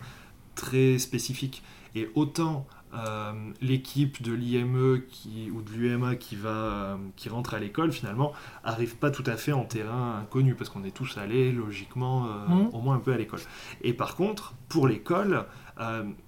très 0.54 0.98
spécifiques. 0.98 1.62
Et 1.94 2.08
autant 2.14 2.66
euh, 2.94 3.32
l'équipe 3.60 4.20
de 4.22 4.32
l'IME 4.32 5.02
qui, 5.08 5.50
ou 5.52 5.62
de 5.62 5.70
l'UMA 5.70 6.16
qui, 6.16 6.34
va, 6.36 6.48
euh, 6.50 6.96
qui 7.16 7.28
rentre 7.28 7.54
à 7.54 7.60
l'école, 7.60 7.92
finalement, 7.92 8.32
arrive 8.64 8.96
pas 8.96 9.10
tout 9.12 9.22
à 9.26 9.36
fait 9.36 9.52
en 9.52 9.64
terrain 9.64 10.18
inconnu, 10.22 10.54
parce 10.56 10.70
qu'on 10.70 10.82
est 10.84 10.90
tous 10.90 11.16
allés, 11.18 11.52
logiquement, 11.52 12.26
euh, 12.26 12.46
Mhm. 12.48 12.70
au 12.72 12.80
moins 12.80 12.96
un 12.96 13.00
peu 13.00 13.12
à 13.12 13.16
l'école. 13.16 13.40
Et 13.82 13.92
par 13.92 14.16
contre, 14.16 14.54
pour 14.68 14.88
l'école, 14.88 15.46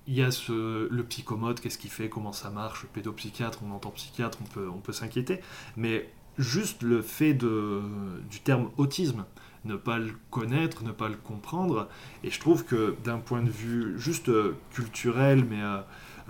il 0.07 0.15
y 0.15 0.23
a 0.23 0.31
ce, 0.31 0.89
le 0.91 1.03
psychomote, 1.05 1.61
qu'est-ce 1.61 1.77
qu'il 1.77 1.91
fait, 1.91 2.09
comment 2.09 2.33
ça 2.33 2.49
marche, 2.49 2.85
le 2.85 2.89
pédopsychiatre, 2.89 3.59
on 3.63 3.71
entend 3.73 3.91
psychiatre, 3.91 4.39
on 4.41 4.45
peut, 4.47 4.69
on 4.75 4.79
peut 4.79 4.95
s'inquiéter, 4.95 5.41
mais 5.77 6.09
juste 6.39 6.83
le 6.83 7.03
fait 7.03 7.35
de, 7.35 7.83
du 8.31 8.41
terme 8.41 8.71
autisme, 8.77 9.25
ne 9.65 9.77
pas 9.77 9.99
le 9.99 10.13
connaître, 10.31 10.83
ne 10.85 10.91
pas 10.91 11.09
le 11.09 11.17
comprendre, 11.17 11.89
et 12.25 12.31
je 12.31 12.41
trouve 12.41 12.65
que 12.65 12.97
d'un 13.05 13.19
point 13.19 13.43
de 13.43 13.51
vue 13.51 13.99
juste 13.99 14.29
euh, 14.29 14.57
culturel, 14.73 15.45
mais 15.45 15.63
euh, 15.63 15.79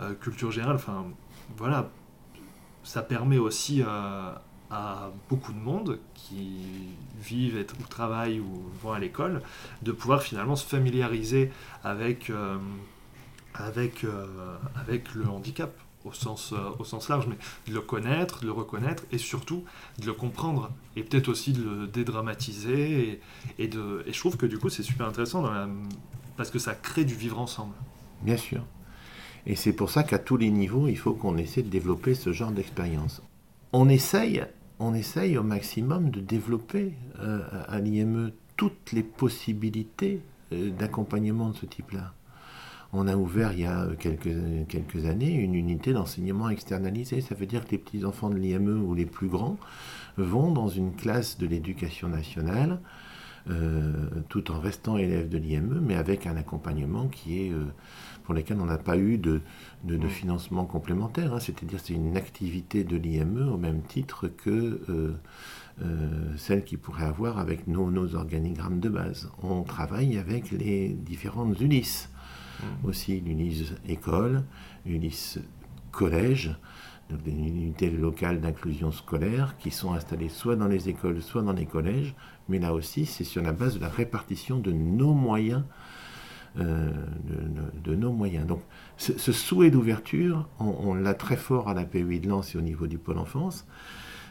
euh, 0.00 0.14
culture 0.14 0.50
générale, 0.50 0.76
enfin 0.76 1.06
voilà, 1.56 1.90
ça 2.82 3.02
permet 3.02 3.38
aussi 3.38 3.82
à 3.82 5.12
beaucoup 5.28 5.52
de 5.52 5.58
monde 5.58 5.98
qui 6.14 6.96
vivent 7.20 7.64
ou 7.78 7.86
travaillent 7.88 8.40
ou 8.40 8.64
vont 8.82 8.92
à 8.92 8.98
l'école 8.98 9.42
de 9.82 9.92
pouvoir 9.92 10.22
finalement 10.22 10.56
se 10.56 10.66
familiariser 10.66 11.52
avec, 11.84 12.32
avec, 13.54 14.06
avec 14.74 15.14
le 15.14 15.28
handicap 15.28 15.72
au 16.04 16.12
sens, 16.12 16.52
euh, 16.52 16.70
au 16.78 16.84
sens 16.84 17.08
large, 17.08 17.26
mais 17.28 17.36
de 17.68 17.74
le 17.74 17.80
connaître, 17.80 18.40
de 18.40 18.46
le 18.46 18.52
reconnaître 18.52 19.04
et 19.12 19.18
surtout 19.18 19.64
de 19.98 20.06
le 20.06 20.12
comprendre 20.12 20.70
et 20.96 21.02
peut-être 21.02 21.28
aussi 21.28 21.52
de 21.52 21.62
le 21.62 21.86
dédramatiser 21.86 23.20
et, 23.58 23.68
de, 23.68 24.04
et 24.06 24.12
je 24.12 24.18
trouve 24.18 24.36
que 24.36 24.46
du 24.46 24.58
coup 24.58 24.68
c'est 24.68 24.82
super 24.82 25.06
intéressant 25.06 25.44
parce 26.36 26.50
que 26.50 26.58
ça 26.58 26.74
crée 26.74 27.04
du 27.04 27.14
vivre 27.14 27.38
ensemble. 27.38 27.74
Bien 28.22 28.36
sûr. 28.36 28.62
Et 29.46 29.56
c'est 29.56 29.72
pour 29.72 29.90
ça 29.90 30.04
qu'à 30.04 30.18
tous 30.18 30.36
les 30.36 30.50
niveaux, 30.50 30.88
il 30.88 30.96
faut 30.96 31.14
qu'on 31.14 31.36
essaie 31.36 31.62
de 31.62 31.68
développer 31.68 32.14
ce 32.14 32.32
genre 32.32 32.52
d'expérience. 32.52 33.22
On 33.72 33.88
essaye, 33.88 34.44
on 34.78 34.94
essaye 34.94 35.36
au 35.36 35.42
maximum 35.42 36.10
de 36.10 36.20
développer 36.20 36.92
euh, 37.20 37.40
à 37.66 37.80
l'IME 37.80 38.32
toutes 38.56 38.92
les 38.92 39.02
possibilités 39.02 40.20
euh, 40.52 40.70
d'accompagnement 40.70 41.48
de 41.50 41.56
ce 41.56 41.66
type-là. 41.66 42.12
On 42.92 43.08
a 43.08 43.16
ouvert 43.16 43.52
il 43.52 43.60
y 43.60 43.64
a 43.66 43.82
euh, 43.84 43.94
quelques, 43.98 44.66
quelques 44.68 45.06
années 45.06 45.32
une 45.32 45.54
unité 45.54 45.92
d'enseignement 45.92 46.50
externalisé. 46.50 47.20
Ça 47.20 47.34
veut 47.34 47.46
dire 47.46 47.64
que 47.64 47.72
les 47.72 47.78
petits-enfants 47.78 48.30
de 48.30 48.36
l'IME 48.36 48.82
ou 48.84 48.94
les 48.94 49.06
plus 49.06 49.28
grands 49.28 49.56
vont 50.18 50.50
dans 50.52 50.68
une 50.68 50.94
classe 50.94 51.38
de 51.38 51.46
l'éducation 51.46 52.08
nationale 52.08 52.80
euh, 53.50 53.92
tout 54.28 54.50
en 54.52 54.60
restant 54.60 54.98
élèves 54.98 55.28
de 55.28 55.38
l'IME, 55.38 55.80
mais 55.84 55.96
avec 55.96 56.26
un 56.26 56.36
accompagnement 56.36 57.08
qui 57.08 57.40
est 57.46 57.50
euh, 57.52 57.64
pour 58.24 58.34
lesquels 58.34 58.58
on 58.60 58.66
n'a 58.66 58.78
pas 58.78 58.96
eu 58.96 59.18
de, 59.18 59.40
de, 59.84 59.96
de 59.96 60.06
Mm. 60.06 60.10
financement 60.10 60.64
complémentaire. 60.64 61.34
hein. 61.34 61.40
C'est-à-dire 61.40 61.80
c'est 61.82 61.94
une 61.94 62.16
activité 62.16 62.84
de 62.84 62.96
l'IME 62.96 63.48
au 63.52 63.56
même 63.58 63.82
titre 63.82 64.28
que 64.28 64.80
euh, 64.88 65.14
celle 66.36 66.64
qu'il 66.64 66.78
pourrait 66.78 67.04
avoir 67.04 67.38
avec 67.38 67.66
nos, 67.66 67.90
nos 67.90 68.14
organigrammes 68.14 68.80
de 68.80 68.88
base. 68.88 69.30
On 69.42 69.62
travaille 69.62 70.18
avec 70.18 70.50
les 70.50 70.88
différentes 70.90 71.60
ULIS. 71.60 72.08
Mm. 72.62 72.86
Aussi 72.86 73.20
l'ULIS 73.20 73.72
école, 73.88 74.44
ULIS 74.86 75.38
collège, 75.90 76.54
donc 77.10 77.22
des 77.22 77.32
unités 77.32 77.90
locales 77.90 78.40
d'inclusion 78.40 78.92
scolaire 78.92 79.56
qui 79.58 79.70
sont 79.70 79.92
installées 79.92 80.28
soit 80.28 80.56
dans 80.56 80.68
les 80.68 80.88
écoles, 80.88 81.20
soit 81.20 81.42
dans 81.42 81.52
les 81.52 81.66
collèges, 81.66 82.14
mais 82.48 82.58
là 82.58 82.72
aussi 82.72 83.06
c'est 83.06 83.24
sur 83.24 83.42
la 83.42 83.52
base 83.52 83.74
de 83.76 83.80
la 83.80 83.88
répartition 83.88 84.58
de 84.58 84.72
nos 84.72 85.12
moyens 85.12 85.64
euh, 86.60 86.90
de, 87.82 87.94
nos 87.94 88.12
moyens. 88.12 88.46
Donc 88.46 88.60
ce, 88.98 89.32
souhait 89.32 89.70
d'ouverture, 89.70 90.48
on, 90.58 90.92
l'a 90.92 91.14
très 91.14 91.36
fort 91.36 91.68
à 91.68 91.74
la 91.74 91.84
PUI 91.84 92.20
de 92.20 92.28
Lens 92.28 92.54
et 92.54 92.58
au 92.58 92.60
niveau 92.60 92.86
du 92.86 92.98
pôle 92.98 93.16
enfance. 93.16 93.66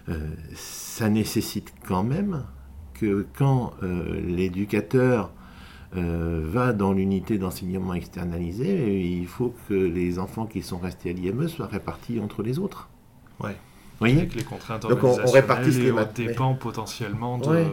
Euh, 0.07 0.29
ça 0.53 1.09
nécessite 1.09 1.73
quand 1.87 2.03
même 2.03 2.43
que 2.93 3.25
quand 3.35 3.73
euh, 3.81 4.21
l'éducateur 4.21 5.31
euh, 5.95 6.41
va 6.45 6.71
dans 6.73 6.93
l'unité 6.93 7.37
d'enseignement 7.37 7.93
externalisé, 7.93 9.01
il 9.11 9.27
faut 9.27 9.53
que 9.67 9.73
les 9.73 10.19
enfants 10.19 10.45
qui 10.45 10.61
sont 10.61 10.77
restés 10.77 11.09
à 11.09 11.13
l'IME 11.13 11.47
soient 11.49 11.67
répartis 11.67 12.19
entre 12.19 12.43
les 12.43 12.59
autres. 12.59 12.89
Ouais. 13.41 13.55
Voyez 13.99 14.17
Avec 14.19 14.35
les 14.35 14.43
contraintes 14.43 14.83
Donc, 14.87 15.03
on- 15.03 15.19
on 15.19 15.31
répartit 15.31 15.69
et 15.69 15.83
qui 15.85 15.91
on 15.91 15.95
va- 15.95 16.05
mais- 16.17 16.25
dépend 16.27 16.53
potentiellement 16.55 17.37
de... 17.37 17.47
Ouais. 17.49 17.67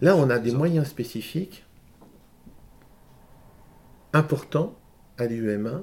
Là, 0.00 0.16
on 0.16 0.30
a 0.30 0.38
des 0.38 0.52
moyens 0.52 0.86
spécifiques 0.88 1.64
importants 4.12 4.76
à 5.18 5.26
l'UMA 5.26 5.82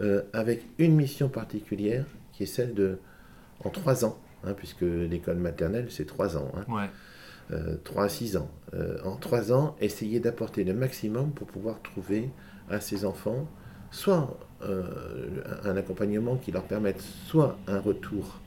euh, 0.00 0.22
avec 0.32 0.64
une 0.78 0.94
mission 0.94 1.28
particulière 1.28 2.04
qui 2.32 2.42
est 2.42 2.46
celle 2.46 2.74
de, 2.74 2.98
en 3.64 3.70
trois 3.70 4.04
ans, 4.04 4.18
hein, 4.44 4.52
puisque 4.54 4.82
l'école 4.82 5.36
maternelle 5.38 5.86
c'est 5.90 6.04
trois 6.06 6.36
ans, 6.36 6.50
hein, 6.56 6.64
Ouais. 6.68 6.90
Euh, 7.52 7.76
trois 7.84 8.04
à 8.04 8.08
six 8.08 8.36
ans. 8.36 8.50
Euh, 8.74 8.98
en 9.04 9.16
trois 9.16 9.52
ans, 9.52 9.76
essayer 9.80 10.20
d'apporter 10.20 10.64
le 10.64 10.74
maximum 10.74 11.32
pour 11.32 11.46
pouvoir 11.46 11.80
trouver 11.82 12.30
à 12.68 12.80
ces 12.80 13.04
enfants 13.04 13.48
soit 13.90 14.36
euh, 14.62 15.42
un 15.62 15.76
accompagnement 15.76 16.36
qui 16.36 16.50
leur 16.50 16.64
permette 16.64 17.00
soit 17.00 17.56
un 17.68 17.78
retour 17.78 18.40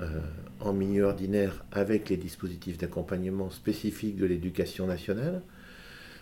euh, 0.00 0.20
en 0.60 0.72
milieu 0.72 1.04
ordinaire 1.04 1.64
avec 1.72 2.08
les 2.08 2.16
dispositifs 2.16 2.78
d'accompagnement 2.78 3.50
spécifiques 3.50 4.16
de 4.16 4.24
l'éducation 4.24 4.86
nationale, 4.86 5.42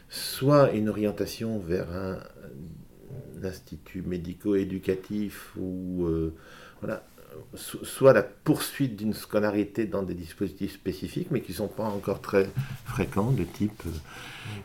soit 0.08 0.72
une 0.72 0.88
orientation 0.88 1.58
vers 1.58 1.90
un, 1.92 2.18
institut 3.44 4.02
médico-éducatif 4.02 5.54
ou 5.56 6.06
voilà, 6.80 7.04
soit 7.54 8.12
la 8.12 8.22
poursuite 8.22 8.96
d'une 8.96 9.12
scolarité 9.14 9.86
dans 9.86 10.02
des 10.02 10.14
dispositifs 10.14 10.74
spécifiques, 10.74 11.28
mais 11.30 11.40
qui 11.40 11.52
ne 11.52 11.56
sont 11.56 11.68
pas 11.68 11.84
encore 11.88 12.20
très 12.20 12.50
fréquents, 12.84 13.30
de 13.30 13.44
type 13.44 13.82
euh, 13.86 13.90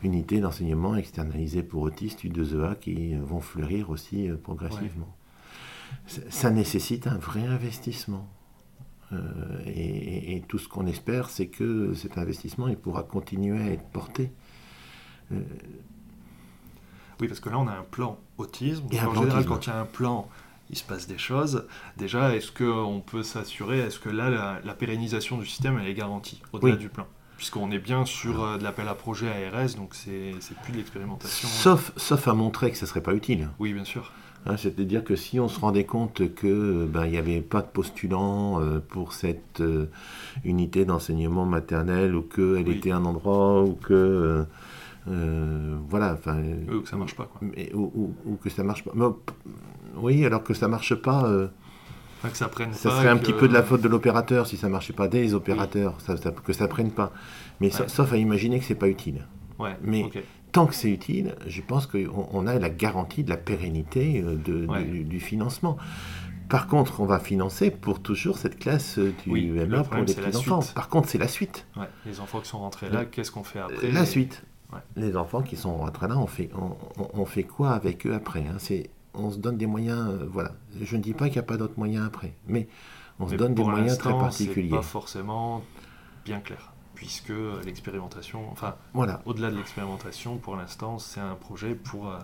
unité 0.03 0.39
d'enseignement 0.39 0.95
externalisée 0.95 1.63
pour 1.63 1.82
autistes, 1.84 2.24
U2EA, 2.24 2.78
qui 2.80 3.15
euh, 3.15 3.20
vont 3.22 3.41
fleurir 3.41 3.89
aussi 3.89 4.30
euh, 4.30 4.36
progressivement. 4.38 5.15
Ça- 6.05 6.22
Ça 6.30 6.49
nécessite 6.49 7.07
un 7.07 7.18
vrai 7.18 7.43
investissement. 7.45 8.28
Euh, 9.13 9.18
et, 9.65 10.43
tout 10.49 10.57
ce 10.57 10.68
qu'on 10.68 10.86
espère, 10.88 11.30
c'est 11.30 11.47
que 11.47 11.93
cet 11.93 12.18
investissement 12.18 12.68
il 12.68 12.76
pourra 12.78 13.03
continuer 13.03 13.57
à 13.61 13.72
être 13.72 13.86
porté. 13.91 14.32
Euh, 15.32 15.39
Oui, 17.20 17.28
parce 17.28 17.39
que 17.39 17.49
là, 17.49 17.57
on 17.57 17.68
a 17.68 17.72
un 17.74 17.84
plan 17.89 18.20
autisme. 18.38 18.86
Et 18.91 18.99
en 18.99 19.13
général, 19.13 19.45
quand 19.45 19.65
il 19.65 19.70
y 19.70 19.74
a 19.74 19.80
un 19.80 19.86
plan, 19.86 20.28
il 20.70 20.78
se 20.78 20.84
passe 20.84 21.07
des 21.07 21.18
choses. 21.18 21.65
Déjà, 21.97 22.36
est-ce 22.36 22.51
qu'on 22.51 23.01
peut 23.01 23.24
s'assurer, 23.24 23.80
est-ce 23.80 23.99
que 23.99 24.09
là, 24.09 24.30
la, 24.30 24.59
la 24.63 24.74
pérennisation 24.74 25.38
du 25.38 25.45
système, 25.45 25.78
elle 25.82 25.88
est 25.88 25.93
garantie 25.93 26.41
au-delà 26.53 26.74
Oui. 26.74 26.78
du 26.80 26.89
plan? 26.89 27.05
Puisqu'on 27.38 27.70
est 27.72 27.78
bien 27.80 28.03
sur 28.03 28.43
euh, 28.43 28.57
de 28.57 28.63
l'appel 28.63 28.88
à 28.88 28.95
projet 28.95 29.28
ARS, 29.30 29.76
donc 29.76 29.93
c'est 29.93 30.34
plus 30.63 30.72
de 30.74 30.78
l'expérimentation. 30.78 31.47
sauf, 31.47 31.91
sauf 31.95 32.28
à 32.28 32.34
montrer 32.34 32.72
que 32.72 32.78
ça 32.78 32.86
ne 32.86 32.89
serait 32.89 33.01
pas 33.03 33.13
utile. 33.13 33.49
Oui, 33.59 33.74
bien 33.74 33.84
sûr. 33.86 34.11
Hein, 34.47 34.57
C'est-à-dire 34.57 35.03
que 35.03 35.15
si 35.15 35.39
on 35.39 35.47
se 35.47 35.59
rendait 35.59 35.84
compte 35.86 36.34
que 36.34 36.86
ben, 36.86 37.05
il 37.05 37.11
n'y 37.11 37.18
avait 37.18 37.41
pas 37.41 37.61
de 37.61 37.68
postulants 37.68 38.59
euh, 38.61 38.80
pour 38.80 39.13
cette 39.13 39.61
euh, 39.61 39.86
unité 40.45 40.84
d'enseignement 40.86 41.45
maternel 41.45 42.15
ou 42.15 42.24
qu'elle 42.24 42.68
Oui. 42.68 42.76
était 42.78 42.91
un 42.91 43.05
endroit 43.05 43.61
ou 43.63 43.74
que 43.74 44.45
voilà. 45.89 46.13
Enfin, 46.13 46.41
ou 46.74 46.82
que 46.82 46.89
ça 46.89 46.97
marche 46.97 47.15
pas, 47.15 47.26
quoi. 47.26 47.47
ou, 47.74 48.36
que 48.41 48.49
ça 48.49 48.63
marche 48.63 48.84
pas. 48.84 48.91
Oui, 49.96 50.26
alors 50.26 50.44
que 50.44 50.54
ça 50.54 50.68
marche 50.68 50.96
pas. 50.96 51.30
que 52.24 52.38
ça 52.38 52.48
prenne 52.48 52.74
ça 52.74 52.90
serait 52.90 53.10
un 53.10 53.18
petit 53.18 53.34
peu 53.34 53.48
de 53.48 53.54
la 53.54 53.64
faute 53.64 53.82
de 53.82 53.88
l'opérateur 53.88 54.48
si 54.48 54.58
ça 54.58 54.70
marchait 54.70 54.94
pas 54.94 55.08
des 55.08 55.34
opérateurs, 55.34 55.98
que 56.44 56.54
ça 56.54 56.68
prenne 56.68 56.92
pas. 56.92 57.12
Mais 57.60 57.70
sauf 57.70 58.14
à 58.14 58.18
imaginer 58.18 58.60
que 58.60 58.66
c'est 58.66 58.76
pas 58.76 58.90
utile. 58.90 59.26
Ouais, 59.60 59.76
mais 59.82 60.10
tant 60.52 60.68
que 60.68 60.76
c'est 60.76 60.90
utile, 60.90 61.36
je 61.48 61.62
pense 61.62 61.88
qu'on 61.88 62.28
on 62.32 62.48
a 62.48 62.60
la 62.60 62.70
garantie 62.70 63.24
de 63.24 63.30
la 63.30 63.38
pérennité 63.38 64.22
de, 64.22 65.04
du, 65.04 65.20
financement. 65.20 65.78
Par 66.50 66.68
contre, 66.68 67.02
on 67.02 67.06
va 67.06 67.20
financer 67.20 67.72
pour 67.72 68.02
toujours 68.02 68.38
cette 68.38 68.58
classe 68.58 69.00
du 69.00 69.14
oui, 69.28 69.52
pour 69.68 69.98
les 69.98 70.14
petits-enfants. 70.14 70.64
Par 70.76 70.88
contre, 70.88 71.10
c'est 71.10 71.18
la 71.18 71.28
suite. 71.28 71.68
les 72.06 72.20
enfants 72.20 72.40
qui 72.40 72.48
sont 72.48 72.60
rentrés 72.60 72.90
là, 72.90 73.06
qu'est-ce 73.06 73.32
qu'on 73.32 73.44
fait 73.44 73.60
après? 73.60 73.92
La 73.92 74.06
suite. 74.06 74.44
Les 74.96 75.16
enfants 75.16 75.42
qui 75.42 75.56
sont 75.56 75.76
rentrés 75.78 76.08
là, 76.08 76.18
on 76.18 76.28
fait, 76.28 76.50
on, 77.14 77.26
fait 77.26 77.44
quoi 77.44 77.72
avec 77.72 78.06
eux 78.06 78.14
après 78.14 78.42
hein? 78.42 78.58
C'est, 78.58 78.90
On 79.18 79.32
se 79.32 79.38
donne 79.38 79.57
des 79.57 79.65
moyens, 79.65 80.07
euh, 80.09 80.28
voilà. 80.32 80.51
Je 80.80 80.95
ne 80.95 81.01
dis 81.01 81.13
pas 81.13 81.26
qu'il 81.26 81.34
n'y 81.34 81.39
a 81.39 81.43
pas 81.43 81.57
d'autres 81.57 81.78
moyens 81.78 82.05
après, 82.05 82.34
mais 82.47 82.68
on 83.20 83.28
se 83.28 83.36
donne 83.36 83.53
des 83.53 83.63
moyens 83.63 83.97
très 83.97 84.11
particuliers. 84.11 84.70
pas 84.70 84.82
forcément 84.82 85.63
bien 86.24 86.39
clair, 86.39 86.74
puisque 86.93 87.34
l'expérimentation, 87.65 88.49
enfin, 88.51 88.76
voilà. 88.93 89.22
au-delà 89.26 89.49
de 89.49 89.57
l'expérimentation, 89.57 90.38
pour 90.38 90.55
l'instant, 90.55 90.99
c'est 90.99 91.20
un 91.20 91.36
projet 91.36 91.74
pour, 91.74 92.09
euh, 92.09 92.20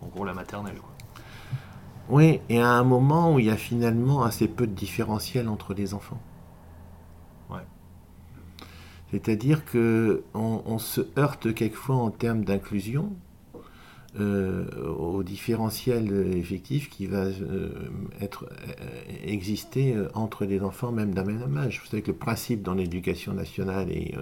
en 0.00 0.06
gros, 0.06 0.24
la 0.24 0.34
maternelle. 0.34 0.78
Quoi. 0.78 0.90
Oui, 2.08 2.40
et 2.48 2.60
à 2.60 2.70
un 2.70 2.84
moment 2.84 3.34
où 3.34 3.38
il 3.38 3.46
y 3.46 3.50
a 3.50 3.56
finalement 3.56 4.22
assez 4.22 4.48
peu 4.48 4.66
de 4.66 4.72
différentiel 4.72 5.48
entre 5.48 5.74
les 5.74 5.92
enfants. 5.92 6.20
Ouais. 7.50 7.66
C'est-à-dire 9.10 9.64
que 9.66 10.24
on, 10.32 10.78
se 10.78 11.02
heurte 11.18 11.52
quelquefois 11.54 11.96
en 11.96 12.10
termes 12.10 12.44
d'inclusion 12.44 13.12
euh, 14.18 14.66
au 14.88 15.22
différentiel 15.22 16.36
effectif 16.36 16.90
qui 16.90 17.06
va 17.06 17.24
euh, 17.24 17.70
être 18.20 18.46
euh, 18.50 18.74
exister 19.24 19.96
entre 20.14 20.44
les 20.44 20.60
enfants 20.62 20.92
même 20.92 21.14
d'un 21.14 21.24
même 21.24 21.56
âge. 21.56 21.80
Vous 21.82 21.90
savez 21.90 22.02
que 22.02 22.10
le 22.10 22.16
principe 22.16 22.62
dans 22.62 22.74
l'éducation 22.74 23.32
nationale 23.32 23.90
et 23.90 24.14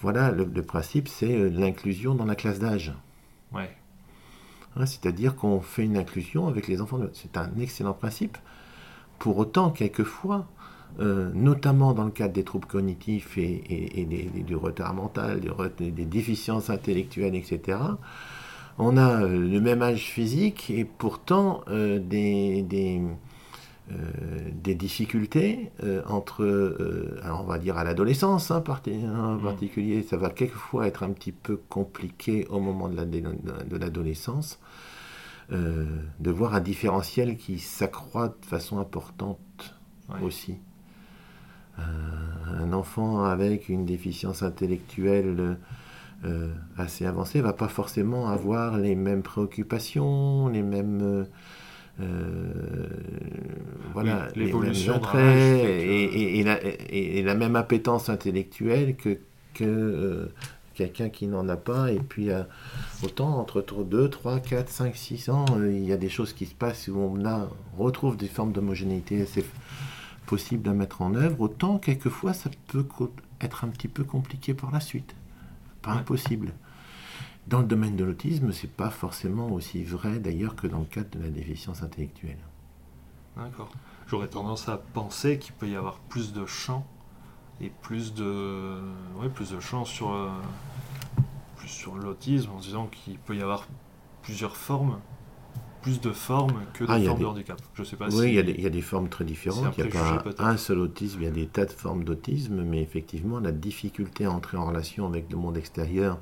voilà, 0.00 0.30
le, 0.30 0.44
le 0.44 0.62
principe 0.62 1.08
c'est 1.08 1.50
l'inclusion 1.50 2.14
dans 2.14 2.24
la 2.24 2.34
classe 2.34 2.58
d'âge. 2.58 2.92
Ouais. 3.52 3.70
Hein, 4.76 4.86
c'est-à-dire 4.86 5.36
qu'on 5.36 5.60
fait 5.60 5.84
une 5.84 5.96
inclusion 5.96 6.48
avec 6.48 6.66
les 6.68 6.80
enfants. 6.80 7.00
C'est 7.12 7.36
un 7.36 7.50
excellent 7.58 7.94
principe. 7.94 8.36
Pour 9.18 9.38
autant, 9.38 9.70
quelquefois, 9.70 10.46
euh, 11.00 11.30
notamment 11.34 11.92
dans 11.92 12.04
le 12.04 12.10
cadre 12.10 12.34
des 12.34 12.44
troubles 12.44 12.66
cognitifs 12.66 13.36
et, 13.36 14.06
du 14.46 14.56
retard 14.56 14.94
mental, 14.94 15.40
des, 15.78 15.90
déficiences 15.90 16.70
intellectuelles, 16.70 17.34
etc., 17.34 17.78
on 18.78 18.96
a 18.96 19.22
euh, 19.22 19.28
le 19.28 19.60
même 19.60 19.82
âge 19.82 20.04
physique 20.04 20.70
et 20.70 20.84
pourtant 20.84 21.62
euh, 21.68 21.98
des, 21.98 22.62
des, 22.62 23.00
difficultés 24.74 25.70
entre, 26.08 27.16
alors 27.22 27.42
on 27.42 27.46
va 27.46 27.58
dire 27.58 27.76
à 27.76 27.84
l'adolescence 27.84 28.50
hein, 28.50 28.62
en 28.66 29.34
mmh. 29.34 29.42
particulier, 29.42 30.02
ça 30.02 30.16
va 30.16 30.30
quelquefois 30.30 30.86
être 30.86 31.02
un 31.02 31.10
petit 31.10 31.32
peu 31.32 31.56
compliqué 31.68 32.46
au 32.48 32.60
moment 32.60 32.88
de 32.88 33.76
l'adolescence. 33.76 34.58
Euh, 35.52 35.84
de 36.20 36.30
voir 36.30 36.54
un 36.54 36.60
différentiel 36.60 37.36
qui 37.36 37.58
s'accroît 37.58 38.28
de 38.28 38.46
façon 38.46 38.78
importante 38.78 39.74
aussi. 40.22 40.56
Euh, 41.78 41.82
un 42.60 42.72
enfant 42.72 43.24
avec 43.24 43.68
une 43.68 43.84
déficience 43.84 44.42
intellectuelle 44.42 45.58
euh, 46.24 46.52
assez 46.76 47.06
avancée 47.06 47.40
va 47.40 47.52
pas 47.52 47.68
forcément 47.68 48.28
avoir 48.28 48.78
les 48.78 48.94
mêmes 48.94 49.22
préoccupations, 49.22 50.48
les 50.48 50.62
mêmes 50.62 51.26
voilà, 53.92 54.28
les 54.34 54.52
mêmes 54.52 54.72
attraits 54.92 55.64
et, 55.64 56.40
et, 56.40 57.22
la, 57.22 57.34
même 57.34 57.54
appétence 57.54 58.08
intellectuelle 58.08 58.96
que, 58.96 59.20
que 59.54 60.28
quelqu'un 60.74 61.08
qui 61.08 61.26
n'en 61.26 61.48
a 61.48 61.56
pas. 61.56 61.90
Et 61.90 62.00
puis, 62.00 62.30
euh, 62.30 62.42
autant 63.02 63.38
entre 63.38 63.62
2, 63.62 64.10
3, 64.10 64.40
4, 64.40 64.68
5, 64.68 64.96
6 64.96 65.28
ans, 65.30 65.46
euh, 65.56 65.72
il 65.72 65.84
y 65.84 65.92
a 65.92 65.96
des 65.96 66.08
choses 66.08 66.32
qui 66.32 66.46
se 66.46 66.54
passent 66.54 66.88
où 66.88 66.98
on 66.98 67.24
a, 67.24 67.48
retrouve 67.78 68.16
des 68.16 68.28
formes 68.28 68.52
d'homogénéité 68.52 69.22
assez 69.22 69.44
possibles 70.26 70.68
à 70.68 70.74
mettre 70.74 71.02
en 71.02 71.14
œuvre. 71.14 71.40
Autant, 71.40 71.78
quelquefois, 71.78 72.34
ça 72.34 72.50
peut 72.68 72.84
être 73.40 73.64
un 73.64 73.68
petit 73.68 73.88
peu 73.88 74.04
compliqué 74.04 74.52
par 74.54 74.70
la 74.70 74.80
suite. 74.80 75.14
Pas 75.84 75.92
impossible. 75.92 76.52
Dans 77.46 77.60
le 77.60 77.66
domaine 77.66 77.96
de 77.96 78.04
l'autisme, 78.04 78.52
c'est 78.52 78.72
pas 78.72 78.90
forcément 78.90 79.48
aussi 79.48 79.84
vrai 79.84 80.18
d'ailleurs 80.18 80.56
que 80.56 80.66
dans 80.66 80.78
le 80.78 80.86
cadre 80.86 81.10
de 81.10 81.22
la 81.22 81.28
déficience 81.28 81.82
intellectuelle. 81.82 82.38
D'accord. 83.36 83.70
J'aurais 84.06 84.28
tendance 84.28 84.68
à 84.68 84.78
penser 84.78 85.38
qu'il 85.38 85.54
peut 85.54 85.68
y 85.68 85.76
avoir 85.76 85.98
plus 85.98 86.32
de 86.32 86.46
champs 86.46 86.86
et 87.60 87.70
plus 87.82 88.14
de, 88.14 88.80
ouais, 89.16 89.28
plus 89.28 89.50
de 89.50 89.60
chance 89.60 89.88
sur, 89.88 90.12
euh, 90.12 90.30
plus 91.56 91.68
sur 91.68 91.96
l'autisme 91.96 92.50
en 92.52 92.58
disant 92.58 92.86
qu'il 92.86 93.18
peut 93.18 93.36
y 93.36 93.42
avoir 93.42 93.66
plusieurs 94.22 94.56
formes, 94.56 94.98
plus 95.84 96.00
de 96.00 96.10
formes 96.10 96.62
que 96.72 96.84
de 96.84 96.90
ah, 96.90 97.00
formes 97.00 97.20
de 97.20 97.24
handicap. 97.26 97.60
Je 97.74 97.84
sais 97.84 97.96
pas 97.96 98.08
oui, 98.08 98.34
il 98.34 98.60
y, 98.60 98.66
a 98.66 98.70
des 98.70 98.80
formes 98.82 99.08
très 99.08 99.24
différentes. 99.24 99.76
Il 99.78 99.84
n'y 99.84 99.90
a 99.90 100.18
pas 100.18 100.34
un 100.38 100.56
seul 100.56 100.78
autisme, 100.78 101.20
il 101.20 101.24
y 101.24 101.28
a 101.28 101.30
des 101.30 101.46
tas 101.46 101.66
de 101.66 101.72
formes 101.72 102.04
d'autisme, 102.04 102.62
mais 102.62 102.82
effectivement, 102.82 103.38
la 103.38 103.52
difficulté 103.52 104.24
à 104.24 104.32
entrer 104.32 104.56
en 104.56 104.66
relation 104.66 105.06
avec 105.06 105.30
le 105.30 105.36
monde 105.36 105.56
extérieur 105.56 106.18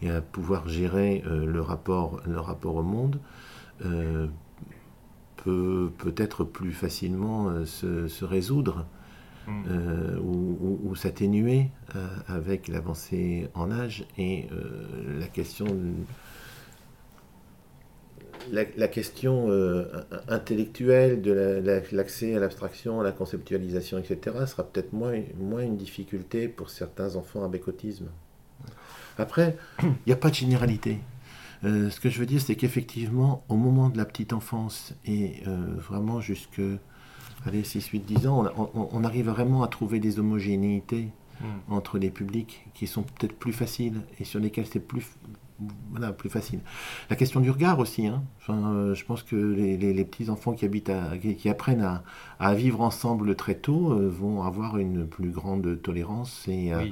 et 0.00 0.10
à 0.10 0.20
pouvoir 0.20 0.68
gérer 0.68 1.22
euh, 1.26 1.44
le, 1.44 1.60
rapport, 1.60 2.20
le 2.26 2.40
rapport 2.40 2.76
au 2.76 2.82
monde 2.82 3.20
euh, 3.84 4.28
peut 5.36 5.90
peut-être 5.98 6.44
plus 6.44 6.72
facilement 6.72 7.66
se, 7.66 8.08
se, 8.08 8.24
résoudre 8.24 8.86
euh, 9.46 10.18
ou, 10.20 10.94
s'atténuer 10.94 11.70
euh, 11.96 12.08
avec 12.28 12.68
l'avancée 12.68 13.48
en 13.54 13.70
âge 13.70 14.06
et 14.16 14.46
euh, 14.52 15.18
la 15.20 15.26
question 15.26 15.66
la, 18.52 18.88
question 18.88 19.48
intellectuelle 20.28 21.22
de 21.22 21.32
l'accès 21.92 22.34
à 22.34 22.40
l'abstraction, 22.40 23.00
à 23.00 23.04
la 23.04 23.12
conceptualisation, 23.12 23.98
etc., 23.98 24.36
sera 24.46 24.64
peut-être 24.64 24.92
moins, 24.92 25.20
moins 25.38 25.62
une 25.62 25.76
difficulté 25.76 26.48
pour 26.48 26.70
certains 26.70 27.16
enfants 27.16 27.44
avec 27.44 27.68
autisme. 27.68 28.06
Après, 29.18 29.56
il 29.82 29.92
n'y 30.06 30.12
a 30.12 30.16
pas 30.16 30.30
de 30.30 30.34
généralité. 30.34 30.98
ce 31.62 32.00
que 32.00 32.10
je 32.10 32.18
veux 32.18 32.26
dire, 32.26 32.40
c'est 32.40 32.56
qu'effectivement, 32.56 33.44
au 33.48 33.56
moment 33.56 33.88
de 33.88 33.98
la 33.98 34.04
petite 34.04 34.32
enfance 34.32 34.94
et 35.06 35.42
vraiment 35.78 36.20
jusque 36.20 36.60
allez, 37.46 37.64
6, 37.64 37.88
8, 37.88 38.00
10 38.00 38.26
ans, 38.26 38.44
on, 38.74 39.04
arrive 39.04 39.28
vraiment 39.28 39.62
à 39.62 39.68
trouver 39.68 40.00
des 40.00 40.18
homogénéités 40.18 41.08
hmm. 41.40 41.72
entre 41.72 41.98
les 41.98 42.10
publics 42.10 42.66
qui 42.74 42.86
sont 42.86 43.02
peut-être 43.02 43.36
plus 43.36 43.52
faciles 43.52 44.00
et 44.18 44.24
sur 44.24 44.40
lesquels 44.40 44.66
c'est 44.66 44.80
plus, 44.80 45.06
voilà, 45.90 46.12
plus 46.12 46.28
facile. 46.28 46.60
La 47.10 47.16
question 47.16 47.40
du 47.40 47.50
regard 47.50 47.78
aussi. 47.78 48.06
Hein. 48.06 48.24
Euh, 48.48 48.94
je 48.94 49.04
pense 49.04 49.22
que 49.22 49.36
les, 49.36 50.04
petits 50.04 50.28
enfants 50.30 50.52
qui 50.52 50.64
habitent, 50.64 50.90
qui, 51.38 51.48
apprennent 51.48 52.00
à, 52.38 52.54
vivre 52.54 52.80
ensemble 52.80 53.36
très 53.36 53.54
tôt, 53.54 53.92
euh, 53.92 54.08
vont 54.08 54.42
avoir 54.42 54.78
une 54.78 55.06
plus 55.06 55.30
grande 55.30 55.80
tolérance 55.82 56.46
et 56.48 56.72
euh, 56.72 56.86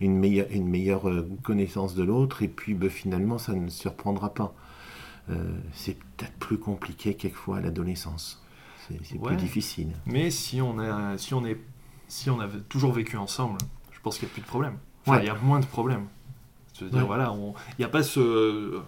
une, 0.00 0.18
meilleure, 0.18 0.46
une 0.50 0.68
meilleure 0.68 1.04
connaissance 1.42 1.94
de 1.94 2.02
l'autre. 2.02 2.42
Et 2.42 2.48
puis, 2.48 2.74
ben, 2.74 2.90
finalement, 2.90 3.38
ça 3.38 3.54
ne 3.54 3.68
se 3.68 3.88
reprendra 3.88 4.34
pas. 4.34 4.54
c'est 5.72 5.96
peut-être 6.16 6.34
plus 6.38 6.58
compliqué 6.58 7.14
quelquefois 7.14 7.58
à 7.58 7.60
l'adolescence 7.60 8.42
c'est 9.04 9.20
plus 9.20 9.36
difficile. 9.36 9.92
Mais 10.06 10.30
si 10.30 10.60
on, 10.60 10.78
a, 10.78 11.16
si, 11.18 11.34
on 11.34 11.44
est, 11.44 11.58
si 12.08 12.30
on 12.30 12.40
avait 12.40 12.60
toujours 12.60 12.92
vécu 12.92 13.16
ensemble, 13.16 13.58
je 13.90 14.00
pense 14.00 14.18
qu'il 14.18 14.26
n'y 14.26 14.32
a 14.32 14.34
plus 14.34 14.42
de 14.42 14.46
problème. 14.46 14.76
Il 15.06 15.24
y 15.24 15.28
a 15.28 15.34
moins 15.34 15.60
de 15.60 15.66
problèmes. 15.66 16.06
Veux 16.80 16.90
dire, 16.90 17.06
voilà, 17.06 17.32
il 17.36 17.74
n'y 17.78 17.84
a 17.84 17.88
pas 17.88 18.02
ce 18.02 18.80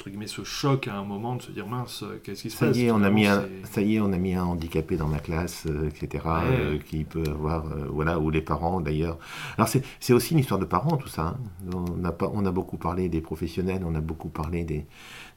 entre 0.00 0.08
guillemets 0.08 0.26
ce 0.26 0.44
choc 0.44 0.88
à 0.88 0.94
un 0.94 1.04
moment 1.04 1.36
de 1.36 1.42
se 1.42 1.50
dire 1.50 1.66
mince 1.66 2.04
qu'est-ce 2.24 2.40
qui 2.40 2.48
se 2.48 2.56
ça 2.56 2.66
passe 2.68 2.76
y 2.78 2.86
est, 2.86 2.90
on 2.90 3.02
a 3.02 3.10
mis 3.10 3.26
un, 3.26 3.44
ça 3.64 3.82
y 3.82 3.96
est 3.96 4.00
on 4.00 4.14
a 4.14 4.16
mis 4.16 4.34
un 4.34 4.44
handicapé 4.44 4.96
dans 4.96 5.08
ma 5.08 5.18
classe 5.18 5.66
euh, 5.66 5.90
etc 5.90 6.24
euh, 6.26 6.78
qui 6.78 7.04
peut 7.04 7.24
avoir 7.28 7.66
euh, 7.66 7.86
voilà 7.90 8.18
ou 8.18 8.30
les 8.30 8.40
parents 8.40 8.80
d'ailleurs. 8.80 9.18
Alors 9.58 9.68
c'est 9.68 10.12
aussi 10.14 10.32
une 10.32 10.40
histoire 10.40 10.58
de 10.58 10.64
parents 10.64 10.96
tout 10.96 11.08
ça 11.08 11.36
hein. 11.36 11.70
on 11.74 12.02
a 12.02 12.12
pas 12.12 12.30
on 12.32 12.46
a 12.46 12.50
beaucoup 12.50 12.78
parlé 12.78 13.10
des 13.10 13.20
professionnels 13.20 13.82
on 13.84 13.94
a 13.94 14.00
beaucoup 14.00 14.30
parlé 14.30 14.64
des, 14.64 14.86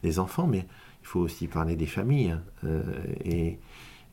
des 0.01 0.17
enfants 0.17 0.47
mais 0.47 0.65
il 1.01 1.07
faut 1.07 1.19
aussi 1.19 1.47
parler 1.47 1.75
des 1.75 1.85
familles 1.85 2.37
hein, 2.63 2.69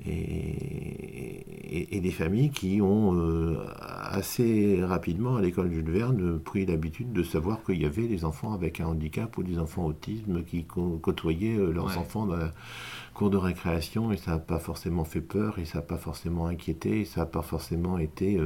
et, 0.07 1.97
et, 1.97 2.01
des 2.01 2.11
familles 2.11 2.51
qui 2.51 2.81
ont 2.81 3.15
euh, 3.15 3.59
assez 3.79 4.83
rapidement 4.83 5.37
à 5.37 5.43
l'école 5.43 5.71
Jules 5.71 5.91
Verne 5.91 6.39
pris 6.39 6.67
l'habitude 6.67 7.13
de 7.13 7.23
savoir 7.23 7.63
qu'il 7.65 7.81
y 7.81 7.85
avait 7.85 8.07
des 8.07 8.25
enfants 8.25 8.53
avec 8.53 8.81
un 8.81 8.87
handicap 8.87 9.37
ou 9.37 9.43
des 9.43 9.59
enfants 9.59 9.85
autisme 9.87 10.43
qui 10.43 10.65
côtoyaient 10.65 11.57
euh, 11.57 11.73
leurs 11.73 11.99
enfants 11.99 12.27
dans 12.27 12.37
la 12.37 12.53
cour 13.15 13.31
de 13.31 13.37
récréation. 13.37 14.13
Et 14.13 14.17
ça 14.17 14.33
n'a 14.33 14.39
pas 14.39 14.59
forcément 14.59 15.05
fait 15.05 15.21
peur 15.21 15.59
et 15.59 15.65
ça 15.65 15.79
n'a 15.79 15.83
pas 15.83 15.99
forcément 15.99 16.47
inquiété 16.47 17.01
et 17.01 17.05
ça 17.05 17.21
n'a 17.21 17.27
pas 17.27 17.43
forcément 17.43 17.99
été 17.99 18.41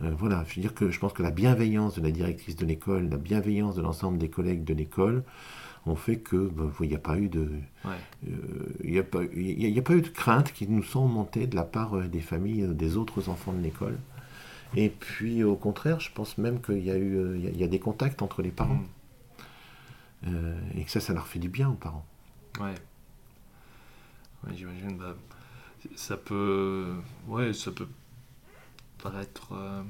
voilà, 0.00 0.44
je 0.48 0.56
veux 0.56 0.62
dire 0.62 0.74
que 0.74 0.90
je 0.90 0.98
pense 0.98 1.12
que 1.12 1.22
la 1.22 1.30
bienveillance 1.30 1.94
de 1.94 2.02
la 2.02 2.10
directrice 2.10 2.56
de 2.56 2.66
l'école, 2.66 3.08
la 3.08 3.18
bienveillance 3.18 3.76
de 3.76 3.82
l'ensemble 3.82 4.18
des 4.18 4.28
collègues 4.28 4.64
de 4.64 4.74
l'école, 4.74 5.22
ont 5.86 5.96
fait 5.96 6.18
que 6.18 6.50
il 6.80 6.88
n'y 6.88 6.94
a 6.94 6.98
pas 6.98 7.18
eu 7.18 7.28
de 7.28 7.50
il 8.84 8.98
a 8.98 9.02
pas 9.02 9.24
il 9.24 9.78
a, 9.78 9.82
pas 9.82 9.94
eu 9.94 10.02
de 10.02 10.08
craintes 10.08 10.52
qui 10.52 10.68
nous 10.68 10.82
sont 10.82 11.06
montées 11.06 11.46
de 11.46 11.56
la 11.56 11.64
part 11.64 12.08
des 12.08 12.20
familles 12.20 12.68
des 12.68 12.96
autres 12.96 13.28
enfants 13.28 13.52
de 13.52 13.60
l'école. 13.60 13.98
Et 14.74 14.88
puis 14.88 15.44
au 15.44 15.56
contraire 15.56 16.00
je 16.00 16.10
pense 16.12 16.38
même 16.38 16.60
qu'il 16.60 16.84
y 16.84 16.90
a 16.90 16.96
eu 16.96 17.36
il 17.36 17.56
y, 17.56 17.64
a, 17.64 17.68
des 17.68 17.80
contacts 17.80 18.22
entre 18.22 18.42
les 18.42 18.50
parents. 18.50 18.82
Mm. 20.22 20.54
et 20.76 20.84
que 20.84 20.90
ça 20.90 21.00
ça 21.00 21.12
leur 21.12 21.26
fait 21.26 21.40
du 21.40 21.48
bien 21.48 21.68
aux 21.68 21.74
parents. 21.74 22.06
Ouais, 22.60 22.74
j'imagine 24.54 24.96
bah, 24.96 25.16
ça 25.96 26.16
peut 26.16 26.94
ouais 27.26 27.52
ça 27.52 27.70
peut 27.70 27.88
paraître 29.02 29.52
euh, 29.52 29.82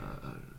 euh, 0.00 0.04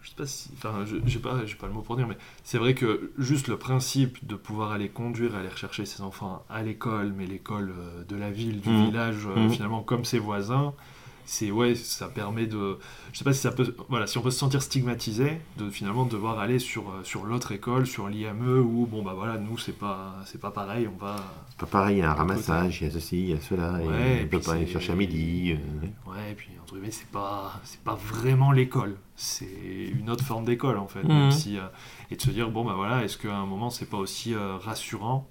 je 0.02 0.10
sais 0.10 0.16
pas 0.16 0.26
si, 0.26 0.50
enfin, 0.54 0.84
j'ai 1.06 1.20
pas, 1.20 1.40
pas 1.60 1.68
le 1.68 1.74
mot 1.74 1.82
pour 1.82 1.96
dire, 1.96 2.08
mais 2.08 2.18
c'est 2.44 2.58
vrai 2.58 2.74
que 2.74 3.12
juste 3.18 3.48
le 3.48 3.58
principe 3.58 4.26
de 4.26 4.36
pouvoir 4.36 4.72
aller 4.72 4.90
conduire, 4.90 5.36
aller 5.36 5.50
rechercher 5.50 5.86
ses 5.86 6.02
enfants 6.02 6.44
à 6.50 6.64
l'école, 6.64 7.14
mais 7.16 7.26
l'école 7.26 7.74
euh, 7.78 8.04
de 8.06 8.16
la 8.16 8.32
ville, 8.32 8.62
du 8.62 8.70
mmh. 8.70 8.86
village, 8.86 9.28
mmh. 9.28 9.50
finalement 9.52 9.84
comme 9.84 10.04
ses 10.04 10.20
voisins, 10.20 10.74
c'est 11.26 11.52
ouais, 11.52 11.76
ça 11.76 12.08
permet 12.08 12.48
de, 12.48 12.78
je 13.12 13.18
sais 13.18 13.24
pas 13.24 13.34
si 13.34 13.42
ça 13.42 13.52
peut, 13.52 13.76
voilà, 13.90 14.08
si 14.08 14.18
on 14.18 14.22
peut 14.22 14.32
se 14.32 14.40
sentir 14.40 14.62
stigmatisé, 14.62 15.40
de 15.58 15.70
finalement 15.70 16.06
devoir 16.06 16.40
aller 16.40 16.60
sur 16.60 16.90
euh, 16.90 17.04
sur 17.04 17.26
l'autre 17.26 17.52
école, 17.52 17.88
sur 17.88 18.08
l'IME 18.08 18.60
où 18.60 18.86
bon 18.86 19.04
bah 19.04 19.14
voilà, 19.16 19.38
nous 19.38 19.58
c'est 19.58 19.78
pas 19.78 20.16
c'est 20.26 20.40
pas 20.40 20.52
pareil, 20.52 20.88
on 20.88 20.98
va. 20.98 21.16
C'est 21.50 21.60
pas 21.60 21.66
pareil, 21.66 21.98
il 21.98 22.00
y 22.00 22.04
a 22.04 22.12
un 22.12 22.14
ramassage, 22.14 22.82
il 22.82 22.88
y 22.88 22.90
a 22.90 22.94
ceci, 22.94 23.20
il 23.20 23.30
y 23.30 23.34
a 23.34 23.40
cela, 23.40 23.82
et 23.82 24.24
on 24.24 24.28
peut 24.28 24.40
pas 24.40 24.54
aller 24.54 24.68
chercher 24.68 24.94
à 24.94 24.96
midi. 24.96 25.54
Euh, 25.54 26.12
ouais, 26.12 26.32
et 26.32 26.36
puis 26.36 26.50
entre 26.62 26.74
guillemets 26.74 26.92
c'est 26.92 27.10
pas 27.10 27.60
c'est 27.64 27.82
pas 27.82 27.96
vraiment 27.96 28.52
l'école, 28.52 28.98
c'est 29.16 29.46
une 29.94 30.10
autre 30.10 30.24
forme 30.24 30.46
d'école 30.46 30.78
en 30.78 30.88
fait, 30.88 31.04
même 31.04 31.28
mmh. 31.28 31.32
si 31.32 31.58
euh, 31.58 31.62
et 32.10 32.16
de 32.16 32.22
se 32.22 32.32
dire 32.32 32.50
bon 32.50 32.66
bah 32.66 32.74
voilà, 32.76 33.04
est-ce 33.04 33.18
qu'à 33.18 33.36
un 33.36 33.46
moment 33.46 33.70
c'est 33.70 33.90
pas 33.90 33.98
aussi 33.98 34.36
rassurant 34.36 35.28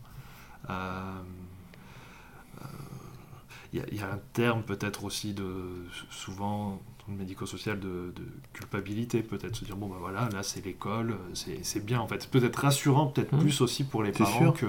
il 3.73 3.99
y, 3.99 4.01
a 4.01 4.13
un 4.13 4.19
terme 4.33 4.63
peut-être 4.63 5.05
aussi 5.05 5.33
de 5.33 5.45
souvent 6.11 6.81
dans 7.07 7.13
le 7.13 7.19
médico-social 7.19 7.79
de, 7.79 8.13
culpabilité 8.53 9.23
peut-être 9.23 9.55
se 9.55 9.65
dire 9.65 9.77
bon 9.77 9.87
ben 9.87 9.99
voilà 9.99 10.29
là 10.33 10.43
c'est 10.43 10.65
l'école 10.65 11.17
c'est 11.35 11.85
bien 11.85 12.01
en 12.01 12.09
fait. 12.09 12.29
Peut-être 12.29 12.57
rassurant 12.57 13.07
peut-être 13.07 13.33
mmh. 13.33 13.39
plus 13.39 13.61
aussi 13.61 13.85
pour 13.85 14.03
les 14.03 14.13
parents 14.13 14.53
que 14.53 14.67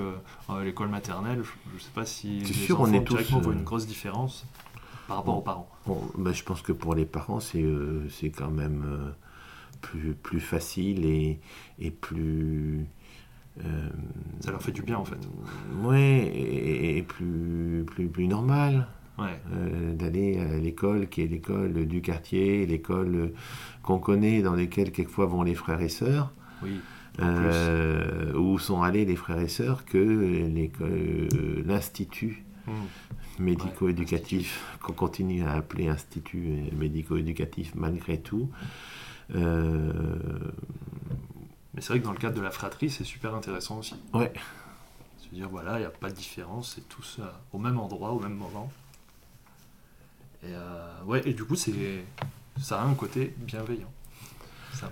euh, 0.49 0.63
l'école 0.63 0.89
maternelle. 0.89 1.43
Je, 1.43 1.75
ne 1.75 1.79
sais 1.79 1.91
pas 1.93 2.05
si 2.05 2.39
les 2.39 2.53
sûr, 2.53 2.79
enfants 2.79 2.91
on 2.91 2.93
est 2.93 3.03
tous, 3.03 3.31
voient 3.31 3.53
une 3.53 3.59
euh, 3.59 3.63
grosse 3.63 3.87
différence 3.87 4.45
par 5.07 5.17
rapport 5.17 5.37
aux 5.37 5.41
parents. 5.41 5.69
Ben, 6.17 6.31
je 6.31 6.43
pense 6.43 6.61
que 6.61 6.71
pour 6.71 6.93
les 6.93 7.05
parents 7.05 7.39
c'est 7.39 7.63
euh, 7.63 8.07
c'est 8.09 8.29
quand 8.29 8.51
même 8.51 9.13
plus, 9.81 10.13
plus 10.13 10.39
facile 10.39 11.05
et, 11.05 11.39
et 11.79 11.89
plus 11.89 12.85
ça 14.39 14.51
leur 14.51 14.61
fait 14.61 14.71
du 14.71 14.81
bien 14.81 14.97
en 14.97 15.05
fait. 15.05 15.19
Oui, 15.83 15.99
et, 15.99 17.03
plus, 17.03 17.83
plus, 17.85 18.07
plus 18.07 18.27
normal. 18.27 18.87
Euh, 19.53 19.93
d'aller 19.93 20.39
à 20.39 20.57
l'école 20.57 21.07
qui 21.07 21.21
est 21.21 21.27
l'école 21.27 21.85
du 21.85 22.01
quartier, 22.01 22.65
l'école 22.65 23.33
qu'on 23.83 23.99
connaît, 23.99 24.41
dans 24.41 24.55
laquelle 24.55 24.91
quelquefois 24.91 25.25
vont 25.25 25.43
les 25.43 25.55
frères 25.55 25.81
et 25.81 25.89
sœurs. 25.89 26.31
Euh, 27.19 28.33
où 28.35 28.57
sont 28.57 28.81
allés 28.83 29.03
les 29.03 29.17
frères 29.17 29.41
et 29.41 29.49
sœurs 29.49 29.83
que 29.83 29.97
euh, 29.97 31.61
l'institut 31.65 32.45
hmm. 32.67 33.43
médico-éducatif, 33.43 34.63
qu'on 34.81 34.93
continue 34.93 35.43
à 35.43 35.51
appeler 35.51 35.89
institut 35.89 36.69
médico-éducatif 36.77 37.73
malgré 37.75 38.17
tout, 38.19 38.49
mais 41.73 41.81
c'est 41.81 41.89
vrai 41.89 41.99
que 41.99 42.05
dans 42.05 42.11
le 42.11 42.17
cadre 42.17 42.35
de 42.35 42.41
la 42.41 42.51
fratrie, 42.51 42.89
c'est 42.89 43.03
super 43.03 43.33
intéressant 43.33 43.79
aussi. 43.79 43.95
Ouais. 44.13 44.31
Se 45.17 45.33
dire, 45.33 45.47
voilà, 45.49 45.77
il 45.77 45.81
n'y 45.81 45.85
a 45.85 45.89
pas 45.89 46.09
de 46.09 46.15
différence, 46.15 46.73
c'est 46.75 46.87
tous 46.89 47.17
euh, 47.19 47.25
au 47.53 47.59
même 47.59 47.79
endroit, 47.79 48.11
au 48.11 48.19
même 48.19 48.35
moment. 48.35 48.71
Et, 50.43 50.47
euh, 50.47 51.03
ouais, 51.05 51.21
et 51.25 51.33
du 51.33 51.45
coup, 51.45 51.55
c'est, 51.55 51.71
ça 52.59 52.81
a 52.81 52.85
un 52.85 52.93
côté 52.93 53.33
bienveillant. 53.37 53.91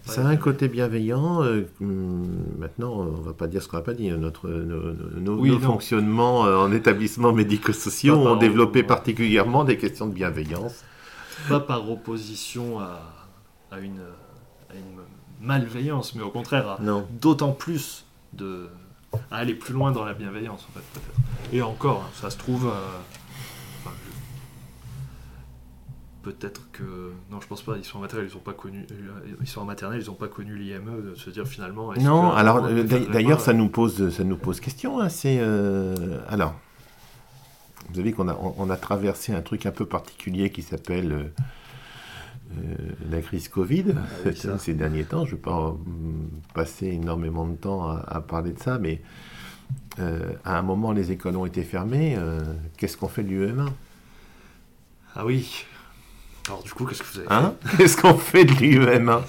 Ça 0.05 0.21
a, 0.21 0.27
un 0.27 0.37
côté 0.37 0.67
bienveillant. 0.67 1.41
Euh, 1.43 1.67
hum, 1.81 2.27
maintenant, 2.57 2.91
on 2.91 3.21
va 3.21 3.33
pas 3.33 3.47
dire 3.47 3.63
ce 3.63 3.67
qu'on 3.67 3.77
n'a 3.77 3.83
pas 3.83 3.93
dit. 3.93 4.09
Notre, 4.11 4.49
nos, 4.49 5.59
fonctionnements 5.59 6.41
en 6.41 6.71
établissements 6.71 7.33
médico-sociaux 7.33 8.15
ont 8.15 8.35
développé 8.35 8.83
particulièrement 8.83 9.63
des 9.63 9.77
questions 9.77 10.07
de 10.07 10.13
bienveillance. 10.13 10.83
Pas 11.47 11.61
par 11.61 11.89
opposition 11.89 12.79
à, 12.79 13.01
à, 13.71 13.79
une, 13.79 14.01
à 14.69 14.75
une 14.75 14.99
malveillance, 15.39 16.15
mais 16.15 16.21
au 16.21 16.29
contraire, 16.29 16.77
d'autant 17.21 17.51
plus 17.51 18.05
de, 18.33 18.69
à 19.31 19.37
aller 19.37 19.53
plus 19.53 19.73
loin 19.73 19.91
dans 19.91 20.05
la 20.05 20.13
bienveillance, 20.13 20.67
en 20.69 20.73
fait, 20.73 20.85
peut-être. 20.93 21.53
Et 21.53 21.61
encore, 21.61 22.03
hein, 22.05 22.11
ça 22.13 22.29
se 22.29 22.37
trouve. 22.37 22.67
Euh, 22.67 23.89
peut-être 26.23 26.69
que. 26.71 27.13
Non, 27.31 27.41
je 27.41 27.47
pense 27.47 27.61
pas, 27.61 27.77
ils 27.77 27.85
sont 27.85 27.97
en 27.97 28.01
maternelle, 28.01 28.29
ils 28.31 28.37
ont 28.37 28.41
pas 28.41 28.53
connu. 28.53 28.85
Euh, 28.91 29.35
ils 29.41 29.47
sont 29.47 29.61
en 29.61 29.65
maternelle, 29.65 30.01
ils 30.01 30.07
n'ont 30.07 30.13
pas 30.13 30.27
connu 30.27 30.55
l'IME, 30.55 31.11
de 31.11 31.15
se 31.15 31.29
dire 31.29 31.47
finalement. 31.47 31.93
Non, 31.99 32.31
alors 32.31 32.65
euh, 32.65 32.83
d'ailleurs, 32.83 33.41
ça, 33.41 33.53
nous 33.53 33.69
pose, 33.69 34.09
ça 34.09 34.23
nous 34.23 34.37
pose 34.37 34.59
question. 34.59 34.99
Hein, 34.99 35.09
c'est. 35.09 35.39
alors. 36.29 36.53
Vous 37.89 37.95
savez 37.95 38.11
qu'on 38.13 38.27
a, 38.27 38.37
on 38.57 38.69
a 38.69 38.77
traversé 38.77 39.33
un 39.33 39.41
truc 39.41 39.65
un 39.65 39.71
peu 39.71 39.85
particulier 39.85 40.51
qui 40.51 40.61
s'appelle 40.61 41.11
euh, 41.11 41.23
la 43.09 43.21
crise 43.21 43.47
Covid 43.47 43.85
ah 44.25 44.31
ces 44.59 44.73
derniers 44.73 45.03
temps. 45.03 45.25
Je 45.25 45.31
ne 45.31 45.35
vais 45.35 45.41
pas 45.41 45.77
passer 46.53 46.87
énormément 46.87 47.47
de 47.47 47.55
temps 47.55 47.89
à, 47.89 48.21
parler 48.21 48.51
de 48.51 48.59
ça, 48.59 48.77
mais 48.79 49.01
euh, 49.99 50.19
à 50.45 50.57
un 50.57 50.61
moment, 50.61 50.91
les 50.91 51.11
écoles 51.11 51.35
ont 51.35 51.45
été 51.45 51.63
fermées. 51.63 52.15
Euh, 52.17 52.41
qu'est-ce 52.77 52.97
qu'on 52.97 53.07
fait 53.07 53.23
de 53.23 53.29
l'UEM1 53.29 53.67
Ah 55.15 55.25
oui. 55.25 55.65
Alors 56.47 56.63
du 56.63 56.71
coup, 56.71 56.85
qu'est-ce 56.85 57.03
que 57.03 57.07
vous 57.13 57.19
avez 57.19 57.27
hein? 57.29 57.55
Qu'est-ce 57.77 57.97
qu'on 57.97 58.17
fait 58.17 58.45
de 58.45 58.53
l'UEM1 58.53 59.21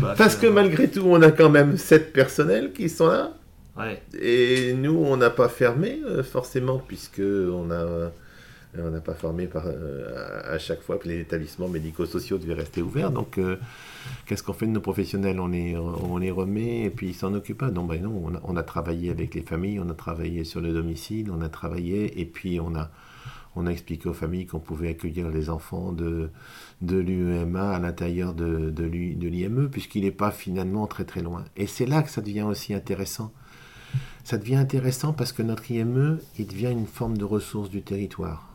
bah, 0.00 0.14
Parce 0.18 0.36
que 0.36 0.46
malgré 0.46 0.90
tout, 0.90 1.04
on 1.06 1.22
a 1.22 1.30
quand 1.30 1.48
même 1.48 1.76
sept 1.78 2.12
personnels 2.12 2.72
qui 2.72 2.88
sont 2.88 3.06
là. 3.06 3.32
Ouais. 3.78 4.02
Et 4.20 4.74
nous, 4.74 4.96
on 4.96 5.16
n'a 5.16 5.30
pas 5.30 5.48
fermé, 5.48 6.00
forcément, 6.30 6.78
puisque 6.78 7.20
on 7.20 7.70
a 7.70 7.74
euh, 7.74 8.08
on 8.78 8.90
n'a 8.90 9.00
pas 9.00 9.14
formé 9.14 9.46
par, 9.46 9.64
euh, 9.66 10.42
à 10.44 10.58
chaque 10.58 10.80
fois 10.80 10.98
que 10.98 11.08
les 11.08 11.20
établissements 11.20 11.68
médico-sociaux 11.68 12.38
devaient 12.38 12.54
rester 12.54 12.82
ouverts. 12.82 13.10
Donc, 13.10 13.38
euh, 13.38 13.56
qu'est-ce 14.26 14.42
qu'on 14.42 14.52
fait 14.52 14.66
de 14.66 14.70
nos 14.70 14.80
professionnels? 14.80 15.40
On 15.40 15.48
les, 15.48 15.76
on 15.76 16.18
les 16.18 16.30
remet 16.30 16.82
et 16.82 16.90
puis 16.90 17.08
ils 17.08 17.14
s'en 17.14 17.34
occupent 17.34 17.58
pas. 17.58 17.70
Non, 17.70 17.84
ben 17.84 18.00
non 18.02 18.32
on 18.44 18.56
a, 18.56 18.62
travaillé 18.62 19.10
avec 19.10 19.34
les 19.34 19.42
familles, 19.42 19.80
on 19.80 19.88
a 19.88 19.94
travaillé 19.94 20.44
sur 20.44 20.60
le 20.60 20.72
domicile, 20.72 21.30
on 21.32 21.40
a 21.40 21.48
travaillé 21.48 22.20
et 22.20 22.24
puis 22.24 22.60
on 22.60 22.76
a, 22.76 22.90
on 23.56 23.66
a 23.66 23.70
expliqué 23.70 24.08
aux 24.08 24.14
familles 24.14 24.46
qu'on 24.46 24.60
pouvait 24.60 24.90
accueillir 24.90 25.30
les 25.30 25.50
enfants 25.50 25.92
de, 25.92 26.30
de 26.80 26.96
l'UEMA 26.96 27.72
à 27.72 27.78
l'intérieur 27.80 28.34
de, 28.34 28.70
de 28.70 29.26
l'IME, 29.28 29.68
puisqu'il 29.68 30.04
n'est 30.04 30.12
pas 30.12 30.30
finalement 30.30 30.86
très 30.86 31.04
très 31.04 31.22
loin. 31.22 31.44
Et 31.56 31.66
c'est 31.66 31.86
là 31.86 32.02
que 32.02 32.10
ça 32.10 32.20
devient 32.20 32.42
aussi 32.42 32.72
intéressant. 32.72 33.32
Ça 34.22 34.38
devient 34.38 34.56
intéressant 34.56 35.12
parce 35.12 35.32
que 35.32 35.42
notre 35.42 35.68
IME, 35.72 36.20
il 36.38 36.46
devient 36.46 36.70
une 36.70 36.86
forme 36.86 37.18
de 37.18 37.24
ressource 37.24 37.70
du 37.70 37.82
territoire. 37.82 38.49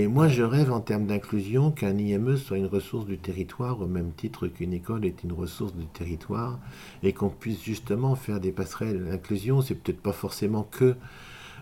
Et 0.00 0.06
moi, 0.08 0.28
je 0.28 0.42
rêve 0.42 0.72
en 0.72 0.80
termes 0.80 1.04
d'inclusion 1.04 1.70
qu'un 1.72 1.98
IME 1.98 2.38
soit 2.38 2.56
une 2.56 2.64
ressource 2.64 3.04
du 3.04 3.18
territoire 3.18 3.82
au 3.82 3.86
même 3.86 4.12
titre 4.12 4.46
qu'une 4.46 4.72
école 4.72 5.04
est 5.04 5.24
une 5.24 5.32
ressource 5.32 5.74
du 5.74 5.84
territoire 5.84 6.58
et 7.02 7.12
qu'on 7.12 7.28
puisse 7.28 7.62
justement 7.62 8.14
faire 8.14 8.40
des 8.40 8.50
passerelles. 8.50 9.04
L'inclusion, 9.04 9.60
c'est 9.60 9.74
peut-être 9.74 10.00
pas 10.00 10.14
forcément 10.14 10.62
que 10.62 10.94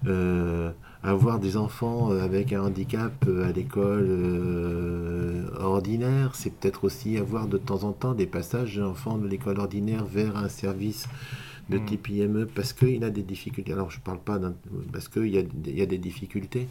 euh, 0.07 0.71
avoir 1.03 1.41
des 1.41 1.57
enfants 1.57 2.13
avec 2.13 2.53
un 2.53 2.63
handicap 2.63 3.27
à 3.45 3.51
l'école 3.51 4.07
euh, 4.09 5.49
ordinaire, 5.59 6.37
c'est 6.37 6.51
peut-être 6.51 6.85
aussi 6.85 7.19
avoir 7.19 7.49
de 7.49 7.59
temps 7.59 7.83
en 7.83 7.91
temps 7.91 8.15
des 8.15 8.29
passages 8.29 8.77
d'enfants 8.77 9.19
de 9.19 9.27
l'école 9.27 9.59
ordinaire 9.59 10.05
vers 10.05 10.37
un 10.37 10.49
service 10.49 11.09
de 11.69 11.79
hmm. 11.79 11.85
type 11.85 12.09
IME 12.09 12.47
parce 12.47 12.73
qu'il 12.73 13.05
a 13.05 13.11
des 13.11 13.23
difficultés. 13.23 13.73
Alors 13.73 13.91
je 13.91 13.99
ne 13.99 14.03
parle 14.03 14.21
pas 14.21 14.41
parce 14.93 15.09
qu'il 15.09 15.27
y, 15.27 15.71
y, 15.71 15.83
a 15.83 15.87
des 15.87 15.99
difficultés. 15.99 16.69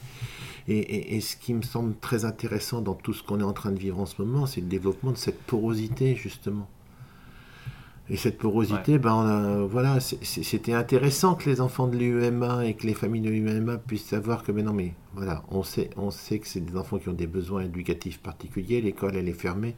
Et, 0.67 1.19
ce 1.21 1.35
qui 1.37 1.53
me 1.53 1.61
semble 1.61 1.95
très 1.99 2.25
intéressant 2.25 2.81
dans 2.81 2.95
tout 2.95 3.13
ce 3.13 3.23
qu'on 3.23 3.39
est 3.39 3.43
en 3.43 3.53
train 3.53 3.71
de 3.71 3.79
vivre 3.79 3.99
en 3.99 4.05
ce 4.05 4.21
moment, 4.21 4.45
c'est 4.45 4.61
le 4.61 4.67
développement 4.67 5.11
de 5.11 5.17
cette 5.17 5.41
porosité 5.43 6.15
justement. 6.15 6.69
Et 8.09 8.15
cette 8.15 8.37
porosité, 8.37 8.99
ben, 8.99 9.65
voilà, 9.69 9.99
c'était 9.99 10.71
intéressant 10.71 11.35
que 11.35 11.49
les 11.49 11.59
enfants 11.59 11.87
de 11.87 11.97
l'UEMA 11.97 12.65
et 12.65 12.73
que 12.73 12.87
les 12.87 12.93
familles 12.93 13.21
de 13.21 13.29
l'UEMA 13.29 13.77
puissent 13.77 14.05
savoir 14.05 14.43
que, 14.43 14.53
mais 14.53 14.63
non, 14.63 14.71
mais 14.71 14.93
voilà, 15.13 15.43
on 15.49 15.61
sait, 15.61 15.89
on 15.97 16.09
sait 16.09 16.39
que 16.39 16.47
c'est 16.47 16.61
des 16.61 16.77
enfants 16.77 16.99
qui 16.99 17.09
ont 17.09 17.13
des 17.13 17.27
besoins 17.27 17.63
éducatifs 17.63 18.19
particuliers, 18.19 18.79
l'école 18.79 19.17
elle 19.17 19.27
est 19.27 19.33
fermée, 19.33 19.75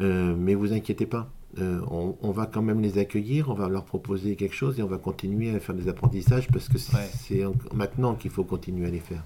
euh, 0.00 0.36
mais 0.38 0.54
vous 0.54 0.72
inquiétez 0.72 1.06
pas, 1.06 1.30
euh, 1.58 1.80
on, 1.90 2.30
va 2.30 2.46
quand 2.46 2.62
même 2.62 2.80
les 2.80 2.96
accueillir, 2.96 3.50
on 3.50 3.54
va 3.54 3.68
leur 3.68 3.84
proposer 3.84 4.36
quelque 4.36 4.54
chose 4.54 4.78
et 4.78 4.82
on 4.82 4.86
va 4.86 4.96
continuer 4.96 5.54
à 5.54 5.60
faire 5.60 5.74
des 5.74 5.86
apprentissages 5.88 6.48
parce 6.48 6.68
que 6.68 6.78
c'est 6.78 7.44
maintenant 7.74 8.14
qu'il 8.14 8.30
faut 8.30 8.44
continuer 8.44 8.86
à 8.86 8.90
les 8.90 9.00
faire. 9.00 9.22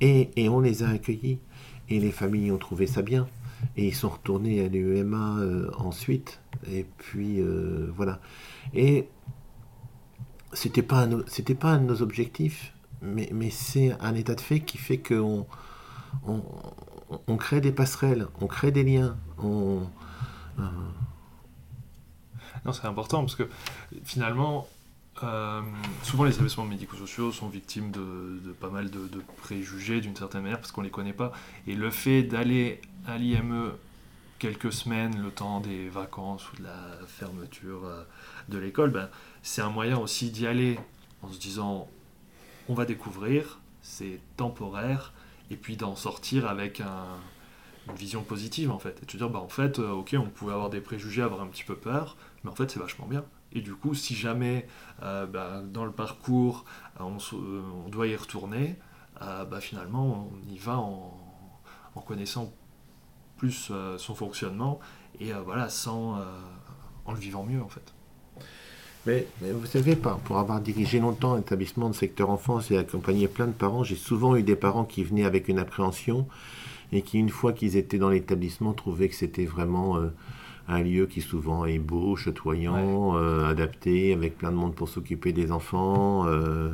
Et, 0.00 0.48
on 0.48 0.60
les 0.60 0.84
a 0.84 0.88
accueillis 0.88 1.40
et 1.88 1.98
les 1.98 2.12
familles 2.12 2.52
ont 2.52 2.58
trouvé 2.58 2.86
ça 2.86 3.02
bien. 3.02 3.26
Et 3.76 3.88
ils 3.88 3.94
sont 3.94 4.08
retournés 4.08 4.64
à 4.64 4.68
l'UEMA 4.68 5.38
ensuite. 5.76 6.40
Et 6.70 6.86
puis 6.98 7.42
voilà. 7.96 8.20
Et 8.72 9.08
c'était 10.52 10.82
pas 10.82 11.08
c'était 11.26 11.56
pas 11.56 11.70
un 11.70 11.78
de 11.78 11.84
nos 11.84 12.00
objectifs, 12.00 12.72
mais, 13.02 13.28
mais 13.32 13.50
c'est 13.50 13.92
un 14.00 14.14
état 14.14 14.36
de 14.36 14.40
fait 14.40 14.60
qui 14.60 14.78
fait 14.78 14.98
qu'on 14.98 15.46
on, 16.26 16.42
on, 17.26 17.36
crée 17.36 17.60
des 17.60 17.72
passerelles, 17.72 18.28
on 18.40 18.46
crée 18.46 18.70
des 18.70 18.84
liens, 18.84 19.16
on, 19.38 19.82
non, 22.64 22.72
c'est 22.72 22.86
important 22.86 23.20
parce 23.20 23.36
que 23.36 23.48
finalement, 24.04 24.68
euh, 25.22 25.60
souvent 26.02 26.24
les 26.24 26.32
établissements 26.32 26.64
médico-sociaux 26.64 27.32
sont 27.32 27.48
victimes 27.48 27.90
de, 27.90 28.52
pas 28.60 28.70
mal 28.70 28.90
de, 28.90 29.08
préjugés 29.38 30.00
d'une 30.00 30.16
certaine 30.16 30.42
manière 30.42 30.58
parce 30.58 30.72
qu'on 30.72 30.82
les 30.82 30.90
connaît 30.90 31.12
pas. 31.12 31.32
Et 31.66 31.74
le 31.74 31.90
fait 31.90 32.22
d'aller 32.22 32.80
à 33.06 33.18
l'IME 33.18 33.72
quelques 34.38 34.72
semaines, 34.72 35.20
le 35.22 35.30
temps 35.30 35.60
des 35.60 35.88
vacances 35.88 36.50
ou 36.52 36.56
de 36.56 36.64
la 36.64 37.06
fermeture 37.06 37.84
euh, 37.84 38.02
de 38.48 38.58
l'école, 38.58 38.90
ben, 38.90 39.08
c'est 39.42 39.62
un 39.62 39.70
moyen 39.70 39.98
aussi 39.98 40.30
d'y 40.30 40.46
aller 40.46 40.78
en 41.22 41.30
se 41.30 41.38
disant 41.38 41.88
on 42.68 42.74
va 42.74 42.84
découvrir, 42.84 43.58
c'est 43.82 44.20
temporaire, 44.36 45.12
et 45.50 45.56
puis 45.56 45.76
d'en 45.76 45.96
sortir 45.96 46.46
avec 46.46 46.80
une 46.80 47.94
vision 47.94 48.22
positive 48.22 48.70
en 48.70 48.78
fait. 48.78 48.98
Et 49.02 49.06
de 49.06 49.10
se 49.10 49.16
dire, 49.16 49.28
bah, 49.28 49.40
en 49.40 49.48
fait, 49.48 49.78
euh, 49.78 49.90
ok, 49.90 50.14
on 50.18 50.26
pouvait 50.26 50.52
avoir 50.52 50.70
des 50.70 50.80
préjugés, 50.80 51.22
avoir 51.22 51.42
un 51.42 51.48
petit 51.48 51.64
peu 51.64 51.74
peur, 51.74 52.16
mais 52.44 52.50
en 52.50 52.54
fait 52.54 52.70
c'est 52.70 52.80
vachement 52.80 53.06
bien. 53.06 53.24
Et 53.52 53.60
du 53.60 53.74
coup, 53.74 53.94
si 53.94 54.14
jamais 54.14 54.66
euh, 55.02 55.26
bah, 55.26 55.62
dans 55.62 55.84
le 55.84 55.92
parcours 55.92 56.64
euh, 57.00 57.04
on, 57.04 57.88
doit 57.88 58.06
y 58.06 58.16
retourner, 58.16 58.76
euh, 59.22 59.44
bah, 59.44 59.60
finalement 59.60 60.30
on 60.32 60.52
y 60.52 60.58
va 60.58 60.78
en, 60.78 61.16
connaissant 62.06 62.52
plus 63.36 63.70
son 63.98 64.14
fonctionnement 64.14 64.80
et 65.20 65.32
voilà, 65.44 65.68
sans, 65.68 66.18
en 67.04 67.12
le 67.12 67.18
vivant 67.18 67.44
mieux 67.44 67.62
en 67.62 67.68
fait. 67.68 67.92
Mais, 69.06 69.26
vous 69.42 69.66
savez, 69.66 69.96
pour 69.96 70.38
avoir 70.38 70.60
dirigé 70.60 70.98
longtemps 70.98 71.34
un 71.34 71.40
établissement 71.40 71.88
de 71.88 71.94
secteur 71.94 72.30
enfance 72.30 72.70
et 72.70 72.78
accompagné 72.78 73.28
plein 73.28 73.46
de 73.46 73.52
parents, 73.52 73.84
j'ai 73.84 73.96
souvent 73.96 74.34
eu 74.34 74.42
des 74.42 74.56
parents 74.56 74.84
qui 74.84 75.04
venaient 75.04 75.24
avec 75.24 75.48
une 75.48 75.58
appréhension 75.58 76.26
et 76.90 77.02
qui, 77.02 77.18
une 77.18 77.28
fois 77.28 77.52
qu'ils 77.52 77.76
étaient 77.76 77.98
dans 77.98 78.08
l'établissement, 78.10 78.72
trouvaient 78.72 79.08
que 79.08 79.14
c'était 79.14 79.46
vraiment 79.46 79.98
un 80.70 80.82
lieu 80.82 81.06
qui 81.06 81.20
souvent 81.20 81.66
est 81.66 81.80
beau, 81.80 82.14
chatoyant, 82.16 83.16
euh, 83.16 83.44
adapté, 83.44 84.12
avec 84.12 84.38
plein 84.38 84.52
de 84.52 84.56
monde 84.56 84.74
pour 84.74 84.88
s'occuper 84.88 85.32
des 85.32 85.50
enfants. 85.50 86.26
Euh, 86.26 86.72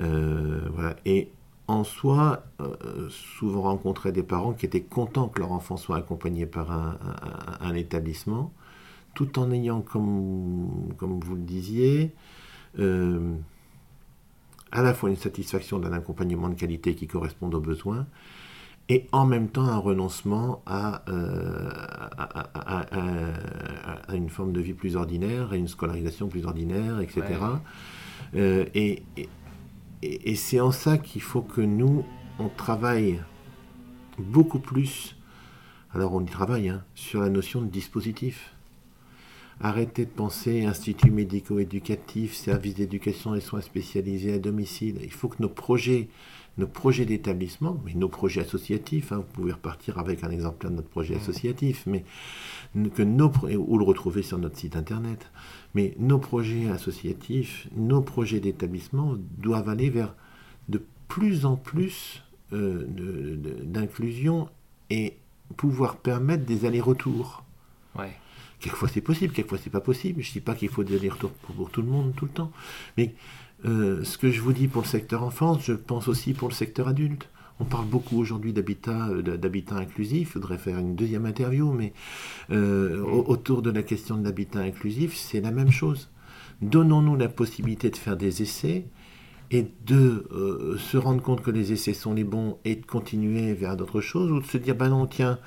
euh, 0.00 0.60
voilà. 0.72 0.96
Et 1.06 1.30
en 1.68 1.84
soi, 1.84 2.44
souvent 3.08 3.62
rencontrer 3.62 4.12
des 4.12 4.22
parents 4.22 4.52
qui 4.52 4.66
étaient 4.66 4.82
contents 4.82 5.28
que 5.28 5.40
leur 5.40 5.52
enfant 5.52 5.78
soit 5.78 5.96
accompagné 5.96 6.44
par 6.44 6.70
un, 6.70 7.74
établissement, 7.74 8.52
tout 9.14 9.38
en 9.38 9.50
ayant, 9.50 9.80
comme, 9.80 10.92
comme 10.98 11.20
vous 11.20 11.36
le 11.36 11.40
disiez, 11.40 12.12
à 14.72 14.82
la 14.82 14.92
fois 14.92 15.08
une 15.08 15.16
satisfaction 15.16 15.78
d'un 15.78 15.94
accompagnement 15.94 16.50
de 16.50 16.54
qualité 16.54 16.94
qui 16.94 17.06
corresponde 17.06 17.54
aux 17.54 17.60
besoins, 17.60 18.06
et 18.88 19.06
en 19.12 19.24
même 19.24 19.48
temps 19.48 19.64
un 19.64 19.78
renoncement 19.78 20.62
à, 20.66 21.02
euh, 21.08 21.70
à, 22.54 24.14
une 24.14 24.28
forme 24.28 24.52
de 24.52 24.60
vie 24.60 24.74
plus 24.74 24.96
ordinaire, 24.96 25.52
à 25.52 25.56
une 25.56 25.68
scolarisation 25.68 26.28
plus 26.28 26.44
ordinaire, 26.44 27.00
etc. 27.00 27.22
Euh, 28.34 28.66
et, 28.74 29.02
et, 30.02 30.34
c'est 30.36 30.60
en 30.60 30.70
ça 30.70 30.98
qu'il 30.98 31.22
faut 31.22 31.40
que 31.40 31.62
nous, 31.62 32.04
on 32.38 32.48
travaille 32.48 33.20
beaucoup 34.18 34.58
plus, 34.58 35.16
alors 35.94 36.12
on 36.14 36.20
y 36.20 36.26
travaille, 36.28 36.68
hein, 36.68 36.84
sur 36.94 37.22
la 37.22 37.30
notion 37.30 37.62
de 37.62 37.68
dispositif. 37.68 38.50
Arrêtez 39.60 40.04
de 40.04 40.10
penser 40.10 40.64
institut 40.64 41.10
médico-éducatif, 41.10 42.34
service 42.34 42.74
d'éducation 42.74 43.34
et 43.34 43.40
soins 43.40 43.60
spécialisés 43.60 44.34
à 44.34 44.38
domicile. 44.38 44.98
Il 45.02 45.12
faut 45.12 45.28
que 45.28 45.40
nos 45.40 45.48
projets 45.48 46.08
nos 46.56 46.66
projets 46.66 47.04
d'établissement, 47.04 47.80
mais 47.84 47.94
nos 47.94 48.08
projets 48.08 48.42
associatifs, 48.42 49.12
hein, 49.12 49.16
vous 49.16 49.32
pouvez 49.32 49.52
repartir 49.52 49.98
avec 49.98 50.22
un 50.22 50.30
exemplaire 50.30 50.70
de 50.70 50.76
notre 50.76 50.88
projet 50.88 51.14
mmh. 51.14 51.18
associatif, 51.18 51.84
mais 51.86 52.04
que 52.94 53.02
nos, 53.02 53.32
ou 53.56 53.78
le 53.78 53.84
retrouver 53.84 54.22
sur 54.22 54.38
notre 54.38 54.56
site 54.56 54.76
internet, 54.76 55.30
mais 55.74 55.94
nos 55.98 56.18
projets 56.18 56.68
associatifs, 56.68 57.68
nos 57.76 58.02
projets 58.02 58.40
d'établissement 58.40 59.16
doivent 59.38 59.68
aller 59.68 59.90
vers 59.90 60.14
de 60.68 60.82
plus 61.08 61.44
en 61.44 61.56
plus 61.56 62.22
euh, 62.52 62.86
d'inclusion 63.64 64.48
et 64.90 65.16
pouvoir 65.56 65.96
permettre 65.96 66.44
des 66.44 66.64
allers-retours. 66.64 67.44
Ouais. 67.98 68.12
Quelquefois 68.60 68.88
c'est 68.88 69.00
possible, 69.00 69.32
quelquefois 69.32 69.58
c'est 69.62 69.70
pas 69.70 69.80
possible. 69.80 70.22
Je 70.22 70.28
ne 70.30 70.32
dis 70.34 70.40
pas 70.40 70.54
qu'il 70.54 70.68
faut 70.68 70.84
des 70.84 70.96
allers-retours 70.96 71.32
pour, 71.32 71.70
tout 71.70 71.82
le 71.82 71.88
monde 71.88 72.14
tout 72.16 72.24
le 72.24 72.30
temps, 72.30 72.50
mais 72.96 73.14
euh, 73.64 74.04
ce 74.04 74.18
que 74.18 74.30
je 74.30 74.40
vous 74.40 74.52
dis 74.52 74.68
pour 74.68 74.82
le 74.82 74.86
secteur 74.86 75.22
enfance, 75.22 75.64
je 75.64 75.72
pense 75.72 76.08
aussi 76.08 76.34
pour 76.34 76.48
le 76.48 76.54
secteur 76.54 76.88
adulte. 76.88 77.28
On 77.60 77.64
parle 77.64 77.86
beaucoup 77.86 78.18
aujourd'hui 78.18 78.52
d'habitat, 78.52 79.08
euh, 79.08 79.22
d'habitat 79.36 79.76
inclusif. 79.76 80.20
Il 80.20 80.32
faudrait 80.32 80.58
faire 80.58 80.78
une 80.78 80.96
deuxième 80.96 81.24
interview, 81.24 81.72
mais 81.72 81.92
euh, 82.50 83.00
autour 83.02 83.62
de 83.62 83.70
la 83.70 83.82
question 83.82 84.16
de 84.16 84.24
l'habitat 84.24 84.60
inclusif, 84.60 85.16
c'est 85.16 85.40
la 85.40 85.50
même 85.50 85.70
chose. 85.70 86.10
Donnons-nous 86.60 87.16
la 87.16 87.28
possibilité 87.28 87.90
de 87.90 87.96
faire 87.96 88.16
des 88.16 88.42
essais 88.42 88.86
et 89.50 89.66
de 89.86 90.76
se 90.78 90.96
rendre 90.96 91.22
compte 91.22 91.42
que 91.42 91.50
les 91.50 91.72
essais 91.72 91.92
sont 91.92 92.14
les 92.14 92.24
bons 92.24 92.58
et 92.64 92.76
de 92.76 92.86
continuer 92.86 93.52
vers 93.52 93.76
d'autres 93.76 94.00
choses, 94.00 94.30
ou 94.30 94.40
de 94.40 94.46
se 94.46 94.56
dire, 94.56 94.74
ben 94.74 94.88
non, 94.88 95.06
tiens, 95.06 95.38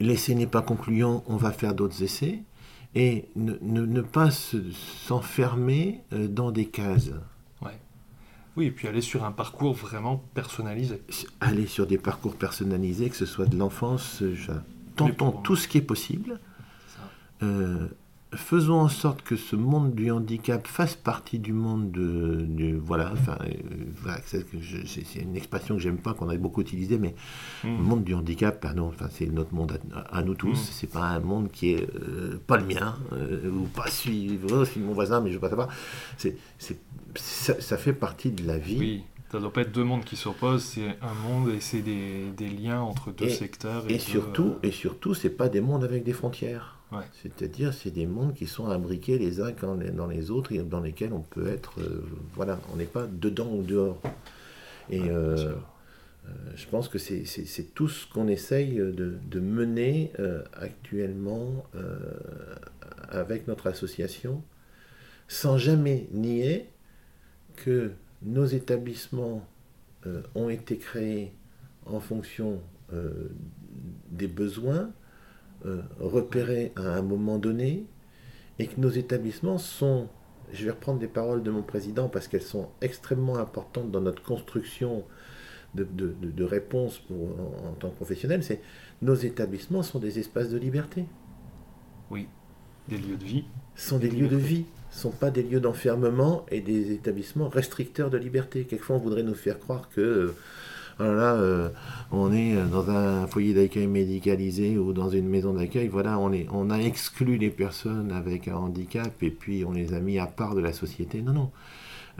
l'essai 0.00 0.34
n'est 0.34 0.48
pas 0.48 0.62
concluant, 0.62 1.22
on 1.26 1.36
va 1.36 1.52
faire 1.52 1.74
d'autres 1.74 2.02
essais 2.02 2.42
et 2.94 3.28
ne, 3.36 3.54
ne, 3.60 4.00
pas 4.02 4.30
s'enfermer 4.30 6.02
euh, 6.12 6.28
dans 6.28 6.52
des 6.52 6.66
cases. 6.66 7.10
Ouais. 7.60 7.78
Oui, 8.56 8.66
et 8.66 8.70
puis 8.70 8.86
aller 8.86 9.00
sur 9.00 9.24
un 9.24 9.32
parcours 9.32 9.74
vraiment 9.74 10.18
personnalisé. 10.34 11.02
Aller 11.40 11.66
sur 11.66 11.86
des 11.86 11.98
parcours 11.98 12.36
personnalisés, 12.36 13.10
que 13.10 13.16
ce 13.16 13.26
soit 13.26 13.46
de 13.46 13.56
l'enfance, 13.56 14.22
tentons 14.96 15.32
tout 15.32 15.56
ce 15.56 15.66
qui 15.66 15.78
est 15.78 15.82
possible. 15.82 16.38
Euh, 17.42 17.88
faisons 18.36 18.80
en 18.80 18.88
sorte 18.88 19.22
que 19.22 19.36
ce 19.36 19.56
monde 19.56 19.94
du 19.94 20.10
handicap 20.10 20.66
fasse 20.66 20.94
partie 20.94 21.38
du 21.38 21.52
monde 21.52 21.90
de, 21.90 22.76
voilà 22.82 23.10
enfin 23.12 23.38
euh, 23.42 24.16
c'est 24.24 25.20
une 25.20 25.36
expression 25.36 25.76
que 25.76 25.80
j'aime 25.80 25.98
pas 25.98 26.14
qu'on 26.14 26.28
a 26.28 26.36
beaucoup 26.36 26.60
utilisée 26.60 26.98
mais 26.98 27.14
hmm. 27.64 27.76
le 27.76 27.82
monde 27.82 28.04
du 28.04 28.14
handicap 28.14 28.60
pardon 28.60 28.88
enfin 28.88 29.08
c'est 29.10 29.26
notre 29.26 29.54
monde 29.54 29.78
à, 30.10 30.22
nous 30.22 30.34
tous 30.34 30.52
hmm. 30.52 30.70
c'est 30.72 30.90
pas 30.90 31.04
un 31.04 31.20
monde 31.20 31.50
qui 31.50 31.72
est 31.72 31.88
euh, 31.94 32.40
pas 32.46 32.56
le 32.56 32.66
mien 32.66 32.96
euh, 33.12 33.50
ou 33.50 33.64
pas 33.64 33.88
celui, 33.88 34.38
mon 34.78 34.92
voisin 34.92 35.20
mais 35.20 35.30
je 35.30 35.34
veux 35.34 35.40
pas 35.40 35.50
savoir 35.50 35.68
c'est 36.16 36.36
ça, 37.16 37.60
ça, 37.60 37.76
fait 37.76 37.92
partie 37.92 38.30
de 38.30 38.46
la 38.46 38.58
vie 38.58 38.76
oui. 38.78 39.02
Ça 39.30 39.38
ne 39.38 39.42
doit 39.42 39.52
pas 39.52 39.62
être 39.62 39.72
deux 39.72 39.82
mondes 39.82 40.04
qui 40.04 40.14
s'opposent, 40.14 40.62
c'est 40.62 40.96
un 41.02 41.14
monde 41.28 41.48
et 41.48 41.60
c'est 41.60 41.80
des, 41.80 42.30
des, 42.36 42.48
liens 42.48 42.80
entre 42.80 43.10
deux 43.10 43.28
secteurs. 43.28 43.84
Et, 43.88 43.94
et 43.94 43.98
surtout, 43.98 44.54
et 44.62 44.70
surtout, 44.70 45.12
c'est 45.12 45.30
pas 45.30 45.48
des 45.48 45.60
mondes 45.60 45.82
avec 45.82 46.04
des 46.04 46.12
frontières. 46.12 46.73
C'est-à-dire, 47.22 47.74
c'est 47.74 47.90
des 47.90 48.06
mondes 48.06 48.34
qui 48.34 48.46
sont 48.46 48.68
imbriqués 48.68 49.18
les 49.18 49.40
uns 49.40 49.52
dans 49.52 50.06
les 50.06 50.30
autres 50.30 50.52
et 50.52 50.58
dans 50.58 50.80
lesquels 50.80 51.12
on 51.12 51.22
peut 51.22 51.48
être. 51.48 51.80
Euh, 51.80 52.04
voilà, 52.34 52.60
on 52.72 52.76
n'est 52.76 52.84
pas 52.84 53.06
dedans 53.06 53.50
ou 53.52 53.62
dehors. 53.62 54.00
Et 54.90 55.00
euh, 55.00 55.54
euh, 56.26 56.30
je 56.54 56.66
pense 56.66 56.88
que 56.88 56.98
c'est 56.98 57.74
tout 57.74 57.88
ce 57.88 58.06
qu'on 58.06 58.28
essaye 58.28 58.76
de, 58.76 59.40
mener 59.40 60.12
actuellement 60.54 61.64
avec 63.08 63.48
notre 63.48 63.66
association, 63.66 64.42
sans 65.28 65.58
jamais 65.58 66.06
nier 66.12 66.70
que 67.56 67.92
nos 68.22 68.46
établissements 68.46 69.46
ont 70.34 70.48
été 70.48 70.76
créés 70.76 71.32
en 71.86 72.00
fonction 72.00 72.60
des 74.10 74.28
besoins 74.28 74.90
euh, 75.66 75.82
repérés 76.00 76.72
à 76.76 76.82
un 76.82 77.02
moment 77.02 77.38
donné 77.38 77.86
et 78.58 78.66
que 78.66 78.80
nos 78.80 78.90
établissements 78.90 79.58
sont, 79.58 80.08
je 80.52 80.64
vais 80.64 80.70
reprendre 80.70 80.98
des 80.98 81.08
paroles 81.08 81.42
de 81.42 81.50
mon 81.50 81.62
président 81.62 82.08
parce 82.08 82.28
qu'elles 82.28 82.42
sont 82.42 82.68
extrêmement 82.80 83.38
importantes 83.38 83.90
dans 83.90 84.00
notre 84.00 84.22
construction 84.22 85.04
de, 85.74 85.84
de, 85.84 86.14
de 86.22 86.44
réponse 86.44 86.98
pour, 86.98 87.16
en, 87.66 87.72
tant 87.72 87.90
que 87.90 87.96
professionnel, 87.96 88.44
c'est 88.44 88.60
nos 89.02 89.14
établissements 89.14 89.82
sont 89.82 89.98
des 89.98 90.18
espaces 90.18 90.50
de 90.50 90.58
liberté. 90.58 91.04
Oui, 92.10 92.28
des 92.88 92.98
lieux 92.98 93.16
de 93.16 93.24
vie. 93.24 93.44
Sont 93.76 93.98
des, 93.98 94.10
lieux 94.10 94.28
de 94.28 94.36
vie, 94.36 94.66
sont 94.90 95.10
pas 95.10 95.30
des 95.30 95.42
lieux 95.42 95.60
d'enfermement 95.60 96.46
et 96.50 96.60
des 96.60 96.92
établissements 96.92 97.48
restricteurs 97.48 98.10
de 98.10 98.18
liberté. 98.18 98.64
Quelquefois, 98.64 98.96
on 98.96 99.00
voudrait 99.00 99.24
nous 99.24 99.34
faire 99.34 99.58
croire 99.58 99.88
que 99.90 100.34
euh, 101.00 101.16
là, 101.16 101.34
euh, 101.34 101.68
on 102.12 102.32
est 102.32 102.54
dans 102.70 102.88
un 102.90 103.26
foyer 103.26 103.54
d'accueil 103.54 103.86
médicalisé 103.86 104.78
ou 104.78 104.92
dans 104.92 105.08
une 105.08 105.28
maison 105.28 105.54
d'accueil, 105.54 105.88
voilà, 105.88 106.18
on, 106.18 106.32
est, 106.32 106.46
on 106.52 106.70
a 106.70 106.78
exclu 106.78 107.36
les 107.36 107.50
personnes 107.50 108.12
avec 108.12 108.48
un 108.48 108.56
handicap 108.56 109.12
et 109.22 109.30
puis 109.30 109.64
on 109.64 109.72
les 109.72 109.94
a 109.94 110.00
mis 110.00 110.18
à 110.18 110.26
part 110.26 110.54
de 110.54 110.60
la 110.60 110.72
société. 110.72 111.22
Non, 111.22 111.32
non. 111.32 111.50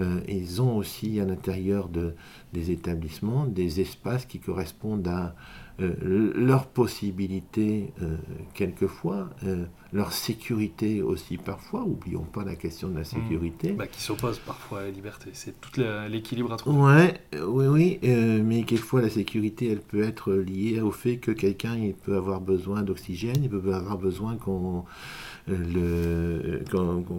Euh, 0.01 0.21
ils 0.29 0.61
ont 0.61 0.77
aussi 0.77 1.21
à 1.21 1.25
l'intérieur 1.25 1.89
de, 1.89 2.15
des 2.53 2.73
établissements 2.73 3.47
des 3.47 3.81
espaces 3.81 4.27
qui 4.27 4.41
correspondent 4.41 5.07
à 5.07 5.37
euh, 5.81 6.33
leurs 6.37 6.67
possibilités 6.67 7.93
euh, 8.01 8.17
quelquefois, 8.55 9.31
euh, 9.45 9.65
leur 9.93 10.13
sécurité 10.13 11.03
aussi 11.03 11.37
parfois, 11.37 11.83
oublions 11.83 12.23
pas 12.23 12.45
la 12.45 12.55
question 12.55 12.89
de 12.89 12.99
la 12.99 13.03
sécurité. 13.03 13.73
Bah, 13.73 13.89
qui 13.89 14.01
s'oppose 14.01 14.39
parfois 14.39 14.81
à 14.81 14.83
la 14.85 14.91
liberté, 14.91 15.31
c'est 15.33 15.61
tout 15.61 15.81
l'équilibre 16.09 16.53
à 16.53 16.59
trouver. 16.59 16.81
Ouais, 16.81 17.15
oui, 17.45 17.67
oui, 17.67 17.99
mais 18.45 18.63
quelquefois 18.63 19.03
la 19.03 19.11
sécurité, 19.11 19.69
elle 19.69 19.81
peut 19.81 20.05
être 20.05 20.33
liée 20.33 20.81
au 20.81 20.93
fait 20.93 21.17
que 21.17 21.33
quelqu'un 21.33 21.77
il 21.77 21.95
peut 21.95 22.17
avoir 22.17 22.41
besoin 22.41 22.83
d'oxygène, 22.83 23.43
il 23.43 23.51
peut 23.51 23.75
avoir 23.75 23.99
besoin 23.99 24.37
qu'on 24.37 24.85
le, 25.47 26.63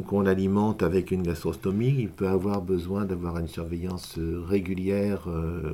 qu'on 0.08 0.22
l'alimente 0.22 0.82
avec 0.82 1.12
une 1.12 1.22
gastrostomie, 1.22 1.96
il 2.00 2.10
peut 2.10 2.28
avoir 2.28 2.62
besoin 2.62 3.06
d'avoir 3.06 3.38
une 3.38 3.48
surveillance 3.48 4.18
régulière, 4.48 5.28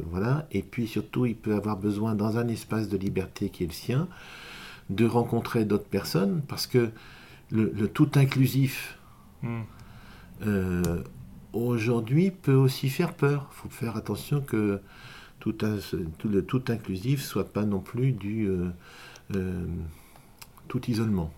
voilà, 0.10 0.48
et 0.52 0.62
puis 0.62 0.88
surtout 0.88 1.26
il 1.26 1.36
peut 1.36 1.56
avoir 1.56 1.78
besoin 1.78 2.14
dans 2.14 2.38
un 2.38 2.48
espace 2.50 2.90
de 2.90 2.98
liberté 2.98 3.50
qui 3.50 3.64
est 3.64 3.68
le 3.68 3.74
sien, 3.74 4.08
de 4.90 5.06
rencontrer 5.06 5.64
d'autres 5.64 5.86
personnes, 5.86 6.42
parce 6.48 6.68
que 6.68 6.90
le, 7.52 7.88
tout 7.88 8.10
inclusif, 8.16 8.98
hmm. 9.44 9.62
euh, 10.46 11.04
aujourd'hui, 11.54 12.32
peut 12.32 12.54
aussi 12.54 12.90
faire 12.90 13.14
peur. 13.14 13.50
Il 13.52 13.56
faut 13.62 13.70
faire 13.70 13.98
attention 13.98 14.42
que 14.42 14.80
tout, 15.40 15.54
tout, 15.54 16.30
le 16.30 16.46
tout 16.46 16.64
inclusif 16.70 17.24
soit 17.24 17.52
pas 17.52 17.66
non 17.66 17.80
plus 17.80 18.12
du 18.12 18.48
euh, 18.48 18.70
euh, 19.36 19.66
tout 20.68 20.90
isolement. 20.90 21.34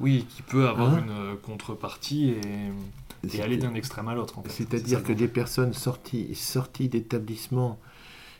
Oui, 0.00 0.26
qui 0.28 0.42
peut 0.42 0.68
avoir 0.68 0.94
hein 0.94 1.04
une 1.06 1.36
contrepartie 1.38 2.30
et, 2.30 2.72
aller 3.40 3.56
d'un 3.56 3.74
extrême 3.74 4.08
à 4.08 4.14
l'autre. 4.14 4.34
C'est-à-dire 4.48 5.02
que 5.02 5.12
des 5.12 5.28
personnes 5.28 5.72
sorties, 5.72 6.34
sorties 6.34 6.88
d'établissements 6.88 7.78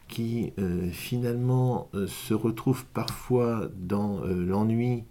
qui 0.08 0.52
euh, 0.58 0.90
finalement 0.90 1.88
euh, 1.94 2.06
se 2.06 2.34
retrouvent 2.34 2.84
parfois 2.86 3.68
dans 3.76 4.20
euh, 4.20 4.44
l'ennui 4.44 5.04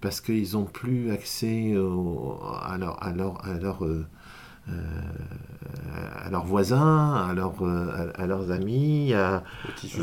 parce 0.00 0.20
qu'ils 0.20 0.52
n'ont 0.54 0.64
plus 0.64 1.12
accès 1.12 1.74
à, 1.74 2.76
leur, 2.76 3.04
à, 3.04 3.10
à, 3.10 3.12
leurs 6.30 6.44
voisins, 6.44 7.14
à, 7.14 7.30
à, 7.30 8.26
leurs 8.26 8.50
amis, 8.50 9.14
au 9.14 9.76
tissu 9.76 10.02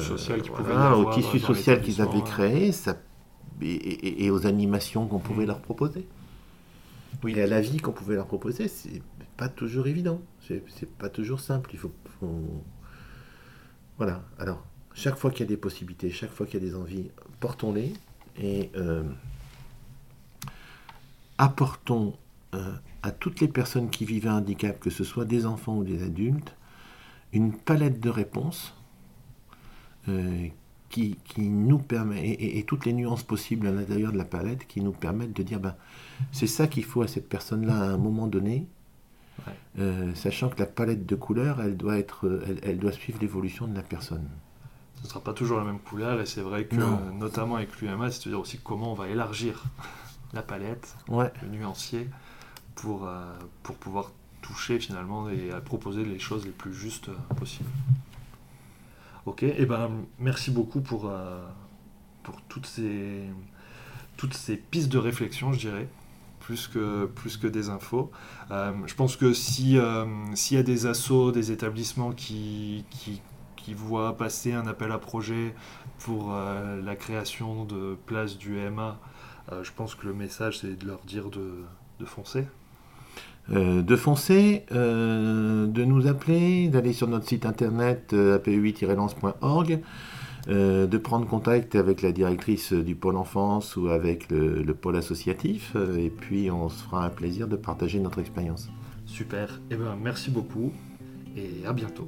social 1.40 1.82
qu'ils 1.82 2.02
avaient 2.02 2.24
créé 2.24 2.72
ça, 2.72 2.96
et, 3.62 4.30
aux 4.30 4.46
animations 4.46 5.08
qu'on 5.08 5.20
pouvait 5.20 5.44
mm. 5.44 5.48
leur 5.48 5.60
proposer. 5.60 6.08
Oui. 7.24 7.34
Et 7.36 7.42
à 7.42 7.48
la 7.48 7.62
vie 7.62 7.78
qu'on 7.78 7.92
pouvait 7.92 8.16
leur 8.16 8.28
proposer, 8.28 8.68
c'est 8.68 9.02
pas 9.38 9.50
toujours 9.50 9.88
évident, 9.88 10.22
c'est 10.48 10.64
pas 10.98 11.10
toujours 11.10 11.40
simple. 11.40 11.72
Il 11.74 11.80
faut 11.80 11.92
voilà, 14.00 14.24
alors, 14.40 14.64
chaque 14.94 15.18
fois 15.18 15.30
qu'il 15.30 15.42
y 15.42 15.44
a 15.44 15.48
des 15.48 15.58
possibilités, 15.58 16.10
chaque 16.10 16.32
fois 16.32 16.46
qu'il 16.46 16.64
y 16.64 16.66
a 16.66 16.70
des 16.70 16.74
envies, 16.74 17.12
portons-les 17.42 17.92
et 18.42 18.72
euh, 18.78 19.04
apportons 21.38 22.16
euh, 22.56 22.72
à 23.04 23.12
toutes 23.12 23.42
les 23.42 23.50
personnes 23.50 23.90
qui 23.90 24.06
vivent 24.06 24.28
un 24.28 24.38
handicap, 24.38 24.80
que 24.80 24.90
ce 24.90 25.04
soit 25.04 25.26
des 25.26 25.46
enfants 25.46 25.76
ou 25.80 25.84
des 25.84 26.02
adultes, 26.02 26.56
une 27.34 27.54
palette 27.54 28.00
de 28.00 28.10
réponses 28.10 28.74
euh, 30.08 30.48
qui, 30.90 31.18
nous 31.38 31.80
permet, 31.80 32.32
et, 32.32 32.64
toutes 32.64 32.86
les 32.86 32.94
nuances 32.94 33.24
possibles 33.24 33.68
à 33.68 33.72
l'intérieur 33.72 34.12
de 34.12 34.18
la 34.18 34.26
palette 34.26 34.68
qui 34.68 34.82
nous 34.82 34.92
permettent 34.92 35.36
de 35.36 35.44
dire 35.44 35.60
ben, 35.60 35.76
c'est 36.32 36.48
ça 36.48 36.68
qu'il 36.68 36.84
faut 36.84 37.02
à 37.02 37.08
cette 37.08 37.30
personne-là 37.30 37.76
à 37.76 37.86
un 37.86 37.98
moment 37.98 38.28
donné, 38.28 38.68
euh, 39.78 40.14
sachant 40.16 40.50
que 40.50 40.60
la 40.60 40.66
palette 40.66 41.06
de 41.06 41.16
couleurs, 41.16 41.62
elle 41.62 41.78
doit, 41.78 41.98
être, 41.98 42.42
elle, 42.64 42.80
doit 42.80 42.92
suivre 42.92 43.20
l'évolution 43.22 43.68
de 43.68 43.76
la 43.76 43.84
personne. 43.84 44.28
Ce 44.98 45.04
ne 45.04 45.10
sera 45.10 45.22
pas 45.22 45.34
toujours 45.34 45.60
la 45.60 45.64
même 45.64 45.80
couleur, 45.80 46.20
et 46.20 46.26
c'est 46.26 46.42
vrai 46.42 46.66
que, 46.66 46.76
notamment 47.14 47.56
avec 47.56 47.80
l'UMA, 47.80 48.12
c'est-à-dire 48.12 48.40
aussi 48.40 48.60
comment 48.62 48.92
on 48.92 48.96
va 48.96 49.08
élargir 49.08 49.64
la 50.34 50.42
palette, 50.42 50.96
le 51.08 51.48
nuancier, 51.48 52.10
pour, 52.76 53.08
euh, 53.08 53.34
pour 53.64 53.76
pouvoir 53.76 54.12
toucher 54.42 54.80
finalement 54.80 55.30
et 55.30 55.52
proposer 55.64 56.04
les 56.04 56.20
choses 56.20 56.46
les 56.46 56.52
plus 56.52 56.74
justes 56.74 57.10
possibles. 57.38 57.70
Ok, 59.30 59.44
et 59.44 59.54
eh 59.60 59.66
ben 59.68 59.92
merci 60.18 60.50
beaucoup 60.50 60.82
pour, 60.82 61.08
euh, 61.08 61.40
toutes, 62.48 62.66
ces, 62.66 64.58
pistes 64.72 64.90
de 64.90 64.98
réflexion, 64.98 65.54
je 65.54 65.60
dirais 65.60 65.88
plus 66.40 66.68
que, 66.68 67.48
des 67.48 67.70
infos. 67.70 68.10
Euh, 68.50 68.74
je 68.88 68.96
pense 68.96 69.16
que 69.18 69.26
euh, 69.28 69.34
s'il 70.34 70.58
y 70.58 70.60
a 70.60 70.64
des 70.64 70.88
assos, 70.88 71.32
des 71.32 71.52
établissements 71.52 72.12
qui, 72.12 72.86
qui, 72.90 73.22
qui, 73.56 73.76
voient 73.76 74.18
passer 74.18 74.54
un 74.54 74.66
appel 74.66 74.92
à 74.92 74.98
projet 74.98 75.54
pour 76.00 76.34
la 76.34 76.96
création 76.96 77.66
de 77.66 77.96
places 78.08 78.36
du 78.36 78.56
MA, 78.72 79.00
je 79.62 79.72
pense 79.76 79.94
que 79.94 80.08
le 80.08 80.16
message 80.16 80.58
c'est 80.58 80.76
de 80.76 80.88
leur 80.88 81.02
dire 81.02 81.30
de, 81.30 81.66
de 82.00 82.06
foncer. 82.06 82.48
De 83.52 83.96
foncer, 83.96 84.66
de 84.72 85.84
nous 85.84 86.08
appeler, 86.08 86.68
d'aller 86.68 86.94
sur 86.94 87.08
notre 87.08 87.28
site 87.28 87.46
internet 87.46 88.14
ap8-lance.org. 88.14 89.80
Euh, 90.48 90.88
de 90.88 90.98
prendre 90.98 91.28
contact 91.28 91.76
avec 91.76 92.02
la 92.02 92.12
directrice 92.12 92.74
du 92.74 92.96
pôle 92.96 93.18
enfance 93.18 93.76
ou 93.76 93.90
avec 93.90 94.32
le, 94.32 94.74
pôle 94.74 94.96
associatif, 94.96 95.74
euh, 95.76 95.98
et 95.98 96.10
puis 96.10 96.50
on 96.50 96.70
se 96.70 96.84
fera 96.86 97.06
un 97.06 97.10
plaisir 97.10 97.48
de 97.48 97.56
partager 97.56 98.00
notre 98.00 98.18
expérience. 98.20 98.70
Super, 99.06 99.62
et 99.70 99.74
eh 99.74 99.76
ben, 99.76 99.96
merci 100.02 100.32
beaucoup, 100.32 100.72
et 101.36 101.66
à 101.68 101.74
bientôt. 101.74 102.08